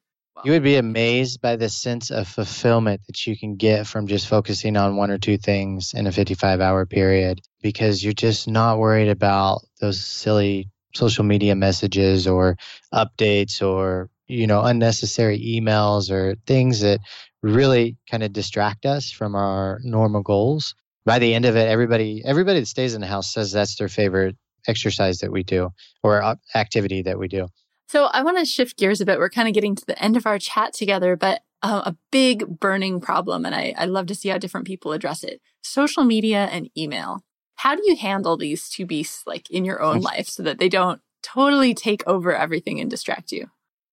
You 0.45 0.51
would 0.53 0.63
be 0.63 0.75
amazed 0.75 1.41
by 1.41 1.57
the 1.57 1.67
sense 1.67 2.11
of 2.11 2.27
fulfillment 2.27 3.01
that 3.07 3.27
you 3.27 3.37
can 3.37 3.55
get 3.55 3.87
from 3.87 4.07
just 4.07 4.27
focusing 4.27 4.77
on 4.77 4.95
one 4.95 5.11
or 5.11 5.17
two 5.17 5.37
things 5.37 5.93
in 5.93 6.07
a 6.07 6.11
55 6.11 6.61
hour 6.61 6.85
period 6.85 7.41
because 7.61 8.01
you're 8.03 8.13
just 8.13 8.47
not 8.47 8.77
worried 8.77 9.09
about 9.09 9.61
those 9.81 9.99
silly 9.99 10.69
social 10.95 11.23
media 11.23 11.55
messages 11.55 12.27
or 12.27 12.57
updates 12.93 13.65
or 13.65 14.09
you 14.27 14.47
know 14.47 14.61
unnecessary 14.61 15.39
emails 15.39 16.11
or 16.11 16.35
things 16.45 16.81
that 16.81 16.99
really 17.41 17.97
kind 18.09 18.23
of 18.23 18.33
distract 18.33 18.85
us 18.85 19.11
from 19.11 19.35
our 19.35 19.79
normal 19.83 20.21
goals 20.21 20.75
by 21.05 21.19
the 21.19 21.33
end 21.33 21.45
of 21.45 21.55
it, 21.55 21.67
everybody 21.67 22.21
everybody 22.25 22.59
that 22.59 22.65
stays 22.67 22.93
in 22.93 23.01
the 23.01 23.07
house 23.07 23.31
says 23.31 23.51
that's 23.51 23.75
their 23.77 23.89
favorite 23.89 24.35
exercise 24.67 25.19
that 25.19 25.31
we 25.31 25.43
do 25.43 25.69
or 26.03 26.35
activity 26.53 27.01
that 27.03 27.17
we 27.17 27.27
do. 27.27 27.47
So 27.87 28.05
I 28.05 28.21
want 28.21 28.37
to 28.37 28.45
shift 28.45 28.77
gears 28.77 29.01
a 29.01 29.05
bit. 29.05 29.17
We're 29.17 29.29
kind 29.29 29.47
of 29.47 29.53
getting 29.53 29.75
to 29.75 29.85
the 29.85 29.99
end 30.01 30.15
of 30.15 30.27
our 30.27 30.37
chat 30.37 30.73
together, 30.73 31.15
but 31.15 31.41
uh, 31.63 31.81
a 31.85 31.95
big 32.11 32.59
burning 32.59 33.01
problem, 33.01 33.45
and 33.45 33.55
I, 33.55 33.73
I 33.75 33.85
love 33.85 34.05
to 34.07 34.15
see 34.15 34.29
how 34.29 34.37
different 34.37 34.67
people 34.67 34.91
address 34.93 35.23
it: 35.23 35.41
social 35.63 36.03
media 36.03 36.47
and 36.51 36.69
email. 36.77 37.23
How 37.59 37.75
do 37.75 37.81
you 37.85 37.97
handle 37.97 38.37
these 38.37 38.69
two 38.69 38.85
beasts 38.85 39.27
like 39.27 39.51
in 39.51 39.65
your 39.65 39.81
own 39.81 39.99
life 39.99 40.29
so 40.29 40.43
that 40.43 40.59
they 40.59 40.69
don't 40.69 41.01
totally 41.21 41.73
take 41.73 42.07
over 42.07 42.33
everything 42.33 42.79
and 42.79 42.89
distract 42.89 43.33
you? 43.33 43.47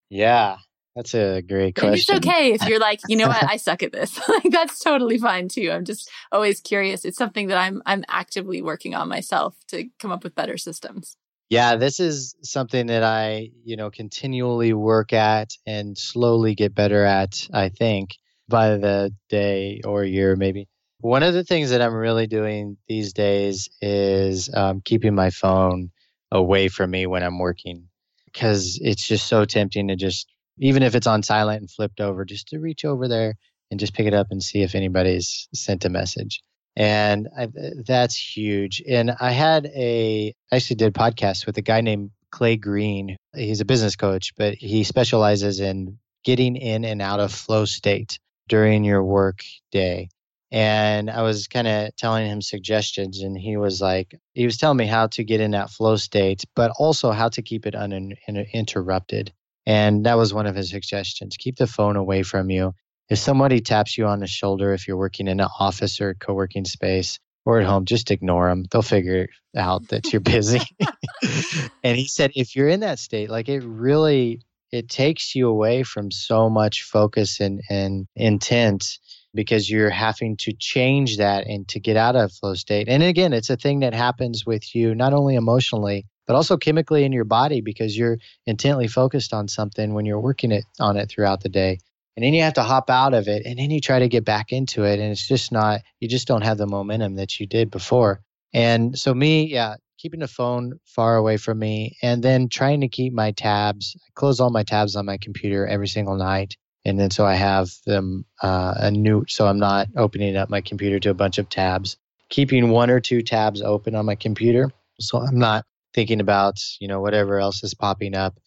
Yeah, 0.09 0.59
that's 0.95 1.13
a 1.13 1.41
great 1.41 1.75
question. 1.75 2.15
it's 2.15 2.25
okay 2.25 2.53
if 2.53 2.65
you're 2.67 2.79
like, 2.79 3.01
you 3.09 3.17
know 3.17 3.27
what, 3.27 3.43
I 3.49 3.57
suck 3.57 3.83
at 3.83 3.91
this. 3.91 4.17
like 4.29 4.49
that's 4.51 4.79
totally 4.79 5.17
fine 5.17 5.49
too. 5.49 5.69
I'm 5.69 5.83
just 5.83 6.09
always 6.31 6.61
curious. 6.61 7.03
It's 7.03 7.17
something 7.17 7.49
that 7.49 7.57
I'm 7.57 7.81
I'm 7.85 8.05
actively 8.07 8.61
working 8.61 8.95
on 8.95 9.09
myself 9.09 9.57
to 9.67 9.89
come 9.99 10.13
up 10.13 10.23
with 10.23 10.33
better 10.33 10.57
systems. 10.57 11.17
Yeah, 11.49 11.75
this 11.75 11.99
is 11.99 12.35
something 12.43 12.87
that 12.87 13.03
I, 13.03 13.49
you 13.65 13.75
know, 13.75 13.91
continually 13.91 14.71
work 14.71 15.11
at 15.11 15.51
and 15.65 15.97
slowly 15.97 16.55
get 16.55 16.73
better 16.73 17.03
at, 17.03 17.49
I 17.53 17.67
think, 17.67 18.11
by 18.47 18.77
the 18.77 19.13
day 19.27 19.81
or 19.83 20.05
year 20.05 20.37
maybe. 20.37 20.69
One 20.99 21.23
of 21.23 21.33
the 21.33 21.43
things 21.43 21.69
that 21.69 21.81
I'm 21.81 21.93
really 21.93 22.27
doing 22.27 22.77
these 22.87 23.13
days 23.13 23.69
is 23.81 24.49
um, 24.53 24.81
keeping 24.81 25.15
my 25.15 25.29
phone 25.29 25.91
away 26.31 26.67
from 26.67 26.91
me 26.91 27.05
when 27.05 27.23
I'm 27.23 27.39
working 27.39 27.87
because 28.25 28.79
it's 28.81 29.07
just 29.07 29.27
so 29.27 29.45
tempting 29.45 29.87
to 29.87 29.95
just 29.95 30.27
even 30.59 30.83
if 30.83 30.95
it's 30.95 31.07
on 31.07 31.23
silent 31.23 31.61
and 31.61 31.71
flipped 31.71 32.01
over, 32.01 32.25
just 32.25 32.49
to 32.49 32.59
reach 32.59 32.83
over 32.83 33.07
there 33.07 33.35
and 33.69 33.79
just 33.79 33.93
pick 33.93 34.07
it 34.07 34.13
up 34.13 34.27
and 34.31 34.41
see 34.41 34.63
if 34.63 34.75
anybody's 34.75 35.47
sent 35.53 35.85
a 35.85 35.89
message. 35.89 36.41
And 36.75 37.27
I, 37.37 37.47
that's 37.85 38.15
huge. 38.15 38.83
And 38.87 39.11
I 39.19 39.31
had 39.31 39.65
a, 39.65 40.33
I 40.51 40.55
actually 40.55 40.77
did 40.77 40.93
podcast 40.93 41.45
with 41.45 41.57
a 41.57 41.61
guy 41.61 41.81
named 41.81 42.11
Clay 42.31 42.55
Green. 42.55 43.17
He's 43.35 43.61
a 43.61 43.65
business 43.65 43.95
coach, 43.95 44.33
but 44.37 44.55
he 44.55 44.83
specializes 44.83 45.59
in 45.59 45.97
getting 46.23 46.55
in 46.55 46.85
and 46.85 47.01
out 47.01 47.19
of 47.19 47.31
flow 47.33 47.65
state 47.65 48.19
during 48.47 48.83
your 48.83 49.03
work 49.03 49.43
day. 49.71 50.09
And 50.51 51.09
I 51.09 51.23
was 51.23 51.47
kind 51.47 51.67
of 51.67 51.95
telling 51.97 52.27
him 52.27 52.41
suggestions, 52.41 53.21
and 53.21 53.37
he 53.37 53.57
was 53.57 53.81
like, 53.81 54.15
he 54.33 54.45
was 54.45 54.57
telling 54.57 54.77
me 54.77 54.85
how 54.85 55.07
to 55.07 55.23
get 55.23 55.41
in 55.41 55.51
that 55.51 55.69
flow 55.69 55.97
state, 55.97 56.43
but 56.55 56.71
also 56.79 57.11
how 57.11 57.29
to 57.29 57.41
keep 57.41 57.65
it 57.65 57.75
uninterrupted. 57.75 59.33
And 59.65 60.05
that 60.05 60.17
was 60.17 60.33
one 60.33 60.47
of 60.47 60.55
his 60.55 60.69
suggestions. 60.69 61.35
Keep 61.37 61.57
the 61.57 61.67
phone 61.67 61.97
away 61.97 62.23
from 62.23 62.49
you. 62.49 62.73
If 63.09 63.19
somebody 63.19 63.59
taps 63.59 63.97
you 63.97 64.05
on 64.07 64.19
the 64.19 64.27
shoulder, 64.27 64.73
if 64.73 64.87
you're 64.87 64.97
working 64.97 65.27
in 65.27 65.41
an 65.41 65.49
office 65.59 65.99
or 65.99 66.13
co 66.13 66.33
working 66.33 66.63
space 66.63 67.19
or 67.45 67.59
at 67.59 67.65
home, 67.65 67.85
just 67.85 68.11
ignore 68.11 68.49
them. 68.49 68.65
They'll 68.71 68.81
figure 68.81 69.27
out 69.55 69.89
that 69.89 70.11
you're 70.13 70.21
busy. 70.21 70.61
and 71.83 71.97
he 71.97 72.07
said, 72.07 72.31
if 72.35 72.55
you're 72.55 72.69
in 72.69 72.81
that 72.81 72.99
state, 72.99 73.29
like 73.29 73.49
it 73.49 73.63
really, 73.65 74.41
it 74.71 74.89
takes 74.89 75.35
you 75.35 75.49
away 75.49 75.83
from 75.83 76.11
so 76.11 76.49
much 76.49 76.83
focus 76.83 77.41
and, 77.41 77.61
and 77.69 78.07
intent 78.15 78.99
because 79.33 79.69
you're 79.69 79.89
having 79.89 80.37
to 80.37 80.53
change 80.53 81.17
that 81.17 81.47
and 81.47 81.67
to 81.69 81.79
get 81.79 81.97
out 81.97 82.15
of 82.15 82.31
flow 82.31 82.53
state. 82.53 82.87
And 82.87 83.03
again, 83.03 83.33
it's 83.33 83.49
a 83.49 83.57
thing 83.57 83.81
that 83.81 83.93
happens 83.93 84.45
with 84.45 84.73
you, 84.75 84.95
not 84.95 85.13
only 85.13 85.35
emotionally, 85.35 86.05
but 86.25 86.35
also 86.35 86.57
chemically 86.57 87.03
in 87.03 87.11
your 87.11 87.25
body 87.25 87.61
because 87.61 87.97
you're 87.97 88.17
intently 88.45 88.87
focused 88.87 89.33
on 89.33 89.47
something 89.47 89.93
when 89.93 90.05
you're 90.05 90.19
working 90.19 90.51
it 90.51 90.65
on 90.79 90.97
it 90.97 91.09
throughout 91.09 91.41
the 91.41 91.49
day. 91.49 91.79
And 92.15 92.25
then 92.25 92.33
you 92.33 92.41
have 92.41 92.55
to 92.55 92.63
hop 92.63 92.89
out 92.89 93.13
of 93.13 93.27
it 93.27 93.45
and 93.45 93.59
then 93.59 93.69
you 93.69 93.79
try 93.79 93.99
to 93.99 94.07
get 94.07 94.25
back 94.25 94.51
into 94.51 94.83
it 94.83 94.99
and 94.99 95.11
it's 95.11 95.27
just 95.27 95.51
not 95.51 95.81
you 95.99 96.07
just 96.07 96.27
don't 96.27 96.41
have 96.41 96.57
the 96.57 96.65
momentum 96.65 97.15
that 97.15 97.39
you 97.39 97.45
did 97.45 97.69
before. 97.69 98.21
And 98.53 98.97
so 98.97 99.13
me, 99.13 99.45
yeah, 99.45 99.75
keeping 99.99 100.19
the 100.19 100.27
phone 100.27 100.79
far 100.85 101.15
away 101.15 101.37
from 101.37 101.59
me 101.59 101.95
and 102.01 102.23
then 102.23 102.49
trying 102.49 102.81
to 102.81 102.87
keep 102.87 103.13
my 103.13 103.31
tabs. 103.31 103.95
I 103.95 104.09
close 104.15 104.39
all 104.39 104.49
my 104.49 104.63
tabs 104.63 104.95
on 104.95 105.05
my 105.05 105.17
computer 105.17 105.67
every 105.67 105.87
single 105.87 106.15
night. 106.15 106.55
And 106.87 106.99
then 106.99 107.11
so 107.11 107.25
I 107.25 107.35
have 107.35 107.69
them 107.85 108.25
uh, 108.41 108.73
a 108.77 108.91
new 108.91 109.25
so 109.27 109.47
I'm 109.47 109.59
not 109.59 109.87
opening 109.95 110.35
up 110.35 110.49
my 110.49 110.61
computer 110.61 110.99
to 111.01 111.09
a 111.09 111.13
bunch 111.13 111.37
of 111.37 111.49
tabs. 111.49 111.97
Keeping 112.29 112.69
one 112.69 112.89
or 112.89 112.99
two 112.99 113.21
tabs 113.21 113.61
open 113.61 113.95
on 113.95 114.05
my 114.05 114.15
computer 114.15 114.71
so 114.99 115.19
I'm 115.19 115.37
not 115.37 115.65
thinking 115.93 116.19
about, 116.19 116.59
you 116.79 116.87
know, 116.87 117.01
whatever 117.01 117.39
else 117.39 117.63
is 117.63 117.73
popping 117.73 118.15
up. 118.15 118.37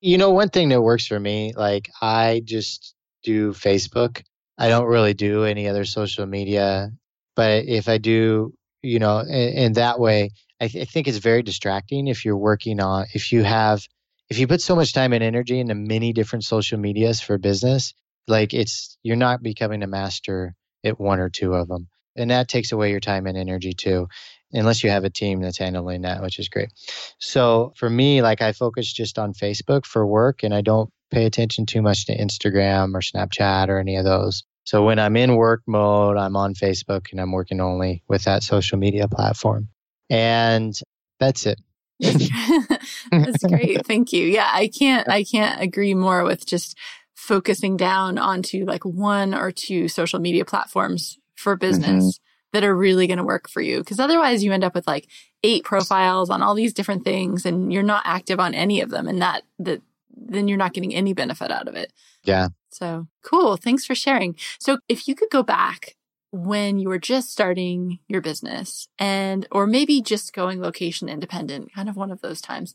You 0.00 0.18
know, 0.18 0.30
one 0.30 0.48
thing 0.48 0.70
that 0.70 0.82
works 0.82 1.06
for 1.06 1.18
me, 1.18 1.52
like 1.56 1.90
I 2.00 2.42
just 2.44 2.94
do 3.22 3.52
Facebook. 3.52 4.22
I 4.58 4.68
don't 4.68 4.86
really 4.86 5.14
do 5.14 5.44
any 5.44 5.68
other 5.68 5.84
social 5.84 6.26
media, 6.26 6.90
but 7.36 7.64
if 7.66 7.88
I 7.88 7.98
do, 7.98 8.54
you 8.82 8.98
know, 8.98 9.20
in, 9.20 9.28
in 9.30 9.72
that 9.74 9.98
way, 9.98 10.30
I, 10.60 10.68
th- 10.68 10.86
I 10.86 10.90
think 10.90 11.08
it's 11.08 11.18
very 11.18 11.42
distracting 11.42 12.08
if 12.08 12.24
you're 12.24 12.36
working 12.36 12.80
on, 12.80 13.06
if 13.14 13.32
you 13.32 13.42
have, 13.42 13.86
if 14.30 14.38
you 14.38 14.46
put 14.46 14.62
so 14.62 14.76
much 14.76 14.92
time 14.92 15.12
and 15.12 15.24
energy 15.24 15.58
into 15.58 15.74
many 15.74 16.12
different 16.12 16.44
social 16.44 16.78
medias 16.78 17.20
for 17.20 17.36
business, 17.36 17.94
like 18.28 18.54
it's, 18.54 18.96
you're 19.02 19.16
not 19.16 19.42
becoming 19.42 19.82
a 19.82 19.88
master 19.88 20.54
at 20.84 21.00
one 21.00 21.18
or 21.18 21.28
two 21.28 21.54
of 21.54 21.68
them. 21.68 21.88
And 22.16 22.30
that 22.30 22.48
takes 22.48 22.72
away 22.72 22.90
your 22.90 23.00
time 23.00 23.26
and 23.26 23.36
energy 23.36 23.72
too 23.72 24.08
unless 24.52 24.82
you 24.82 24.90
have 24.90 25.04
a 25.04 25.10
team 25.10 25.40
that's 25.40 25.58
handling 25.58 26.02
that, 26.02 26.22
which 26.22 26.38
is 26.38 26.48
great. 26.48 26.70
So 27.18 27.72
for 27.76 27.88
me, 27.88 28.22
like 28.22 28.42
I 28.42 28.52
focus 28.52 28.92
just 28.92 29.18
on 29.18 29.32
Facebook 29.32 29.84
for 29.84 30.06
work 30.06 30.42
and 30.42 30.52
I 30.52 30.60
don't 30.60 30.90
pay 31.10 31.26
attention 31.26 31.66
too 31.66 31.82
much 31.82 32.06
to 32.06 32.16
Instagram 32.16 32.94
or 32.94 33.00
Snapchat 33.00 33.68
or 33.68 33.78
any 33.78 33.96
of 33.96 34.04
those. 34.04 34.44
So 34.64 34.84
when 34.84 34.98
I'm 34.98 35.16
in 35.16 35.36
work 35.36 35.62
mode, 35.66 36.16
I'm 36.16 36.36
on 36.36 36.54
Facebook 36.54 37.10
and 37.10 37.20
I'm 37.20 37.32
working 37.32 37.60
only 37.60 38.02
with 38.08 38.24
that 38.24 38.42
social 38.42 38.78
media 38.78 39.08
platform. 39.08 39.68
And 40.08 40.78
that's 41.18 41.46
it. 41.46 41.60
that's 43.10 43.44
great. 43.44 43.86
Thank 43.86 44.12
you. 44.12 44.26
Yeah, 44.26 44.48
I 44.50 44.68
can't 44.68 45.08
I 45.08 45.24
can't 45.24 45.60
agree 45.60 45.94
more 45.94 46.24
with 46.24 46.46
just 46.46 46.76
focusing 47.14 47.76
down 47.76 48.18
onto 48.18 48.64
like 48.64 48.84
one 48.84 49.34
or 49.34 49.52
two 49.52 49.88
social 49.88 50.18
media 50.18 50.44
platforms 50.44 51.18
for 51.36 51.56
business. 51.56 52.04
Mm-hmm 52.04 52.24
that 52.52 52.64
are 52.64 52.74
really 52.74 53.06
going 53.06 53.18
to 53.18 53.24
work 53.24 53.48
for 53.48 53.60
you. 53.60 53.78
Because 53.78 54.00
otherwise, 54.00 54.42
you 54.42 54.52
end 54.52 54.64
up 54.64 54.74
with 54.74 54.86
like 54.86 55.08
eight 55.44 55.64
profiles 55.64 56.30
on 56.30 56.42
all 56.42 56.54
these 56.54 56.74
different 56.74 57.04
things, 57.04 57.46
and 57.46 57.72
you're 57.72 57.82
not 57.82 58.02
active 58.04 58.40
on 58.40 58.54
any 58.54 58.80
of 58.80 58.90
them, 58.90 59.06
and 59.06 59.22
that 59.22 59.42
that 59.60 59.82
then 60.16 60.48
you're 60.48 60.58
not 60.58 60.72
getting 60.72 60.94
any 60.94 61.12
benefit 61.12 61.50
out 61.50 61.68
of 61.68 61.76
it. 61.76 61.92
Yeah, 62.24 62.48
So 62.70 63.06
cool. 63.22 63.56
Thanks 63.56 63.86
for 63.86 63.94
sharing. 63.94 64.36
So 64.58 64.78
if 64.88 65.08
you 65.08 65.14
could 65.14 65.30
go 65.30 65.42
back 65.42 65.96
when 66.32 66.78
you 66.78 66.88
were 66.88 66.98
just 66.98 67.30
starting 67.30 67.98
your 68.08 68.20
business 68.20 68.88
and, 68.98 69.46
or 69.50 69.66
maybe 69.66 70.00
just 70.00 70.32
going 70.32 70.60
location 70.60 71.08
independent, 71.08 71.74
kind 71.74 71.88
of 71.88 71.96
one 71.96 72.10
of 72.10 72.20
those 72.20 72.40
times, 72.40 72.74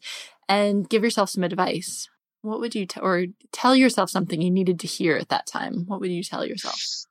and 0.49 0.89
give 0.89 1.03
yourself 1.03 1.29
some 1.29 1.43
advice, 1.43 2.09
what 2.41 2.59
would 2.59 2.75
you, 2.75 2.85
t- 2.85 2.99
or 2.99 3.25
tell 3.51 3.75
yourself 3.75 4.09
something 4.09 4.41
you 4.41 4.51
needed 4.51 4.79
to 4.81 4.87
hear 4.87 5.15
at 5.17 5.29
that 5.29 5.47
time? 5.47 5.85
What 5.87 5.99
would 5.99 6.11
you 6.11 6.23
tell 6.23 6.45
yourself? 6.45 7.05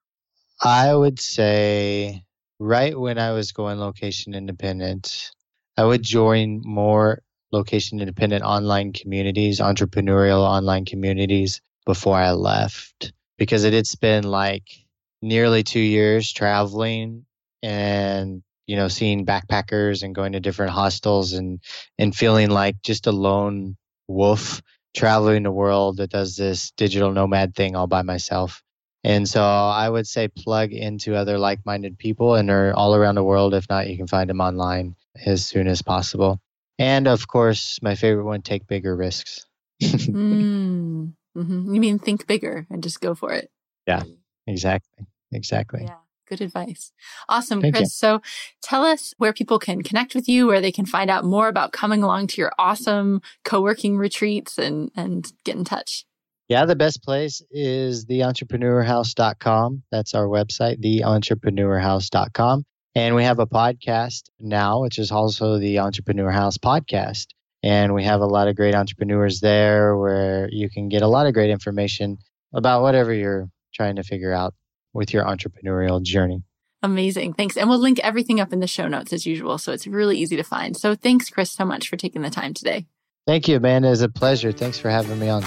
I 0.62 0.94
would 0.94 1.18
say 1.18 2.24
right 2.58 2.98
when 2.98 3.18
I 3.18 3.32
was 3.32 3.52
going 3.52 3.78
location 3.78 4.34
independent, 4.34 5.32
I 5.76 5.84
would 5.84 6.02
join 6.02 6.60
more 6.64 7.22
location 7.52 8.00
independent 8.00 8.44
online 8.44 8.92
communities, 8.92 9.60
entrepreneurial 9.60 10.40
online 10.40 10.84
communities 10.84 11.60
before 11.86 12.16
I 12.16 12.32
left 12.32 13.12
because 13.38 13.64
it 13.64 13.72
had 13.72 13.86
been 14.00 14.24
like 14.24 14.83
nearly 15.24 15.62
two 15.62 15.80
years 15.80 16.32
traveling 16.32 17.24
and 17.62 18.42
you 18.66 18.76
know 18.76 18.88
seeing 18.88 19.26
backpackers 19.26 20.02
and 20.02 20.14
going 20.14 20.32
to 20.32 20.40
different 20.40 20.72
hostels 20.72 21.32
and 21.32 21.60
and 21.98 22.14
feeling 22.14 22.50
like 22.50 22.76
just 22.82 23.06
a 23.06 23.12
lone 23.12 23.76
wolf 24.08 24.62
traveling 24.94 25.42
the 25.42 25.50
world 25.50 25.96
that 25.96 26.10
does 26.10 26.36
this 26.36 26.70
digital 26.72 27.10
nomad 27.10 27.54
thing 27.54 27.74
all 27.74 27.86
by 27.86 28.02
myself 28.02 28.62
and 29.02 29.28
so 29.28 29.42
i 29.42 29.88
would 29.88 30.06
say 30.06 30.28
plug 30.28 30.72
into 30.72 31.16
other 31.16 31.38
like-minded 31.38 31.98
people 31.98 32.34
and 32.34 32.48
they're 32.48 32.74
all 32.74 32.94
around 32.94 33.14
the 33.14 33.24
world 33.24 33.54
if 33.54 33.68
not 33.68 33.88
you 33.88 33.96
can 33.96 34.06
find 34.06 34.30
them 34.30 34.40
online 34.40 34.94
as 35.24 35.46
soon 35.46 35.66
as 35.66 35.82
possible 35.82 36.40
and 36.78 37.08
of 37.08 37.26
course 37.26 37.78
my 37.82 37.94
favorite 37.94 38.24
one 38.24 38.42
take 38.42 38.66
bigger 38.66 38.94
risks 38.94 39.46
mm. 39.82 41.12
Mm-hmm. 41.36 41.74
You 41.74 41.80
mean 41.80 41.98
think 41.98 42.26
bigger 42.26 42.66
and 42.70 42.82
just 42.82 43.00
go 43.00 43.14
for 43.14 43.32
it. 43.32 43.50
Yeah, 43.86 44.02
exactly. 44.46 45.06
Exactly. 45.34 45.82
Yeah. 45.84 45.96
Good 46.26 46.40
advice. 46.40 46.90
Awesome, 47.28 47.60
Thank 47.60 47.74
Chris. 47.74 47.88
You. 47.88 48.08
So 48.08 48.22
tell 48.62 48.82
us 48.82 49.12
where 49.18 49.34
people 49.34 49.58
can 49.58 49.82
connect 49.82 50.14
with 50.14 50.26
you, 50.26 50.46
where 50.46 50.62
they 50.62 50.72
can 50.72 50.86
find 50.86 51.10
out 51.10 51.24
more 51.24 51.48
about 51.48 51.72
coming 51.72 52.02
along 52.02 52.28
to 52.28 52.40
your 52.40 52.52
awesome 52.58 53.20
co-working 53.44 53.98
retreats 53.98 54.56
and, 54.56 54.90
and 54.96 55.30
get 55.44 55.56
in 55.56 55.64
touch. 55.64 56.06
Yeah, 56.48 56.64
the 56.64 56.76
best 56.76 57.02
place 57.02 57.42
is 57.50 58.06
theentrepreneurhouse.com. 58.06 59.82
That's 59.90 60.14
our 60.14 60.26
website, 60.26 60.82
theentrepreneurhouse.com. 60.82 62.64
And 62.94 63.14
we 63.14 63.24
have 63.24 63.38
a 63.38 63.46
podcast 63.46 64.24
now, 64.38 64.80
which 64.80 64.98
is 64.98 65.10
also 65.10 65.58
the 65.58 65.80
Entrepreneur 65.80 66.30
House 66.30 66.58
podcast. 66.58 67.26
And 67.62 67.94
we 67.94 68.04
have 68.04 68.20
a 68.20 68.26
lot 68.26 68.46
of 68.46 68.56
great 68.56 68.74
entrepreneurs 68.74 69.40
there 69.40 69.96
where 69.96 70.48
you 70.50 70.70
can 70.70 70.88
get 70.88 71.02
a 71.02 71.08
lot 71.08 71.26
of 71.26 71.34
great 71.34 71.50
information 71.50 72.18
about 72.52 72.82
whatever 72.82 73.12
you're 73.12 73.48
trying 73.74 73.96
to 73.96 74.02
figure 74.02 74.32
out 74.32 74.54
with 74.94 75.12
your 75.12 75.24
entrepreneurial 75.24 76.02
journey. 76.02 76.42
Amazing. 76.82 77.32
Thanks. 77.32 77.56
And 77.56 77.68
we'll 77.68 77.78
link 77.78 77.98
everything 78.00 78.40
up 78.40 78.52
in 78.52 78.60
the 78.60 78.66
show 78.66 78.88
notes 78.88 79.12
as 79.12 79.26
usual. 79.26 79.58
So 79.58 79.72
it's 79.72 79.86
really 79.86 80.18
easy 80.18 80.36
to 80.36 80.42
find. 80.42 80.76
So 80.76 80.94
thanks, 80.94 81.30
Chris, 81.30 81.50
so 81.50 81.64
much 81.64 81.88
for 81.88 81.96
taking 81.96 82.22
the 82.22 82.30
time 82.30 82.52
today. 82.52 82.86
Thank 83.26 83.48
you, 83.48 83.56
Amanda. 83.56 83.90
It's 83.90 84.02
a 84.02 84.08
pleasure. 84.08 84.52
Thanks 84.52 84.78
for 84.78 84.90
having 84.90 85.18
me 85.18 85.30
on. 85.30 85.42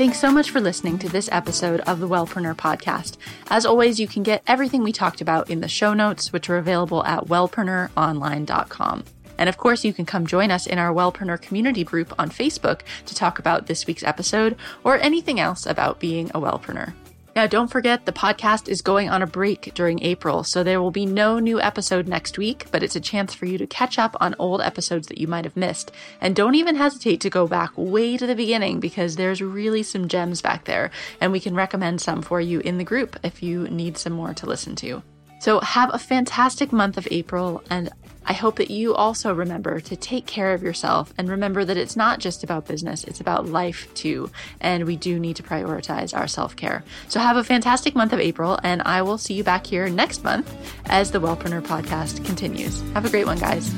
Thanks 0.00 0.18
so 0.18 0.32
much 0.32 0.50
for 0.50 0.60
listening 0.60 0.98
to 0.98 1.08
this 1.10 1.28
episode 1.30 1.80
of 1.80 2.00
the 2.00 2.08
Wellpreneur 2.08 2.56
podcast. 2.56 3.18
As 3.50 3.66
always, 3.66 4.00
you 4.00 4.08
can 4.08 4.22
get 4.22 4.42
everything 4.46 4.82
we 4.82 4.92
talked 4.92 5.20
about 5.20 5.50
in 5.50 5.60
the 5.60 5.68
show 5.68 5.92
notes, 5.92 6.32
which 6.32 6.48
are 6.48 6.56
available 6.56 7.04
at 7.04 7.26
wellpreneuronline.com. 7.26 9.04
And 9.40 9.48
of 9.48 9.56
course, 9.56 9.84
you 9.84 9.94
can 9.94 10.04
come 10.04 10.26
join 10.26 10.50
us 10.50 10.66
in 10.66 10.78
our 10.78 10.92
Wellpreneur 10.92 11.40
community 11.40 11.82
group 11.82 12.12
on 12.18 12.28
Facebook 12.28 12.82
to 13.06 13.14
talk 13.14 13.38
about 13.38 13.66
this 13.66 13.86
week's 13.86 14.04
episode 14.04 14.54
or 14.84 14.98
anything 14.98 15.40
else 15.40 15.64
about 15.64 15.98
being 15.98 16.30
a 16.34 16.40
wellpreneur. 16.40 16.92
Now, 17.34 17.46
don't 17.46 17.70
forget 17.70 18.04
the 18.04 18.12
podcast 18.12 18.68
is 18.68 18.82
going 18.82 19.08
on 19.08 19.22
a 19.22 19.26
break 19.26 19.72
during 19.74 20.02
April, 20.02 20.44
so 20.44 20.62
there 20.62 20.82
will 20.82 20.90
be 20.90 21.06
no 21.06 21.38
new 21.38 21.58
episode 21.58 22.06
next 22.06 22.36
week, 22.36 22.66
but 22.70 22.82
it's 22.82 22.96
a 22.96 23.00
chance 23.00 23.32
for 23.32 23.46
you 23.46 23.56
to 23.56 23.66
catch 23.66 23.98
up 23.98 24.14
on 24.20 24.34
old 24.38 24.60
episodes 24.60 25.06
that 25.06 25.18
you 25.18 25.26
might 25.26 25.44
have 25.44 25.56
missed. 25.56 25.90
And 26.20 26.36
don't 26.36 26.56
even 26.56 26.76
hesitate 26.76 27.20
to 27.22 27.30
go 27.30 27.46
back 27.46 27.70
way 27.76 28.18
to 28.18 28.26
the 28.26 28.34
beginning 28.34 28.78
because 28.78 29.16
there's 29.16 29.40
really 29.40 29.84
some 29.84 30.08
gems 30.08 30.42
back 30.42 30.64
there, 30.66 30.90
and 31.18 31.32
we 31.32 31.40
can 31.40 31.54
recommend 31.54 32.02
some 32.02 32.20
for 32.20 32.42
you 32.42 32.60
in 32.60 32.76
the 32.76 32.84
group 32.84 33.16
if 33.22 33.42
you 33.42 33.68
need 33.68 33.96
some 33.96 34.12
more 34.12 34.34
to 34.34 34.44
listen 34.44 34.76
to. 34.76 35.02
So, 35.38 35.60
have 35.60 35.94
a 35.94 35.98
fantastic 35.98 36.72
month 36.72 36.98
of 36.98 37.08
April, 37.10 37.62
and 37.70 37.90
I 38.30 38.32
hope 38.32 38.58
that 38.58 38.70
you 38.70 38.94
also 38.94 39.34
remember 39.34 39.80
to 39.80 39.96
take 39.96 40.24
care 40.24 40.54
of 40.54 40.62
yourself 40.62 41.12
and 41.18 41.28
remember 41.28 41.64
that 41.64 41.76
it's 41.76 41.96
not 41.96 42.20
just 42.20 42.44
about 42.44 42.64
business, 42.64 43.02
it's 43.02 43.20
about 43.20 43.46
life 43.46 43.92
too. 43.94 44.30
And 44.60 44.84
we 44.84 44.94
do 44.94 45.18
need 45.18 45.34
to 45.34 45.42
prioritize 45.42 46.16
our 46.16 46.28
self 46.28 46.54
care. 46.54 46.84
So 47.08 47.18
have 47.18 47.36
a 47.36 47.42
fantastic 47.42 47.96
month 47.96 48.12
of 48.12 48.20
April, 48.20 48.56
and 48.62 48.82
I 48.82 49.02
will 49.02 49.18
see 49.18 49.34
you 49.34 49.42
back 49.42 49.66
here 49.66 49.88
next 49.88 50.22
month 50.22 50.48
as 50.86 51.10
the 51.10 51.20
Wellpreneur 51.20 51.62
podcast 51.62 52.24
continues. 52.24 52.80
Have 52.92 53.04
a 53.04 53.10
great 53.10 53.26
one, 53.26 53.40
guys. 53.40 53.74